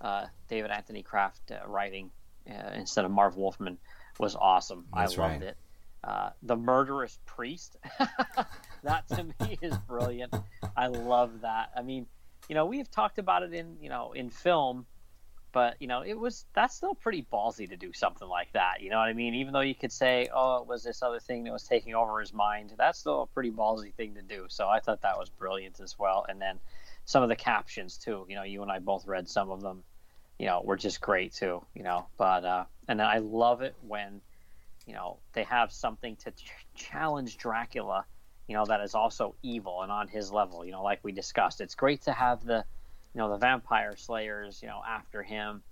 [0.00, 2.10] uh, David Anthony Kraft uh, writing
[2.50, 3.78] uh, instead of Marv Wolfman
[4.18, 4.86] was awesome.
[4.94, 5.50] That's I loved right.
[5.50, 5.56] it.
[6.04, 7.76] Uh, the murderous priest.
[8.82, 10.34] that to me is brilliant.
[10.76, 11.70] I love that.
[11.74, 12.04] I mean,
[12.46, 14.84] you know, we've talked about it in you know in film,
[15.52, 18.82] but you know, it was that's still pretty ballsy to do something like that.
[18.82, 19.34] You know what I mean?
[19.34, 22.20] Even though you could say, oh, it was this other thing that was taking over
[22.20, 24.44] his mind, that's still a pretty ballsy thing to do.
[24.48, 26.26] So I thought that was brilliant as well.
[26.28, 26.58] And then
[27.06, 28.26] some of the captions too.
[28.28, 29.84] You know, you and I both read some of them.
[30.38, 31.64] You know, were just great too.
[31.74, 34.20] You know, but uh, and then I love it when
[34.86, 38.04] you know they have something to ch- challenge Dracula,
[38.46, 40.64] you know that is also evil and on his level.
[40.64, 42.64] You know, like we discussed, it's great to have the
[43.14, 45.62] you know the vampire slayers, you know, after him,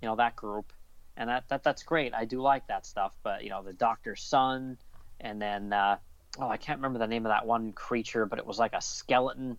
[0.00, 0.72] you know that group,
[1.16, 2.14] and that, that that's great.
[2.14, 4.78] I do like that stuff, but you know the Doctor's son,
[5.20, 5.96] and then uh,
[6.38, 8.80] oh I can't remember the name of that one creature, but it was like a
[8.80, 9.58] skeleton.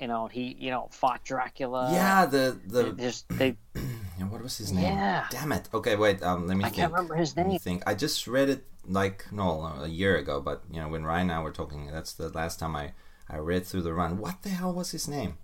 [0.00, 1.90] You know he you know fought Dracula.
[1.92, 3.56] yeah, the They the just they
[4.28, 4.84] what was his name?
[4.84, 5.26] Yeah.
[5.30, 5.68] Damn it.
[5.72, 6.22] Okay, wait.
[6.22, 6.76] Um, let me I think.
[6.76, 7.58] can't remember his Let me name.
[7.60, 7.82] think.
[7.86, 11.38] I just read it like no a year ago, but you know when Ryan and
[11.38, 12.92] I were talking, that's the last time I
[13.28, 14.18] I read through the run.
[14.18, 15.38] What the hell was his name?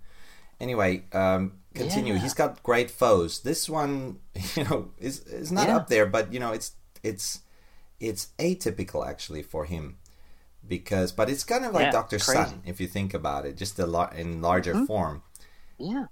[0.59, 2.13] Anyway, um, continue.
[2.13, 2.19] Yeah.
[2.19, 3.39] He's got great foes.
[3.41, 4.19] This one,
[4.55, 5.77] you know, is is not Yeah.
[5.77, 6.73] up there, but you know, it's
[7.03, 7.39] it's
[7.99, 9.97] it's atypical actually for him
[10.71, 12.17] because, but it's kind of like Yeah, Doctor.
[12.17, 14.85] Sun if you think about it, just a lot in larger mm-hmm.
[14.85, 15.21] form.
[15.77, 16.05] yeah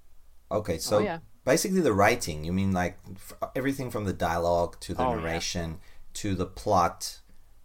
[0.52, 1.20] Okay, oh, so Oh, yeah.
[1.46, 5.22] basically the writing, you mean like f- everything from the dialogue to the Oh, yeah.
[5.22, 5.68] narration
[6.22, 7.22] to the plot,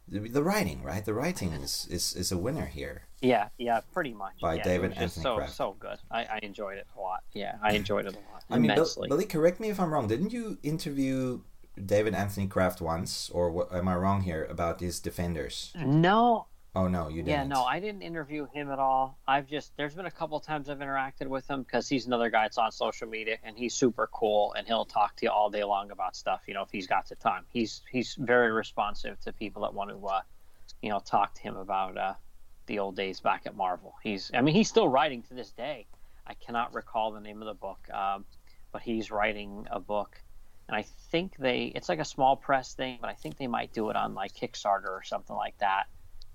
[0.06, 1.04] the, the writing, right?
[1.04, 2.96] The writing is, is, is a winner here.
[3.32, 4.36] Yeah, yeah, pretty much.
[4.40, 5.52] By yeah, David it was just Anthony so Kraft.
[5.62, 5.98] so good.
[6.10, 7.20] I, I enjoyed it a lot.
[7.32, 8.88] Yeah, I enjoyed it a lot I mean, Bill.
[9.08, 10.06] Billy, correct me if I'm wrong.
[10.06, 11.40] Didn't you interview
[11.74, 15.72] David Anthony Kraft once, or what, am I wrong here about his defenders?
[16.06, 16.46] no,
[16.76, 17.28] Oh no, you didn't.
[17.28, 19.16] yeah, no, I didn't interview him at all.
[19.28, 22.42] I've just there's been a couple times I've interacted with him because he's another guy
[22.42, 25.62] that's on social media and he's super cool and he'll talk to you all day
[25.62, 26.42] long about stuff.
[26.46, 29.90] You know, if he's got the time, he's he's very responsive to people that want
[29.90, 30.20] to, uh,
[30.82, 32.14] you know, talk to him about uh,
[32.66, 33.94] the old days back at Marvel.
[34.02, 35.86] He's, I mean, he's still writing to this day.
[36.26, 38.24] I cannot recall the name of the book, um,
[38.72, 40.18] but he's writing a book,
[40.68, 43.72] and I think they, it's like a small press thing, but I think they might
[43.74, 45.84] do it on like Kickstarter or something like that,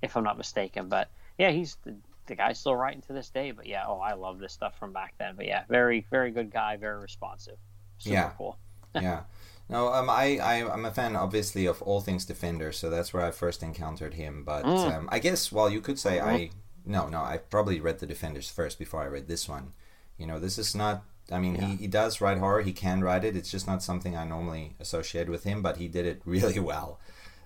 [0.02, 0.90] if I'm not mistaken.
[0.90, 1.96] But yeah, he's the,
[2.28, 3.52] the guy's still writing to this day.
[3.52, 5.36] But yeah, oh, I love this stuff from back then.
[5.36, 7.58] But yeah, very, very good guy, very responsive,
[7.98, 8.32] super Yeah.
[8.38, 8.58] cool.
[8.96, 9.22] yeah.
[9.70, 13.24] No, um, I, I, I'm a fan, obviously, of all things Defender, so that's where
[13.24, 14.44] I first encountered him.
[14.44, 14.98] But Mm.
[14.98, 16.28] um, I guess, well, you could say Mm-hmm.
[16.28, 16.50] I,
[16.86, 19.74] no, no, I probably read the Defenders first before I read this one.
[20.18, 23.24] You know, this is not, I mean, he, he does write horror, he can write
[23.24, 26.60] it, it's just not something I normally associate with him, but he did it really
[26.60, 27.00] well.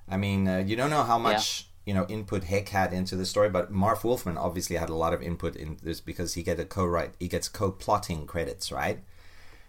[0.07, 1.67] I mean, uh, you don't know how much.
[1.85, 5.13] You know, input Heck had into the story, but Marv Wolfman obviously had a lot
[5.13, 8.99] of input in this because he get a co-write, he gets co-plotting credits, right?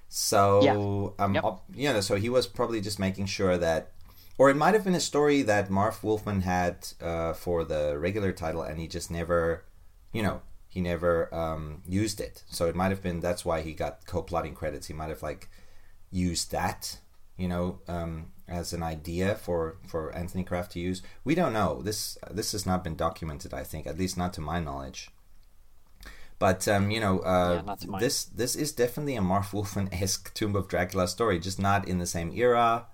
[0.09, 1.25] So Yeah.
[1.25, 1.45] um, Yep.
[1.75, 3.93] you know, so he was probably just making sure that,
[4.39, 8.33] or it might have been a story that Marv Wolfman had uh, for the regular
[8.33, 9.65] title, and he just never,
[10.13, 12.45] you know, he never um, used it.
[12.47, 14.87] So it might have been that's why he got co-plotting credits.
[14.87, 15.49] He might have like
[16.11, 16.99] used that,
[17.37, 21.03] you know, um, as an idea for for Anthony Kraft to use.
[21.25, 21.81] We don't know.
[21.83, 23.55] This this has not been documented.
[23.55, 25.11] I think, at least not to my knowledge.
[26.39, 28.01] But um, you know, uh, Yeah, not to mine.
[28.01, 31.99] this this is definitely a Marv Wolfman esque Tomb of Dracula story, just not in
[31.99, 32.87] the same era,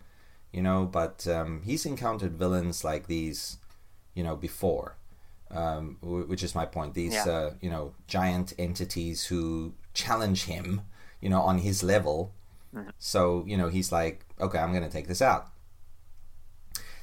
[0.52, 0.85] you know.
[0.85, 3.56] But um, he's encountered villains like these,
[4.14, 4.97] you know, before,
[5.51, 6.94] um, w- which is my point.
[6.94, 7.24] These Yeah.
[7.28, 10.82] uh, you know giant entities who challenge him,
[11.20, 12.32] you know, on his level.
[12.74, 12.90] Mm-hmm.
[12.98, 15.48] So you know, he's like, okay, I'm gonna take this out.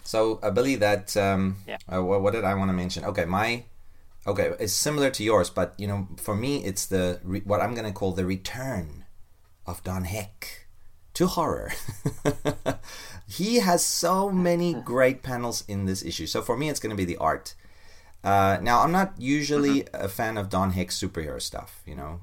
[0.03, 1.15] So I believe that.
[1.17, 1.77] Um, Yeah.
[1.93, 3.03] uh, what, what did I want to mention?
[3.05, 3.63] Okay, my
[4.25, 7.73] okay it's similar to yours, but you know, for me, it's the re- what I'm
[7.75, 9.05] gonna call the return
[9.65, 10.67] of Don Heck
[11.15, 11.73] to horror.
[13.27, 16.27] he has so many great panels in this issue.
[16.27, 17.53] So for me, it's gonna be the art.
[18.23, 22.21] Uh, now, I'm not usually a fan of Don Heck's superhero stuff, you know,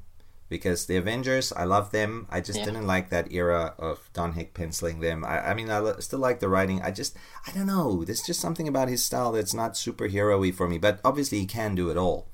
[0.49, 2.27] because the Avengers, I love them.
[2.31, 2.67] I just Yeah.
[2.67, 5.25] didn't like that era of Don Heck penciling them.
[5.25, 6.81] I, I mean, I lo- still like the writing.
[6.83, 7.17] I just,
[7.47, 8.05] I don't know.
[8.05, 10.79] There's just something about his style that's not superhero-y for me.
[10.79, 12.29] But obviously, he can do it all.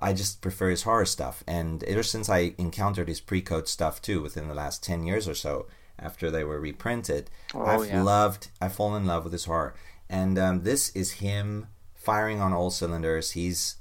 [0.00, 1.42] I just prefer his horror stuff.
[1.46, 5.34] And ever since I encountered his pre-code stuff too, within the last ten years or
[5.34, 5.66] so,
[5.98, 8.02] after they were reprinted, Oh, I've yeah.
[8.02, 8.48] loved.
[8.60, 9.74] I've fallen in love with his horror.
[10.08, 13.32] And um, this is him firing on all cylinders.
[13.32, 13.74] He's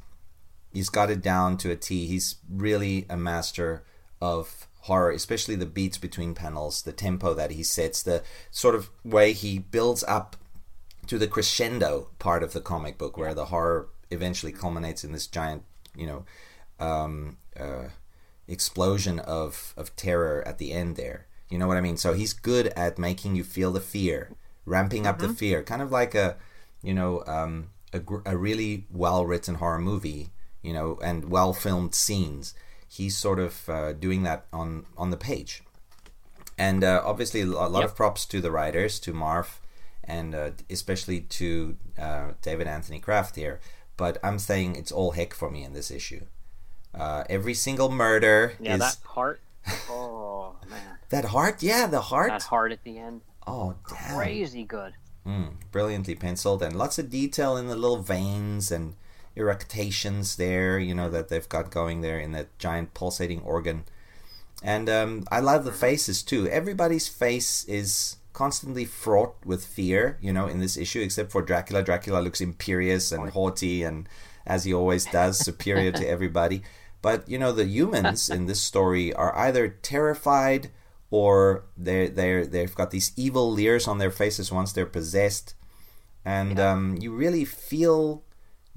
[0.78, 2.06] he's got it down to a T.
[2.06, 3.84] He's really a master
[4.22, 8.22] of horror, especially the beats between panels, the tempo that he sets, the
[8.52, 10.36] sort of way he builds up
[11.08, 15.26] to the crescendo part of the comic book, where the horror eventually culminates in this
[15.26, 15.64] giant,
[15.96, 16.26] you know,
[16.80, 17.90] um, uh,
[18.48, 20.96] explosion of of terror at the end.
[20.96, 21.98] There, you know what I mean.
[21.98, 24.30] So he's good at making you feel the fear,
[24.64, 26.38] ramping up the fear, kind of like a,
[26.84, 30.30] you know, um, a, gr- a really well written horror movie,
[30.68, 32.54] you know, and well filmed scenes.
[32.98, 35.54] He's sort of uh, doing that on on the page
[36.60, 37.90] and uh, obviously a lot Yep.
[37.90, 39.48] of props to the writers to marv
[40.16, 43.60] and uh, especially to uh, david anthony kraft here
[44.02, 46.24] but i'm saying it's all heck for me in this issue
[46.96, 49.40] uh, every single murder Yeah, is that part.
[49.90, 53.22] Oh man, that heart yeah the heart that heart at the end.
[53.46, 54.16] Oh, damn.
[54.18, 54.94] crazy good.
[55.26, 58.96] Mm, brilliantly penciled and lots of detail in the little veins and
[59.38, 63.86] eructations there, you know, that they've got going there in that giant pulsating organ.
[64.64, 66.48] And um, I love the faces too.
[66.50, 71.84] Everybody's face is constantly fraught with fear, you know, in this issue, except for Dracula.
[71.84, 74.10] Dracula looks imperious and haughty and,
[74.46, 76.64] as he always does, superior to everybody.
[77.02, 80.72] But, you know, the humans in this story are either terrified
[81.10, 85.54] or they're, they're, they've got these evil leers on their faces once they're possessed.
[86.26, 88.24] And um, you really feel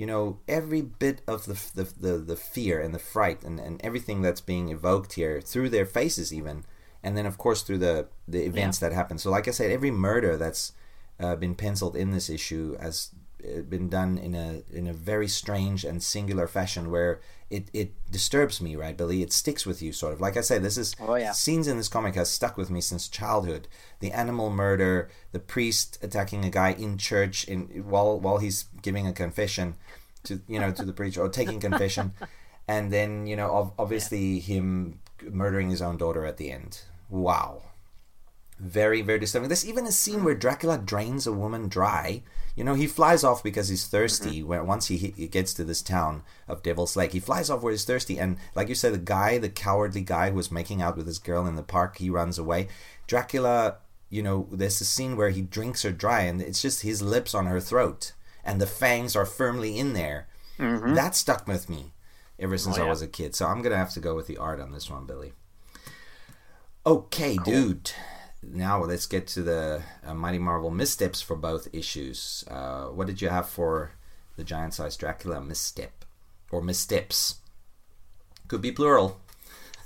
[0.01, 3.78] you know every bit of the the, the, the fear and the fright and, and
[3.85, 6.64] everything that's being evoked here through their faces even
[7.02, 8.89] and then of course through the the events yeah.
[8.89, 10.72] that happen so like i said every murder that's
[11.20, 13.10] uh, been penciled in this issue has
[13.44, 17.20] uh, been done in a in a very strange and singular fashion where
[17.51, 19.22] it, it disturbs me, right, Billy?
[19.22, 20.20] It sticks with you, sort of.
[20.20, 21.32] Like I say, this is oh, yeah.
[21.32, 23.66] scenes in this comic has stuck with me since childhood.
[23.98, 29.06] The animal murder, the priest attacking a guy in church in while while he's giving
[29.06, 29.74] a confession
[30.25, 32.13] to you know to the preacher or taking confession,
[32.69, 34.41] and then you know obviously yeah.
[34.41, 36.83] him murdering his own daughter at the end.
[37.09, 37.63] Wow.
[38.59, 39.49] Very very disturbing.
[39.49, 42.23] There's even a scene where dracula drains a woman dry.
[42.55, 44.49] You know he flies off because he's thirsty mm-hmm.
[44.49, 47.73] when once he, he gets to this town of devil's lake he flies off where
[47.73, 48.19] he's thirsty.
[48.19, 51.19] And like you said the guy the cowardly guy who was making out with this
[51.19, 52.69] girl in the park he runs away.
[53.07, 53.79] Dracula
[54.11, 57.35] you know there's a scene where he drinks her dry and it's just his lips
[57.35, 58.13] on her throat
[58.45, 60.95] and the fangs are firmly in there mm-hmm.
[60.95, 61.93] that stuck with me
[62.39, 62.87] ever since oh, yeah.
[62.87, 64.91] i was a kid so i'm gonna have to go with the art on this
[64.91, 65.33] one billy
[66.87, 67.45] okay cool.
[67.45, 67.93] dude
[68.43, 72.45] now let's get to the uh, Mighty Marvel missteps for both issues.
[72.49, 73.93] Uh, what did you have for
[74.37, 76.05] the giant sized Dracula misstep
[76.51, 77.37] or missteps?
[78.49, 79.21] Could be plural.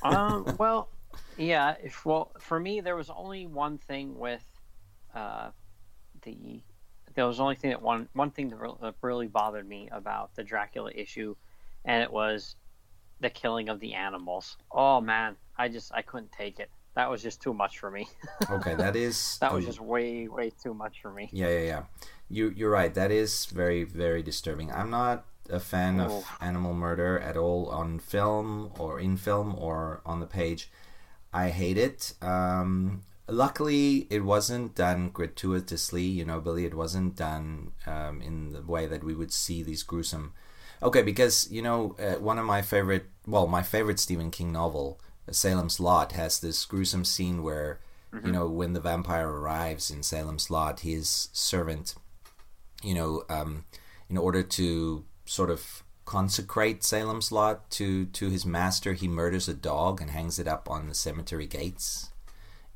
[0.02, 0.88] um, well,
[1.36, 1.74] yeah.
[1.82, 4.44] If, well, for me, there was only one thing with
[5.14, 5.50] uh,
[6.22, 6.60] the.
[7.14, 10.90] There was only thing that one one thing that really bothered me about the Dracula
[10.94, 11.36] issue,
[11.84, 12.56] and it was
[13.20, 14.56] the killing of the animals.
[14.70, 18.08] Oh man, I just I couldn't take it that was just too much for me.
[18.50, 21.28] okay, that is that was oh, just way way too much for me.
[21.32, 21.82] Yeah, yeah, yeah.
[22.28, 22.94] You you're right.
[22.94, 24.72] That is very very disturbing.
[24.72, 26.18] I'm not a fan oh.
[26.18, 30.70] of animal murder at all on film or in film or on the page.
[31.32, 32.14] I hate it.
[32.22, 36.02] Um, luckily, it wasn't done gratuitously.
[36.02, 36.64] You know, Billy.
[36.64, 40.32] It wasn't done um, in the way that we would see these gruesome.
[40.82, 45.00] Okay, because you know, uh, one of my favorite, well, my favorite Stephen King novel
[45.30, 47.80] Salem's Lot has this gruesome scene where,
[48.12, 48.26] mm-hmm.
[48.26, 51.94] you know, when the vampire arrives in Salem's Lot, his servant,
[52.82, 53.64] you know, um,
[54.08, 59.54] in order to sort of consecrate Salem's Lot to to his master, he murders a
[59.54, 62.10] dog and hangs it up on the cemetery gates.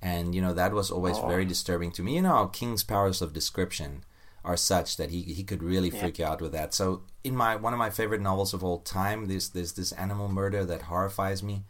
[0.01, 1.27] And you know that was always oh.
[1.27, 2.17] very disturbing to me.
[2.17, 4.05] You know, King's powers of description
[4.45, 6.01] are such that he he could really yeah.
[6.01, 6.73] freak you out with that.
[6.73, 10.29] So in my one of my favorite novels of all time, there's there's this animal
[10.29, 11.65] murder that horrifies me.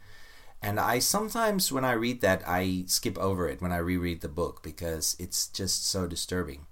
[0.61, 4.27] And I sometimes, when I read that, I skip over it when I reread the
[4.27, 6.65] book because it's just so disturbing.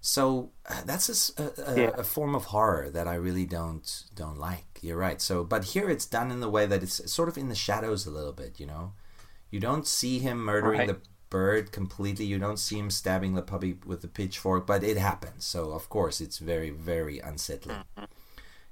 [0.00, 1.90] So uh, that's a, a, yeah.
[1.96, 4.80] a, form of horror that I really don't don't like.
[4.80, 5.22] You're right.
[5.22, 8.04] So, but here it's done in the way that it's sort of in the shadows
[8.04, 8.58] a little bit.
[8.58, 8.92] You know,
[9.52, 10.88] you don't see him murdering right.
[10.88, 10.98] the
[11.30, 12.24] bird completely.
[12.24, 15.44] You don't see him stabbing the puppy with the pitchfork, but it happens.
[15.44, 17.84] So of course it's very very unsettling.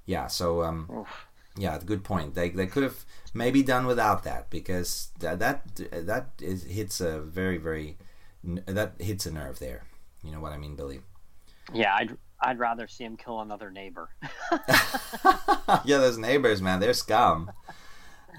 [0.05, 0.27] Yeah.
[0.27, 1.27] So um, Oof.
[1.55, 2.33] yeah, good point.
[2.33, 7.21] They they could have maybe done without that because that that that is, hits a
[7.21, 7.97] very very
[8.43, 9.83] that hits a nerve there.
[10.23, 11.01] You know what I mean, Billy?
[11.71, 14.09] Yeah, I'd I'd rather see him kill another neighbor.
[15.85, 17.51] yeah, those neighbors, man, they're scum.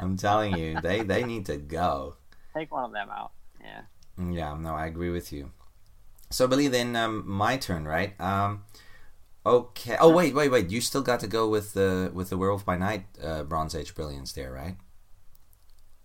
[0.01, 2.17] I'm telling you, they they need to go.
[2.57, 3.33] Take one of them out.
[3.61, 3.83] Yeah.
[4.31, 5.51] Yeah, no, I agree with you.
[6.31, 8.19] So, Billy, then um, my turn, right?
[8.21, 8.65] Um,
[9.45, 9.97] Okay.
[9.99, 10.71] Oh wait, wait, wait.
[10.71, 13.95] You still got to go with the with the Werewolf by Night uh, Bronze Age
[13.95, 14.77] brilliance there, right?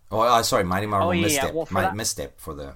[0.10, 1.44] Oh, uh, sorry, Mighty Marvel oh, yeah, misstep.
[1.44, 1.52] Yeah.
[1.52, 2.76] Well, My, misstep for the.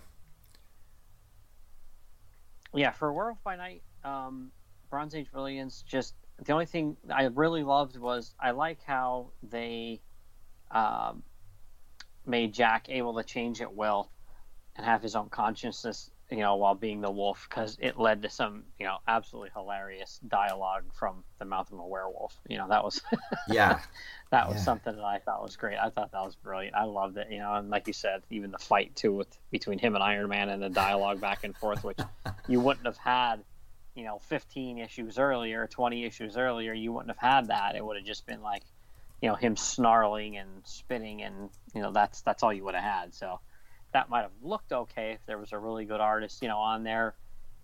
[2.74, 4.52] Yeah, for Werewolf by Night, um,
[4.90, 5.84] Bronze Age brilliance.
[5.88, 10.02] Just the only thing I really loved was I like how they
[10.70, 11.24] um,
[12.26, 14.10] made Jack able to change at will
[14.76, 18.30] and have his own consciousness you know, while being the wolf, because it led to
[18.30, 22.40] some, you know, absolutely hilarious dialogue from the mouth of a werewolf.
[22.48, 23.02] You know, that was,
[23.50, 23.82] yeah,
[24.32, 24.64] that was yeah.
[24.64, 25.78] something that I thought was great.
[25.78, 26.74] I thought that was brilliant.
[26.74, 27.28] I loved it.
[27.30, 30.30] You know, and like you said, even the fight too with between him and Iron
[30.30, 32.00] Man and the dialogue back and forth, which
[32.48, 33.44] you wouldn't have had,
[33.94, 36.74] you know, 15 issues earlier, 20 issues earlier.
[36.74, 37.76] You wouldn't have had that.
[37.76, 38.64] It would have just been like,
[39.22, 42.84] you know, him snarling and spitting, and you know, that's that's all you would have
[42.84, 43.14] had.
[43.14, 43.40] So
[43.94, 46.84] that might have looked okay if there was a really good artist, you know, on
[46.84, 47.14] there,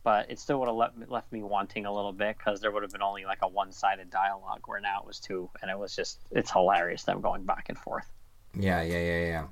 [0.03, 2.83] but it still would have left, left me wanting a little bit because there would
[2.83, 5.77] have been only like a one sided dialogue where now it was two, and it
[5.77, 8.09] was just it's hilarious them going back and forth.
[8.53, 9.47] Yeah, yeah, yeah, yeah.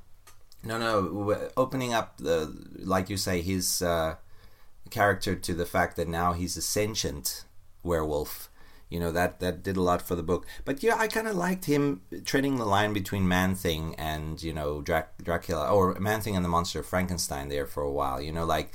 [0.63, 4.15] No, no, opening up the like you say his uh,
[4.89, 7.45] character to the fact that now he's a sentient
[7.83, 8.49] werewolf
[8.95, 10.47] you know that that did a lot for the book.
[10.63, 14.53] But yeah i kind of liked him treading the line between man thing and you
[14.53, 18.21] know Drac- dracula or man thing and the monster of frankenstein there for a while
[18.21, 18.71] you know like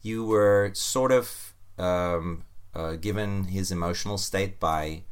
[0.00, 5.02] you were sort of um, uh, given his emotional state by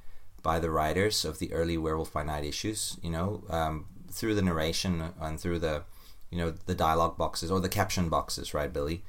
[0.43, 4.43] by the writers of the early werewolf by night issues you know um, through the
[4.43, 5.83] narration and through the
[6.31, 9.03] you know the dialogue boxes or the caption boxes right billy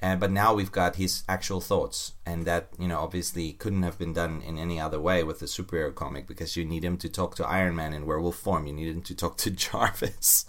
[0.00, 3.98] and but now we've got his actual thoughts, and that you know obviously couldn't have
[3.98, 7.08] been done in any other way with the superhero comic because you need him to
[7.08, 8.66] talk to Iron Man in werewolf form.
[8.66, 10.46] You need him to talk to Jarvis.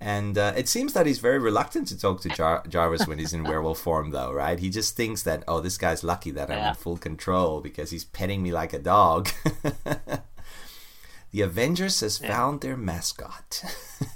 [0.00, 3.32] And uh, it seems that he's very reluctant to talk to Jar- Jarvis when he's
[3.32, 4.58] in werewolf form, though, right?
[4.58, 8.04] He just thinks that, oh, this guy's lucky that I'm in full control because he's
[8.04, 9.28] petting me like a dog.
[11.32, 12.28] the Avengers has yeah.
[12.28, 13.64] found their mascot.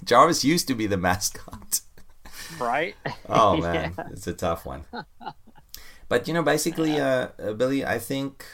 [0.05, 1.81] Jarvis used to be the mascot
[2.61, 2.95] right?
[3.29, 4.09] oh man, yeah.
[4.11, 4.85] it's a tough one.
[6.09, 8.45] But you know, basically, uh, uh, Billy, I think.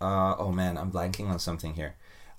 [0.00, 1.94] Uh, oh man, I'm blanking on something here.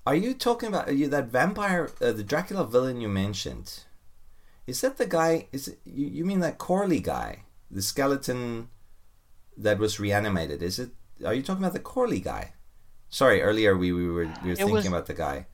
[0.06, 3.84] Are you talking about you, that vampire, uh, the Dracula villain you mentioned?
[4.66, 5.48] Is that the guy?
[5.50, 8.68] Is it, you, you mean that Corley guy, the skeleton
[9.56, 10.62] that was reanimated?
[10.62, 10.90] Is it?
[11.24, 12.52] Are you talking about the Corley guy?
[13.08, 15.46] Sorry, earlier we, we were we were thinking was, about the guy.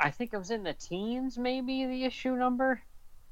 [0.00, 2.82] I think it was in the teens, maybe the issue number.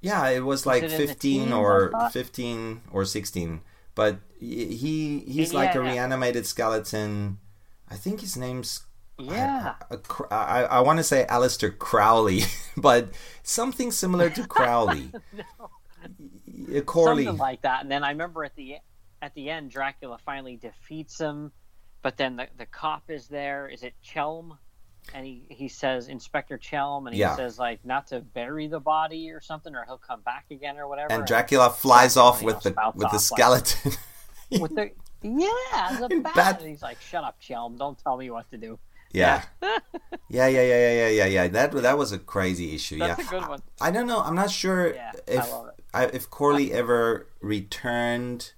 [0.01, 3.61] Yeah, it was like it 15 or 15 or 16.
[3.95, 7.39] But he he's yeah, like a reanimated skeleton.
[7.89, 8.85] I think his name's
[9.19, 9.75] yeah.
[9.91, 12.43] I, I, I want to say Aleister Crowley,
[12.77, 13.09] but
[13.43, 15.11] something similar to Crowley.
[15.33, 16.83] no.
[16.83, 17.25] Corley.
[17.25, 17.83] Something like that.
[17.83, 18.77] And then I remember at the
[19.23, 21.53] at the end, Dracula finally defeats him,
[22.03, 23.69] but then the, the cop is there.
[23.69, 24.59] Is it Chelm?
[25.15, 27.37] And he, he says Inspector Chelm, and he yeah.
[27.37, 30.89] says like not to bury the body or something, or he'll come back again or
[30.89, 31.13] whatever.
[31.13, 33.93] And Dracula flies off with the with the skeleton.
[34.51, 34.91] Like, with the
[35.23, 36.35] yeah, the bat.
[36.35, 36.61] bat.
[36.61, 37.77] And he's like, "Shut up, Chelm!
[37.77, 38.79] Don't tell me what to do."
[39.13, 39.43] Yeah.
[39.63, 39.79] yeah,
[40.29, 41.49] yeah, yeah, yeah, yeah, yeah, yeah.
[41.49, 42.99] That that was a crazy issue.
[42.99, 43.63] That's yeah, a good one.
[43.81, 44.21] I, I don't know.
[44.21, 45.53] I'm not sure yeah, if
[45.95, 48.53] I, if Corley ever returned.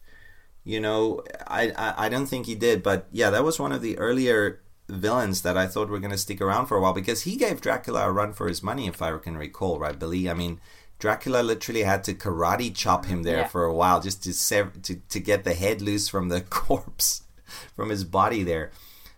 [0.64, 3.80] You know, I, I I don't think he did, but yeah, that was one of
[3.80, 7.22] the earlier villains that I thought were going to stick around for a while because
[7.22, 10.28] he gave Dracula a run for his money, if I can recall, right, Billy?
[10.28, 10.60] I mean,
[10.98, 13.46] Dracula literally had to karate chop him there yeah.
[13.48, 17.22] for a while just to, sev- to to get the head loose from the corpse,
[17.76, 18.72] from his body there.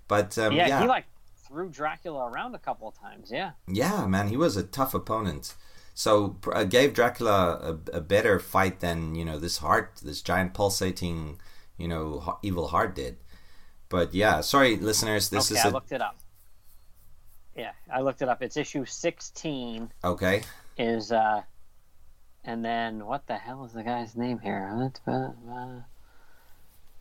[0.09, 1.07] But um, yeah, yeah, he like
[1.37, 3.31] threw Dracula around a couple of times.
[3.31, 3.53] Yeah.
[3.67, 5.55] Yeah, man, he was a tough opponent.
[5.95, 10.55] So uh, gave Dracula a, a, better fight than you know this heart, this giant
[10.55, 11.41] pulsating,
[11.77, 13.17] you know, evil heart did.
[13.91, 15.29] But yeah, sorry, listeners.
[15.29, 15.67] This okay, is.
[15.67, 16.17] I looked it up.
[17.55, 18.41] Yeah, I looked it up.
[18.43, 19.93] It's issue sixteen.
[20.03, 20.43] Okay.
[20.79, 21.43] Is uh,
[22.45, 24.93] and then what the hell is the guy's name here?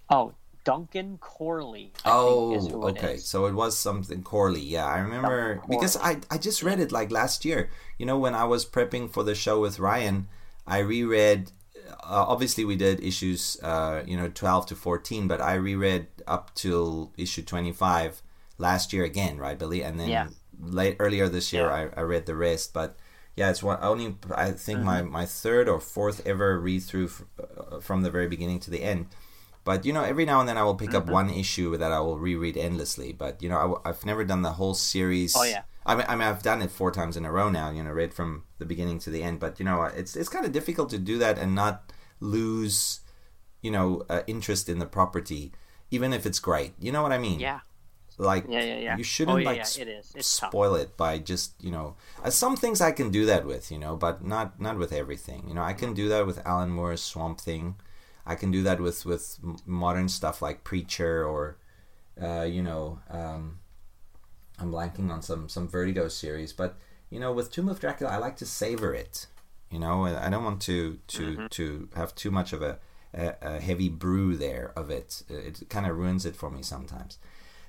[0.09, 0.33] Oh,
[0.65, 1.93] Duncan Corley.
[2.03, 3.17] I oh, okay.
[3.17, 4.61] So it was something Corley.
[4.61, 7.69] Yeah, I remember because I I just read it like last year.
[7.99, 10.27] You know, when I was prepping for the show with Ryan,
[10.65, 11.51] I reread
[11.89, 16.53] uh, obviously we did issues uh, you know 12 to 14 but i reread up
[16.55, 18.21] till issue 25
[18.57, 20.27] last year again right billy and then yeah.
[20.59, 21.89] late earlier this year yeah.
[21.95, 22.97] I, I read the rest but
[23.35, 24.85] yeah it's one only i think mm-hmm.
[24.85, 28.71] my, my third or fourth ever read through f- uh, from the very beginning to
[28.71, 29.07] the end
[29.63, 31.09] but you know every now and then i will pick mm-hmm.
[31.09, 34.25] up one issue that i will reread endlessly but you know I w- i've never
[34.25, 37.17] done the whole series oh yeah I mean, I mean, I've done it four times
[37.17, 37.71] in a row now.
[37.71, 39.39] You know, read from the beginning to the end.
[39.39, 42.99] But you know, it's it's kind of difficult to do that and not lose,
[43.63, 45.51] you know, uh, interest in the property,
[45.89, 46.73] even if it's great.
[46.79, 47.39] You know what I mean?
[47.39, 47.61] Yeah.
[48.19, 48.97] Like, yeah, yeah, yeah.
[48.97, 49.81] you shouldn't oh, yeah, like yeah.
[49.81, 50.13] It is.
[50.13, 50.81] It's spoil tough.
[50.81, 51.95] it by just you know.
[52.23, 55.45] Uh, some things I can do that with, you know, but not not with everything.
[55.47, 57.77] You know, I can do that with Alan Moore's Swamp Thing.
[58.27, 61.57] I can do that with with modern stuff like Preacher or,
[62.21, 62.99] uh, you know.
[63.09, 63.59] Um,
[64.59, 66.77] I'm blanking on some some Vertigo series, but
[67.09, 69.27] you know, with Tomb of Dracula, I like to savor it.
[69.71, 71.47] You know, I don't want to to mm-hmm.
[71.47, 72.79] to have too much of a,
[73.13, 75.23] a, a heavy brew there of it.
[75.29, 77.17] It kind of ruins it for me sometimes.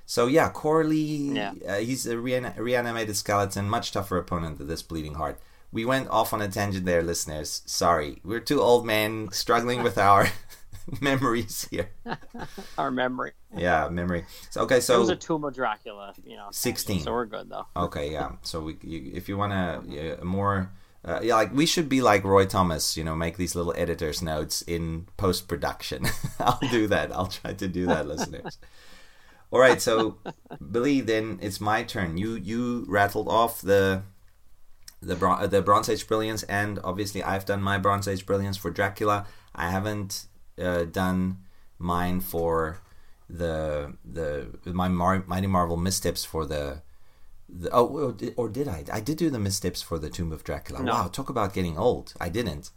[0.05, 1.53] So yeah, Corley, yeah.
[1.67, 5.39] Uh, he's a rean- reanimated skeleton, much tougher opponent than this bleeding heart.
[5.71, 7.61] We went off on a tangent there, listeners.
[7.65, 10.27] Sorry, we're two old men struggling with our
[11.01, 11.89] memories here.
[12.77, 13.33] Our memory.
[13.55, 14.25] Yeah, memory.
[14.49, 16.47] So, okay, so it was a Tomb of Dracula, you know.
[16.51, 17.01] Sixteen.
[17.01, 17.67] So we're good though.
[17.75, 18.33] Okay, yeah.
[18.41, 20.71] So we, you, if you want a, a more
[21.03, 24.21] Uh, yeah, like we should be like Roy Thomas, you know, make these little editor's
[24.21, 26.05] notes in post production.
[26.39, 27.11] I'll do that.
[27.11, 28.59] I'll try to do that, listeners.
[29.51, 30.17] All right, so
[30.71, 32.17] Billy, then it's my turn.
[32.17, 34.03] You you rattled off the
[35.01, 38.69] the Bron- the Bronze Age brilliance, and obviously I've done my Bronze Age brilliance for
[38.71, 39.25] Dracula.
[39.55, 40.27] I haven't
[40.61, 41.39] uh, done
[41.79, 42.81] mine for
[43.29, 46.81] the the my Mar- Mighty Marvel missteps for the.
[47.49, 48.83] the oh, or did, or did I?
[48.91, 50.83] I did do the missteps for the Tomb of Dracula.
[50.83, 50.91] No.
[50.91, 52.13] Wow, talk about getting old.
[52.19, 52.71] I didn't.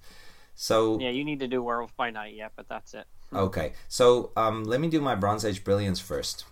[0.54, 3.06] So Yeah, you need to do Werewolf by Night yet, but that's it.
[3.32, 6.44] Okay, so um, let me do my Bronze Age brilliance first.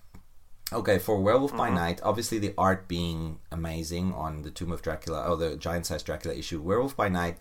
[0.73, 5.29] Okay, for Werewolf by Night, obviously the art being amazing on the Tomb of Dracula,
[5.29, 6.61] or the giant sized Dracula issue.
[6.61, 7.39] Werewolf by Night,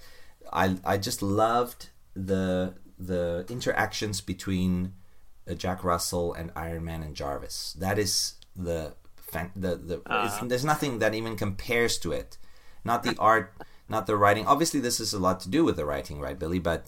[0.54, 4.94] I I just loved the the interactions between
[5.50, 7.74] uh, Jack Russell and Iron Man and Jarvis.
[7.80, 10.02] That is the fan, the the.
[10.10, 12.38] it's, there's nothing that even compares to it.
[12.84, 13.54] Not the art,
[13.90, 14.46] not the writing.
[14.48, 16.60] Obviously, this is a lot to do with the writing, right, Billy?
[16.60, 16.88] But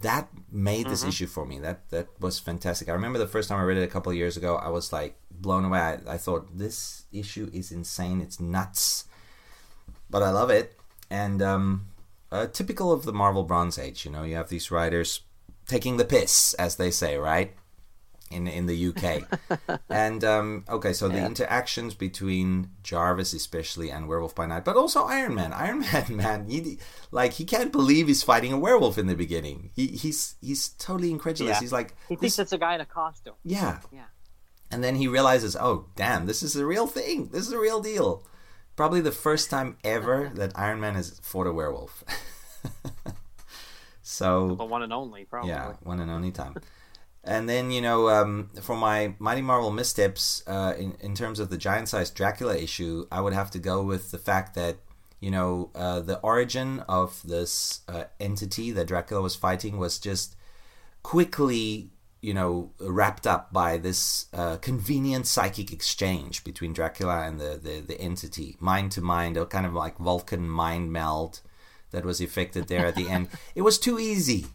[0.00, 1.58] that made this issue for me.
[1.58, 2.88] That that was fantastic.
[2.88, 4.56] I remember the first time I read it a couple of years ago.
[4.56, 5.78] I was like blown away.
[5.78, 8.20] I, I thought this issue is insane.
[8.20, 9.04] It's nuts,
[10.10, 10.78] but I love it.
[11.10, 11.86] And um,
[12.32, 14.04] uh, typical of the Marvel Bronze Age.
[14.04, 15.20] You know, you have these writers
[15.66, 17.54] taking the piss, as they say, right?
[18.30, 19.80] In in the UK.
[19.90, 25.04] and um, okay, so the interactions between Jarvis, especially, and Werewolf by Night, but also
[25.04, 25.52] Iron Man.
[25.64, 26.78] Iron Man, man, he
[27.12, 29.70] like he can't believe he's fighting a werewolf in the beginning.
[29.76, 31.56] He he's he's totally incredulous.
[31.56, 31.60] Yeah.
[31.60, 33.34] He's like, He thinks it's a guy in a costume.
[33.44, 33.80] yeah.
[33.92, 34.04] Yeah.
[34.70, 37.28] And then he realizes, oh, damn, this is a real thing.
[37.28, 38.26] This is a real deal.
[38.74, 42.02] Probably the first time ever that Iron Man has fought a werewolf.
[44.06, 45.50] So, The one and only, probably.
[45.50, 46.54] yeah, one and only time.
[47.26, 51.48] And then, you know, um, for my Mighty Marvel missteps, uh, in, in terms of
[51.48, 54.76] the giant sized Dracula issue, I would have to go with the fact that,
[55.20, 60.36] you know, uh, the origin of this uh, entity that Dracula was fighting was just
[61.02, 67.58] quickly, you know, wrapped up by this uh, convenient psychic exchange between Dracula and the,
[67.62, 71.40] the, the entity, mind to mind, a kind of like Vulcan mind meld
[71.94, 73.28] that was effected there at the end.
[73.54, 74.46] It was too easy.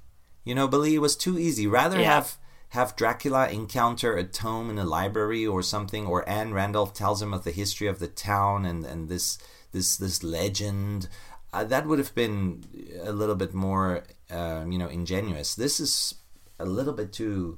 [0.46, 1.66] You know, Billy, it was too easy.
[1.68, 2.14] Rather Yeah.
[2.16, 2.38] have
[2.74, 7.34] have Dracula encounter a tome in a library or something, or Anne Randolph tells him
[7.34, 9.40] of the history of the town and, and this
[9.72, 11.10] this this legend.
[11.52, 12.64] Uh, that would have been
[13.02, 15.56] a little bit more, uh, you know, ingenuous.
[15.56, 16.16] This is
[16.60, 17.58] a little bit too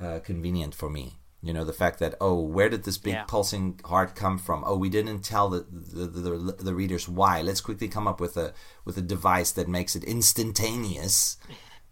[0.00, 1.18] uh, convenient for me.
[1.44, 3.24] You know, the fact that oh, where did this big Yeah.
[3.24, 4.62] pulsing heart come from?
[4.64, 7.42] Oh, we didn't tell the the, the the readers why.
[7.42, 8.54] Let's quickly come up with a
[8.84, 11.36] with a device that makes it instantaneous.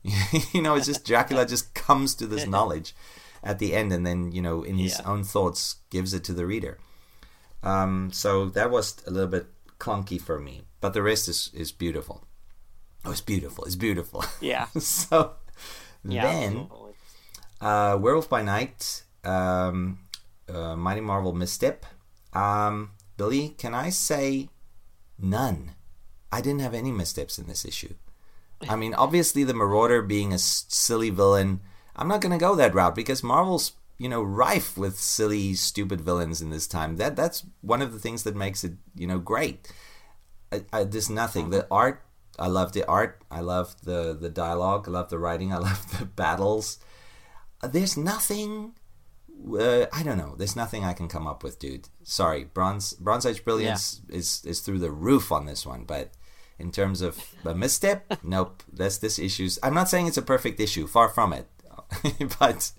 [0.53, 2.95] you know, it's just Dracula just comes to this knowledge
[3.43, 5.11] at the end, and then you know, in his Yeah.
[5.11, 6.79] own thoughts, gives it to the reader.
[7.63, 9.47] Um, so that was a little bit
[9.79, 12.25] clunky for me, but the rest is is beautiful.
[13.05, 13.65] Oh, it's beautiful.
[13.65, 14.25] It's beautiful.
[14.41, 14.67] Yeah.
[14.79, 15.33] so
[16.05, 16.23] Yeah.
[16.23, 16.71] then,
[17.61, 20.01] uh, Werewolf by Night, um,
[20.49, 21.85] uh, Mighty Marvel Misstep.
[22.33, 24.49] Um, Billy, can I say
[25.19, 25.73] none?
[26.33, 27.95] I didn't have any missteps in this issue.
[28.69, 31.61] I mean, obviously, the Marauder being a s- silly villain,
[31.97, 36.01] I'm not going to go that route because Marvel's, you know, rife with silly, stupid
[36.01, 36.97] villains in this time.
[36.97, 39.73] That That's one of the things that makes it, you know, great.
[40.53, 41.51] I, I, there's nothing.
[41.51, 42.03] The art,
[42.39, 43.23] I love the art.
[43.31, 44.87] I love the, the dialogue.
[44.89, 45.53] I love the writing.
[45.53, 46.79] I love the battles.
[47.63, 48.75] There's nothing.
[49.49, 50.35] Uh, I don't know.
[50.37, 51.89] There's nothing I can come up with, dude.
[52.05, 56.11] Sorry, Bronze Bronze Age brilliance is is through the roof on this one, but
[56.59, 58.63] in terms of a misstep, nope.
[58.73, 59.59] That's this issue's.
[59.63, 60.87] I'm not saying it's a perfect issue.
[60.87, 61.47] Far from it.
[62.39, 62.73] but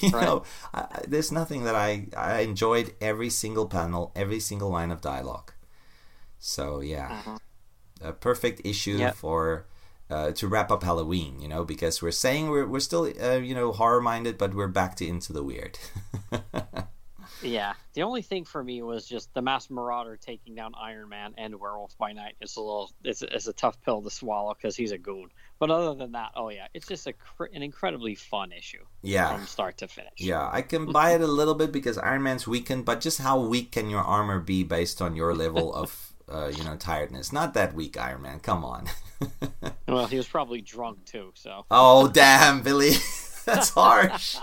[0.00, 0.22] you Right.
[0.24, 0.42] know,
[0.74, 5.52] I, there's nothing that I I enjoyed every single panel, every single line of dialogue.
[6.38, 7.38] So yeah,
[8.00, 9.14] a perfect issue Yep.
[9.14, 9.66] for
[10.12, 11.40] uh, to wrap up Halloween.
[11.40, 14.68] You know, because we're saying we're we're still uh, you know horror minded, but we're
[14.68, 15.78] back to into the weird.
[17.42, 17.74] Yeah.
[17.94, 21.58] The only thing for me was just the Masked Marauder taking down Iron Man and
[21.58, 22.34] Werewolf by Night.
[22.40, 25.28] It's a little, it's, it's a tough pill to swallow because he's a goon.
[25.58, 29.36] But other than that, oh yeah, it's just a cr- an incredibly fun issue yeah.
[29.36, 30.14] from start to finish.
[30.16, 33.40] Yeah, I can buy it a little bit because Iron Man's weakened, but just how
[33.40, 37.32] weak can your armor be based on your level of, uh, you know, tiredness?
[37.32, 38.40] Not that weak, Iron Man.
[38.40, 38.88] Come on.
[39.86, 41.66] Well, he was probably drunk too, so.
[41.70, 42.92] oh, damn, Billy.
[43.44, 44.36] that's harsh.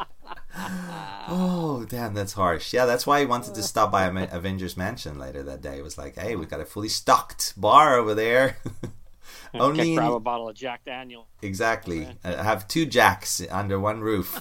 [1.27, 2.71] Oh, damn, that's harsh.
[2.73, 5.79] Yeah, that's why he wanted to stop by Avengers Mansion later that day.
[5.79, 8.57] It was like, hey, we got a fully stocked bar over there.
[9.53, 11.27] Only in- grab a bottle of Jack Daniel.
[11.41, 12.07] Exactly.
[12.23, 14.39] Uh, have two Jacks under one roof.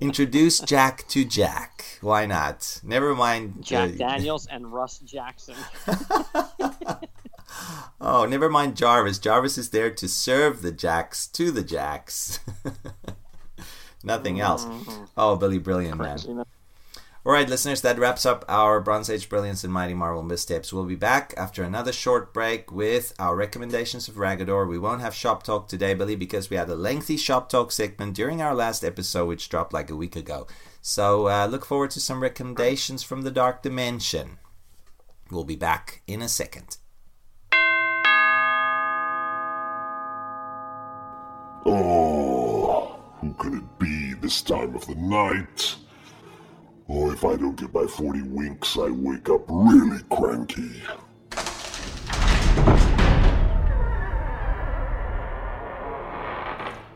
[0.00, 1.98] Introduce Jack to Jack.
[2.00, 2.80] Why not?
[2.82, 3.62] Never mind.
[3.62, 5.56] Jack uh, Daniels and Russ Jackson.
[8.00, 9.18] Oh, never mind Jarvis.
[9.18, 12.40] Jarvis is there to serve the Jacks to the Jacks.
[14.04, 14.66] Nothing else.
[15.16, 16.18] Oh, Billy, brilliant, man.
[17.24, 20.72] All right, listeners, that wraps up our Bronze Age Brilliance and Mighty Marvel Missteps.
[20.72, 24.68] We'll be back after another short break with our recommendations of Ragaddor.
[24.68, 28.16] We won't have shop talk today, Billy, because we had a lengthy shop talk segment
[28.16, 30.48] during our last episode, which dropped like a week ago.
[30.80, 34.38] So uh, look forward to some recommendations from the Dark Dimension.
[35.30, 36.76] We'll be back in a second.
[41.64, 45.76] Oh, who could it be this time of the night?
[46.88, 50.82] Oh, if I don't get my 40 winks, I wake up really cranky.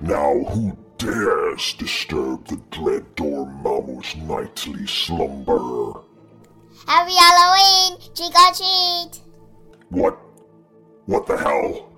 [0.00, 6.00] Now, who dares disturb the dread Dormammu's nightly slumber?
[6.86, 7.98] Happy Halloween!
[8.14, 9.20] Trick or treat!
[9.90, 10.18] What?
[11.06, 11.92] What the hell?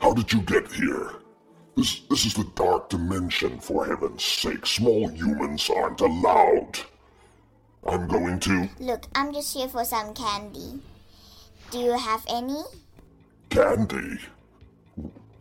[0.00, 1.10] How did you get here?
[1.76, 4.64] This, this is the dark dimension, for heaven's sake.
[4.64, 6.78] Small humans aren't allowed.
[7.86, 8.68] I'm going to.
[8.78, 10.80] Look, I'm just here for some candy.
[11.70, 12.62] Do you have any?
[13.50, 14.18] Candy?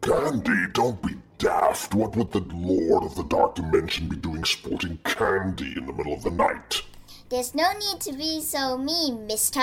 [0.01, 0.67] Candy?
[0.73, 1.93] Don't be daft.
[1.93, 6.13] What would the Lord of the Dark Dimension be doing sporting candy in the middle
[6.13, 6.81] of the night?
[7.29, 9.61] There's no need to be so mean, mister.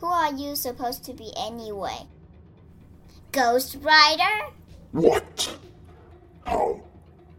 [0.00, 2.06] Who are you supposed to be anyway?
[3.32, 4.52] Ghost Rider?
[4.94, 5.58] What?
[6.46, 6.80] How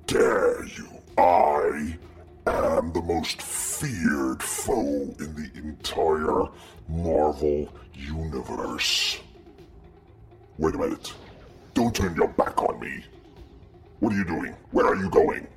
[0.08, 0.90] dare you?
[1.18, 1.98] I
[2.46, 6.50] am the most feared foe in the entire
[6.90, 9.22] Marvel Universe.
[10.58, 11.14] Wait a minute.
[11.74, 13.06] Don't turn your back on me.
[14.02, 14.54] What are you doing?
[14.72, 15.48] Where are you going?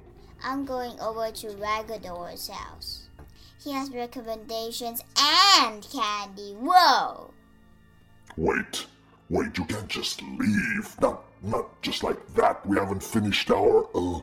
[0.44, 3.08] I'm going over to Ragaddor's house.
[3.60, 6.54] He has recommendations and candy.
[6.60, 7.34] Whoa!
[8.36, 8.86] Wait,
[9.30, 10.94] wait, you can't just leave.
[11.00, 12.64] Not, not just like that.
[12.66, 14.20] We haven't finished our, uh,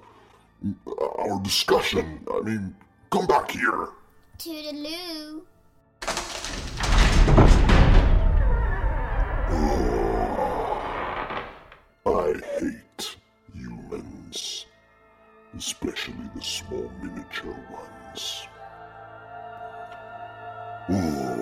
[1.18, 2.26] our discussion.
[2.34, 2.76] I mean,
[3.12, 3.90] come back here.
[4.38, 5.42] Toodaloo.
[12.08, 13.16] I hate
[13.54, 14.66] humans,
[15.58, 18.48] especially the small miniature ones.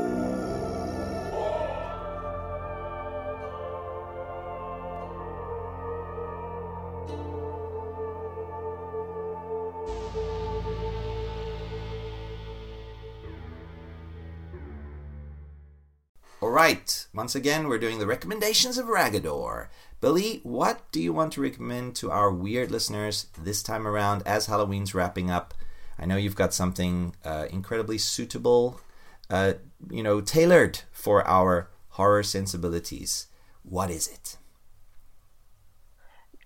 [16.64, 19.68] right, once again, we're doing the recommendations of Ragaddor.
[20.00, 24.46] Billy, what do you want to recommend to our weird listeners this time around as
[24.46, 25.54] Halloween's wrapping up?
[26.00, 28.80] I know you've got something uh, incredibly suitable,
[29.30, 29.56] uh,
[29.90, 33.28] you know, tailored for our horror sensibilities.
[33.64, 34.38] What is it?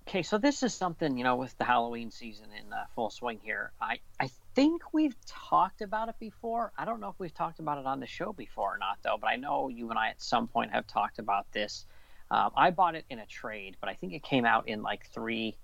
[0.07, 3.39] Okay, so this is something you know with the Halloween season in uh, full swing
[3.43, 3.71] here.
[3.79, 6.71] I I think we've talked about it before.
[6.75, 9.17] I don't know if we've talked about it on the show before or not, though.
[9.21, 11.85] But I know you and I at some point have talked about this.
[12.31, 15.05] Um, I bought it in a trade, but I think it came out in like
[15.13, 15.55] three.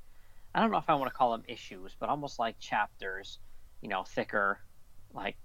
[0.53, 3.40] I don't know if I want to call them issues, but almost like chapters.
[3.82, 4.60] You know, thicker,
[5.11, 5.38] like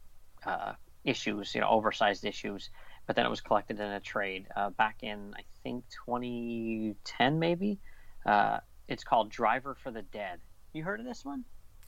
[0.44, 1.54] uh, issues.
[1.54, 2.68] You know, oversized issues.
[3.06, 7.78] But then it was collected in a trade uh, back in I think 2010 maybe.
[8.26, 8.58] Uh,
[8.88, 10.38] it's called Driver for the Dead.
[10.74, 11.46] You heard of this one?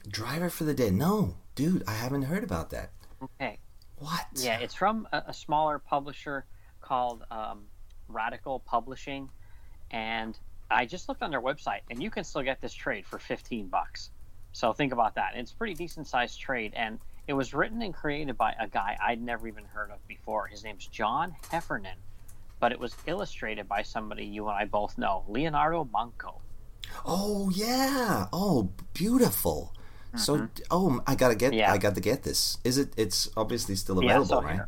[0.09, 0.95] Driver for the Dead.
[0.95, 2.91] No, dude, I haven't heard about that.
[3.23, 3.59] Okay.
[3.97, 4.27] What?
[4.37, 6.47] Yeah, it's from a, a smaller publisher
[6.81, 7.65] called um,
[8.09, 9.29] Radical Publishing,
[9.91, 10.39] and
[10.71, 13.67] I just looked on their website, and you can still get this trade for 15
[13.67, 14.11] bucks.
[14.53, 15.33] So think about that.
[15.35, 18.97] It's a pretty decent sized trade, and it was written and created by a guy
[19.01, 20.47] I'd never even heard of before.
[20.47, 21.99] His name's John Heffernan,
[22.59, 26.41] but it was illustrated by somebody you and I both know, Leonardo Manco.
[27.05, 28.27] Oh yeah.
[28.33, 29.75] Oh, beautiful.
[30.17, 31.53] So, oh, I gotta get.
[31.53, 31.73] Yeah.
[31.73, 32.59] I got to get this.
[32.65, 32.93] Is it?
[32.97, 34.61] It's obviously still Yeah, available, so right?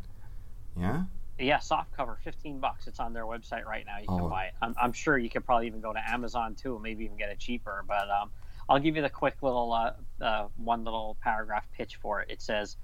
[0.77, 1.03] Yeah.
[1.39, 2.87] Yeah, soft cover, 15 bucks.
[2.87, 3.97] It's on their website right now.
[3.97, 4.17] You Oh.
[4.19, 4.53] can buy it.
[4.61, 7.29] I'm, I'm sure you could probably even go to Amazon too, and maybe even get
[7.29, 7.83] it cheaper.
[7.87, 8.29] But um,
[8.69, 9.93] I'll give you the quick little uh,
[10.23, 12.29] uh, one little paragraph pitch for it.
[12.31, 12.77] It says,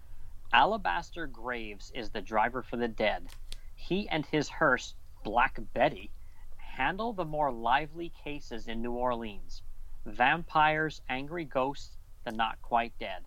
[0.52, 3.28] "Alabaster Graves is the driver for the dead.
[3.76, 6.12] He and his hearse, Black Betty,
[6.58, 9.62] handle the more lively cases in New Orleans:
[10.06, 13.26] vampires, angry ghosts, the not quite dead."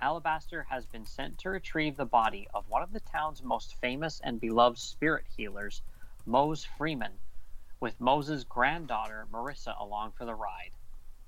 [0.00, 4.20] Alabaster has been sent to retrieve the body of one of the town's most famous
[4.20, 5.82] and beloved spirit healers,
[6.26, 7.18] Mose Freeman,
[7.80, 10.72] with Mose's granddaughter Marissa along for the ride.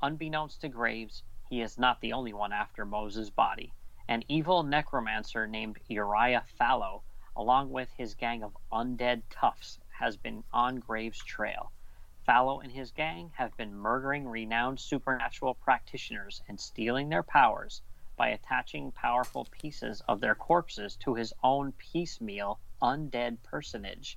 [0.02, 3.72] Unbeknownst to Graves, he is not the only one after Mose's body.
[4.06, 7.02] An evil necromancer named Uriah Fallow,
[7.34, 11.72] along with his gang of undead toughs, has been on Graves' trail.
[12.32, 17.82] Fallow and his gang have been murdering renowned supernatural practitioners and stealing their powers
[18.16, 24.16] by attaching powerful pieces of their corpses to his own piecemeal undead personage.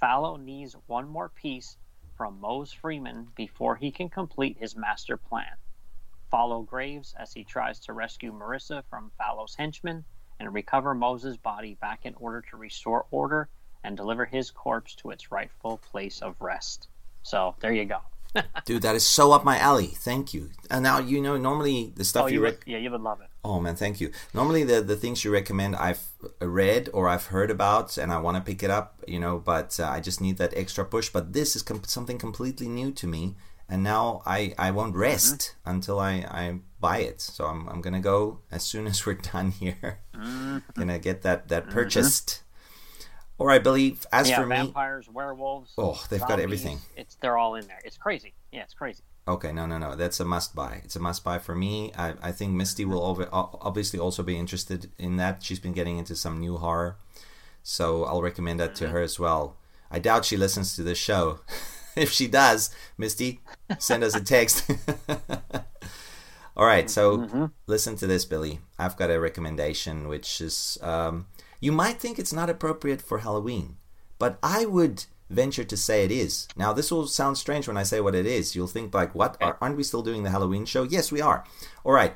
[0.00, 1.76] Fallow needs one more piece
[2.16, 5.54] from Mose Freeman before he can complete his master plan.
[6.30, 10.06] Follow Graves as he tries to rescue Marissa from Fallow's henchmen
[10.40, 13.50] and recover Mose's body back in order to restore order
[13.84, 16.88] and deliver his corpse to its rightful place of rest.
[17.22, 17.98] So there you go.
[18.64, 19.88] Dude, that is so up my alley.
[19.88, 20.50] Thank you.
[20.70, 23.02] And now you know normally the stuff oh, you, you rec- would, yeah, you would
[23.02, 23.28] love it.
[23.44, 24.10] Oh man, thank you.
[24.32, 26.02] Normally the the things you recommend I've
[26.40, 29.78] read or I've heard about and I want to pick it up, you know, but
[29.78, 31.10] uh, I just need that extra push.
[31.10, 33.34] But this is com- something completely new to me,
[33.68, 35.70] and now I I won't rest Mm-hmm.
[35.70, 36.12] until I
[36.42, 37.20] I buy it.
[37.20, 39.98] So I'm I'm gonna go as soon as we're done here.
[40.16, 40.58] Mm-hmm.
[40.80, 42.42] gonna get that that purchased.
[43.42, 45.72] Or I believe as yeah, for me, vampires, werewolves.
[45.76, 46.78] Oh, they've got everything.
[46.96, 47.80] It's they're all in there.
[47.84, 48.34] It's crazy.
[48.52, 49.02] Yeah, it's crazy.
[49.26, 49.94] Okay, no, no, no.
[49.94, 50.80] That's a must buy.
[50.84, 51.92] It's a must buy for me.
[51.96, 53.28] I, I think Misty will ob-
[53.60, 55.42] obviously also be interested in that.
[55.42, 56.96] She's been getting into some new horror,
[57.62, 59.56] so I'll recommend that to her as well.
[59.90, 61.40] I doubt she listens to this show.
[61.96, 63.40] if she does, Misty,
[63.78, 64.70] send us a text.
[66.56, 68.60] All right, so listen to this, Billy.
[68.78, 71.26] I've got a recommendation, which is um,
[71.62, 73.76] you might think it's not appropriate for Halloween,
[74.18, 76.48] but I would venture to say it is.
[76.56, 78.54] Now, this will sound strange when I say what it is.
[78.54, 79.36] You'll think like, "What?
[79.40, 81.44] Aren't we still doing the Halloween show?" Yes, we are.
[81.84, 82.14] All right.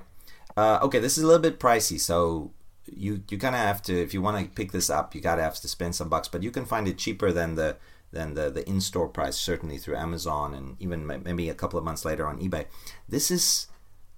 [0.57, 2.51] Uh, okay, this is a little bit pricey, so
[2.87, 5.43] you you kind of have to if you want to pick this up, you gotta
[5.43, 6.29] have to spend some bucks.
[6.29, 7.77] But you can find it cheaper than the
[8.13, 11.85] than the, the in store price, certainly through Amazon and even maybe a couple of
[11.85, 12.67] months later on eBay.
[13.09, 13.69] This is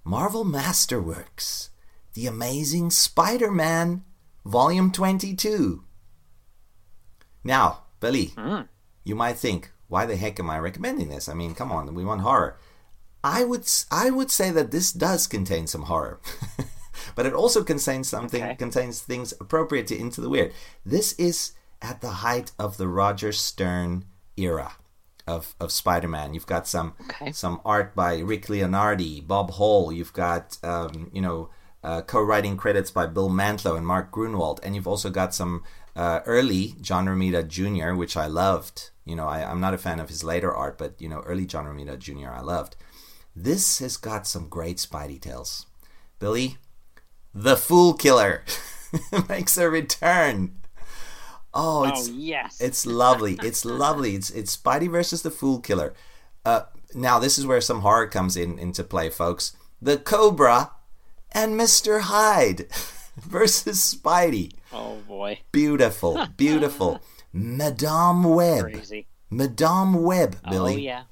[0.03, 1.69] Marvel Masterworks,
[2.13, 4.03] The Amazing Spider Man,
[4.45, 5.83] Volume 22.
[7.43, 8.33] Now, Billy,
[9.03, 11.27] you might think, why the heck am I recommending this?
[11.29, 12.57] I mean, come on, we want horror.
[13.23, 16.19] I would I would say that this does contain some horror.
[17.15, 18.55] but it also contains something Okay.
[18.55, 20.53] contains things appropriate to Into the Weird.
[20.85, 21.51] This is
[21.81, 24.05] at the height of the Roger Stern
[24.37, 24.73] era
[25.27, 26.33] of, of Spider-Man.
[26.33, 27.31] You've got some Okay.
[27.33, 29.91] some art by Rick Leonardi, Bob Hall.
[29.91, 31.49] You've got um, you know
[31.83, 35.63] uh, co-writing credits by Bill Mantlo and Mark Gruenwald, and you've also got some
[35.95, 38.89] uh, early John Romita Jr., which I loved.
[39.05, 41.45] You know, I, I'm not a fan of his later art, but you know, early
[41.45, 42.29] John Romita Jr.
[42.31, 42.75] I loved.
[43.35, 45.65] This has got some great Spidey tales.
[46.19, 46.57] Billy,
[47.33, 48.43] the Fool Killer
[49.29, 50.55] makes a return.
[51.53, 52.61] Oh, Oh it's yes.
[52.61, 53.37] it's lovely.
[53.41, 54.15] It's lovely.
[54.15, 55.93] It's it's Spidey versus the Fool Killer.
[56.45, 59.53] Uh, now this is where some horror comes in into play, folks.
[59.81, 60.71] The Cobra
[61.31, 62.67] and Mister Hyde
[63.17, 64.53] versus Spidey.
[64.73, 65.39] oh boy.
[65.51, 66.99] Beautiful, beautiful.
[67.33, 68.63] Madame Web.
[68.71, 69.07] Crazy.
[69.29, 70.73] Madame Web, oh, Billy.
[70.73, 71.03] Oh yeah.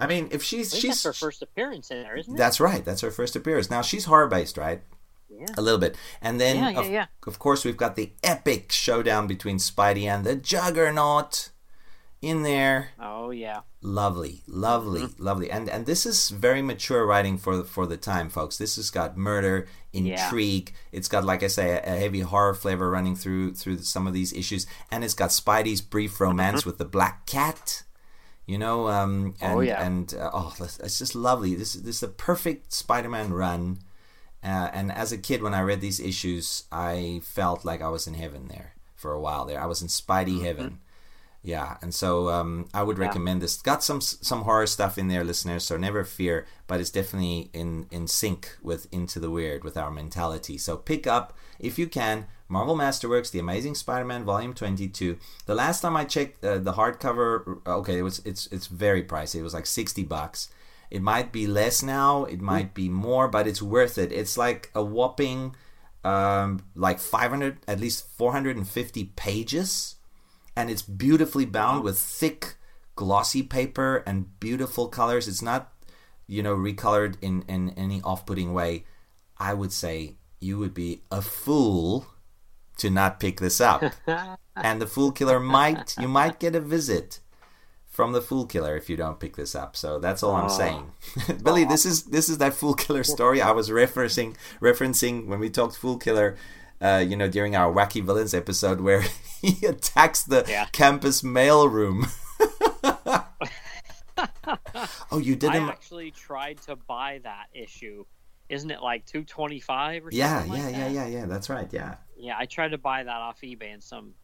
[0.00, 2.36] I mean, if she's I think she's that's her first appearance in there, isn't it?
[2.36, 2.84] that's right.
[2.84, 3.70] That's her first appearance.
[3.70, 4.82] Now she's horror based, right?
[5.30, 5.46] Yeah.
[5.56, 7.06] A little bit, and then Yeah, yeah, of, yeah.
[7.26, 11.50] of course we've got the epic showdown between Spidey and the Juggernaut
[12.20, 12.90] in there.
[13.00, 13.60] Oh yeah.
[13.80, 15.22] Lovely, lovely, Mm-hmm.
[15.22, 18.58] lovely, and and this is very mature writing for for the time, folks.
[18.58, 20.24] This has got murder, Yeah.
[20.24, 20.72] intrigue.
[20.90, 24.14] It's got, like I say, a, a heavy horror flavor running through through some of
[24.14, 27.84] these issues, and it's got Spidey's brief romance with the Black Cat.
[28.46, 29.84] You know, um, and Oh, yeah.
[29.86, 31.54] and uh, oh, it's just lovely.
[31.54, 33.78] This this is a perfect Spider-Man run.
[34.42, 38.06] Uh, and as a kid, when I read these issues, I felt like I was
[38.06, 39.44] in heaven there for a while.
[39.44, 40.78] There, I was in Spidey heaven.
[41.40, 43.62] Yeah, and so um, I would recommend this.
[43.62, 45.64] Got some some horror stuff in there, listeners.
[45.64, 49.90] So never fear, but it's definitely in in sync with Into the Weird with our
[49.90, 50.58] mentality.
[50.58, 52.26] So pick up if you can.
[52.50, 55.18] Marvel Masterworks, The Amazing Spider-Man, Volume Twenty Two.
[55.44, 59.36] The last time I checked uh, the hardcover, okay, it was it's it's very pricey.
[59.36, 60.48] It was like sixty bucks.
[60.90, 62.24] It might be less now.
[62.24, 64.10] It might be more, but it's worth it.
[64.10, 65.54] It's like a whopping,
[66.04, 69.96] um, like five hundred, at least four hundred and fifty pages
[70.58, 72.56] and it's beautifully bound with thick
[72.96, 75.28] glossy paper and beautiful colors.
[75.28, 75.72] It's not
[76.26, 78.84] you know recolored in in any off-putting way.
[79.38, 82.08] I would say you would be a fool
[82.78, 83.84] to not pick this up.
[84.60, 87.20] And the fool killer might you might get a visit
[87.86, 89.76] from the fool killer if you don't pick this up.
[89.76, 90.90] So that's all i'm saying.
[91.44, 95.48] Billy this is this is that fool killer story i was referencing referencing when we
[95.48, 96.36] talked fool killer
[96.80, 99.02] uh, you know, during our wacky villains episode where
[99.42, 100.66] he attacks the Yeah.
[100.72, 102.08] campus mailroom.
[105.10, 105.64] oh, you didn't?
[105.64, 108.04] I actually tried to buy that issue.
[108.48, 110.54] Isn't it like two twenty five or Yeah, something?
[110.58, 110.92] yeah, like yeah, that?
[110.92, 111.26] yeah, yeah.
[111.26, 111.68] That's right.
[111.72, 111.96] Yeah.
[112.16, 114.14] Yeah, I tried to buy that off eBay, and some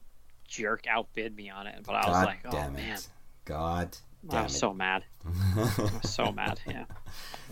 [0.48, 1.80] jerk outbid me on it.
[1.86, 3.08] But I was like, oh damn man, it.
[4.28, 4.58] God I damn was it.
[4.58, 5.04] so mad.
[5.24, 6.60] I was so mad.
[6.66, 6.84] Yeah.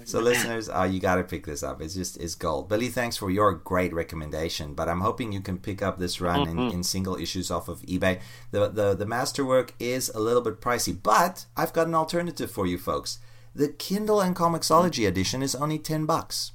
[0.05, 1.81] So, listeners, uh, you got to pick this up.
[1.81, 2.69] It's just it's gold.
[2.69, 4.74] Billy, thanks for your great recommendation.
[4.74, 7.82] But I'm hoping you can pick up this run in, in single issues off of
[7.82, 8.20] eBay.
[8.51, 12.66] The, the the masterwork is a little bit pricey, but I've got an alternative for
[12.66, 13.19] you folks.
[13.55, 16.53] The Kindle and Comixology edition is only ten bucks.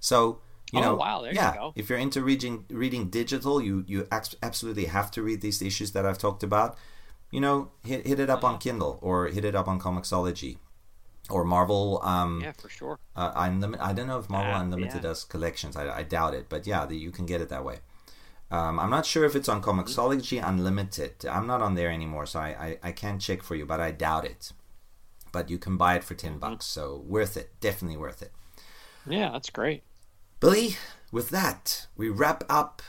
[0.00, 0.40] So
[0.72, 1.72] you Oh, know, wow, there you yeah, go.
[1.76, 4.08] if you're into reading reading digital, you you
[4.42, 6.76] absolutely have to read these issues that I've talked about.
[7.30, 10.58] You know, hit hit it up on Kindle or hit it up on Comixology
[11.28, 12.00] or Marvel.
[12.02, 12.98] Um, Yeah, for sure.
[13.16, 13.32] uh.
[13.34, 13.48] I
[13.92, 15.00] don't know if Marvel Ah, Unlimited yeah.
[15.10, 15.76] does collections.
[15.76, 17.78] I, I doubt it, but yeah, the, you can get it that way.
[18.48, 21.26] Um, I'm not sure if it's on Comixology Unlimited.
[21.26, 23.90] I'm not on there anymore, so I, I, I can't check for you, but I
[23.90, 24.52] doubt it.
[25.32, 26.28] But you can buy it for Mm-hmm.
[26.28, 27.50] ten bucks, so worth it.
[27.60, 28.30] Definitely worth it.
[29.04, 29.82] Yeah, that's great.
[30.38, 30.76] Billy,
[31.10, 32.82] with that, we wrap up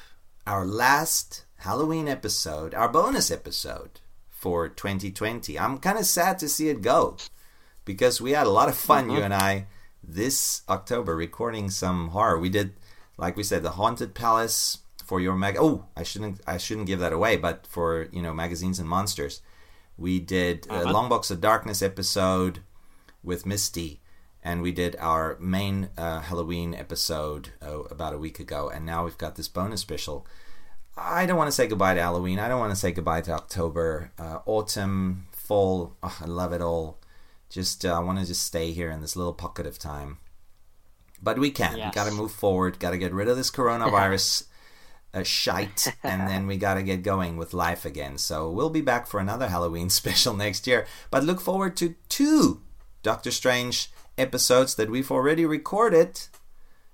[0.45, 3.99] our last Halloween episode, our bonus episode
[4.37, 5.57] for 2020.
[5.57, 7.17] I'm kind of sad to see it go
[7.85, 9.65] because we had a lot of fun, you and I,
[10.03, 12.37] this October recording some horror.
[12.37, 12.73] We did,
[13.17, 15.57] like we said, the Haunted Palace for your mag.
[15.59, 19.41] Oh, I shouldn't, I shouldn't give that away, but for you know magazines and monsters,
[19.97, 22.59] we did a Long Box of Darkness episode
[23.23, 24.01] with Misty,
[24.43, 29.03] and we did our main uh, Halloween episode oh, about a week ago, and now
[29.03, 30.27] we've got this bonus special.
[30.97, 32.39] I don't want to say goodbye to Halloween.
[32.39, 35.95] I don't want to say goodbye to October, uh, autumn, fall.
[36.01, 36.99] Oh, I love it all.
[37.49, 40.17] Just uh, I want to just stay here in this little pocket of time.
[41.21, 41.75] But we can.
[41.75, 42.79] We got to move forward.
[42.79, 44.45] Got to get rid of this coronavirus
[45.13, 48.17] uh, shite, and then we got to get going with life again.
[48.17, 50.85] So we'll be back for another Halloween special next year.
[51.11, 52.61] But look forward to two
[53.03, 56.21] Doctor Strange episodes that we've already recorded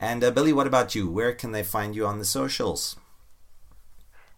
[0.00, 1.10] and uh, Billy, what about you?
[1.10, 2.96] Where can they find you on the socials?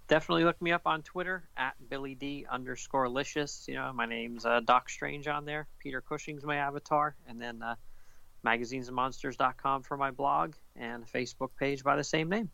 [0.09, 3.67] Definitely look me up on Twitter at Billy D underscore licious.
[3.69, 5.69] You know, my name's uh, Doc Strange on there.
[5.79, 7.15] Peter Cushing's my avatar.
[7.29, 7.77] And then uh,
[8.45, 12.51] magazinesandmonsters.com for my blog and Facebook page by the same name.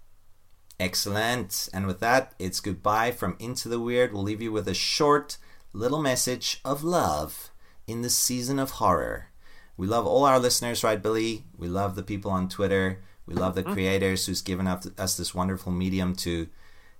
[0.79, 1.69] Excellent.
[1.73, 4.13] And with that, it's goodbye from Into the Weird.
[4.13, 5.39] We'll leave you with a short
[5.73, 7.51] little message of love
[7.87, 9.29] in the season of horror.
[9.77, 11.45] We love all our listeners, right, Billy?
[11.57, 13.03] We love the people on Twitter.
[13.27, 16.49] We love the creators who's given us this wonderful medium to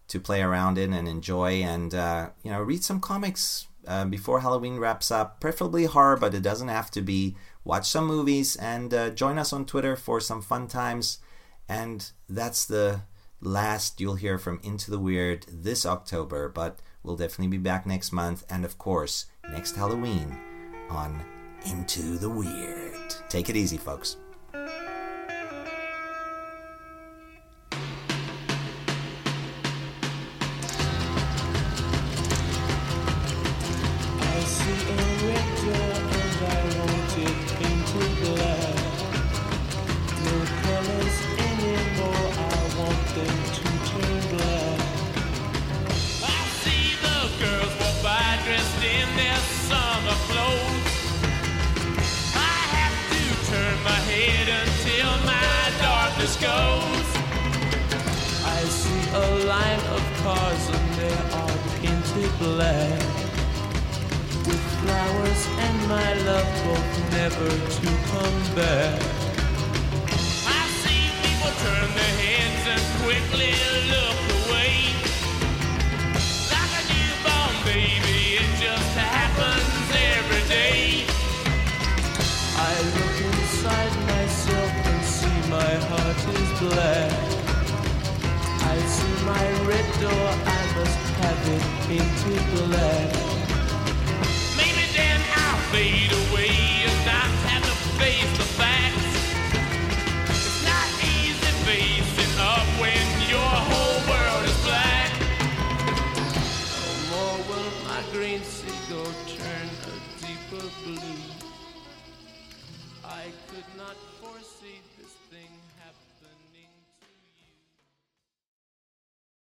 [0.09, 4.41] to play around in and enjoy, and uh, you know, read some comics uh, before
[4.41, 5.41] Halloween wraps up.
[5.41, 7.37] Preferably horror, but it doesn't have to be.
[7.65, 11.19] Watch some movies and uh, join us on Twitter for some fun times.
[11.69, 13.03] And that's the
[13.41, 18.13] last you'll hear from Into the Weird this October, but we'll definitely be back next
[18.13, 20.39] month, and of course, next Halloween
[20.89, 21.25] on
[21.71, 22.95] Into the Weird.
[23.29, 24.17] Take it easy, folks.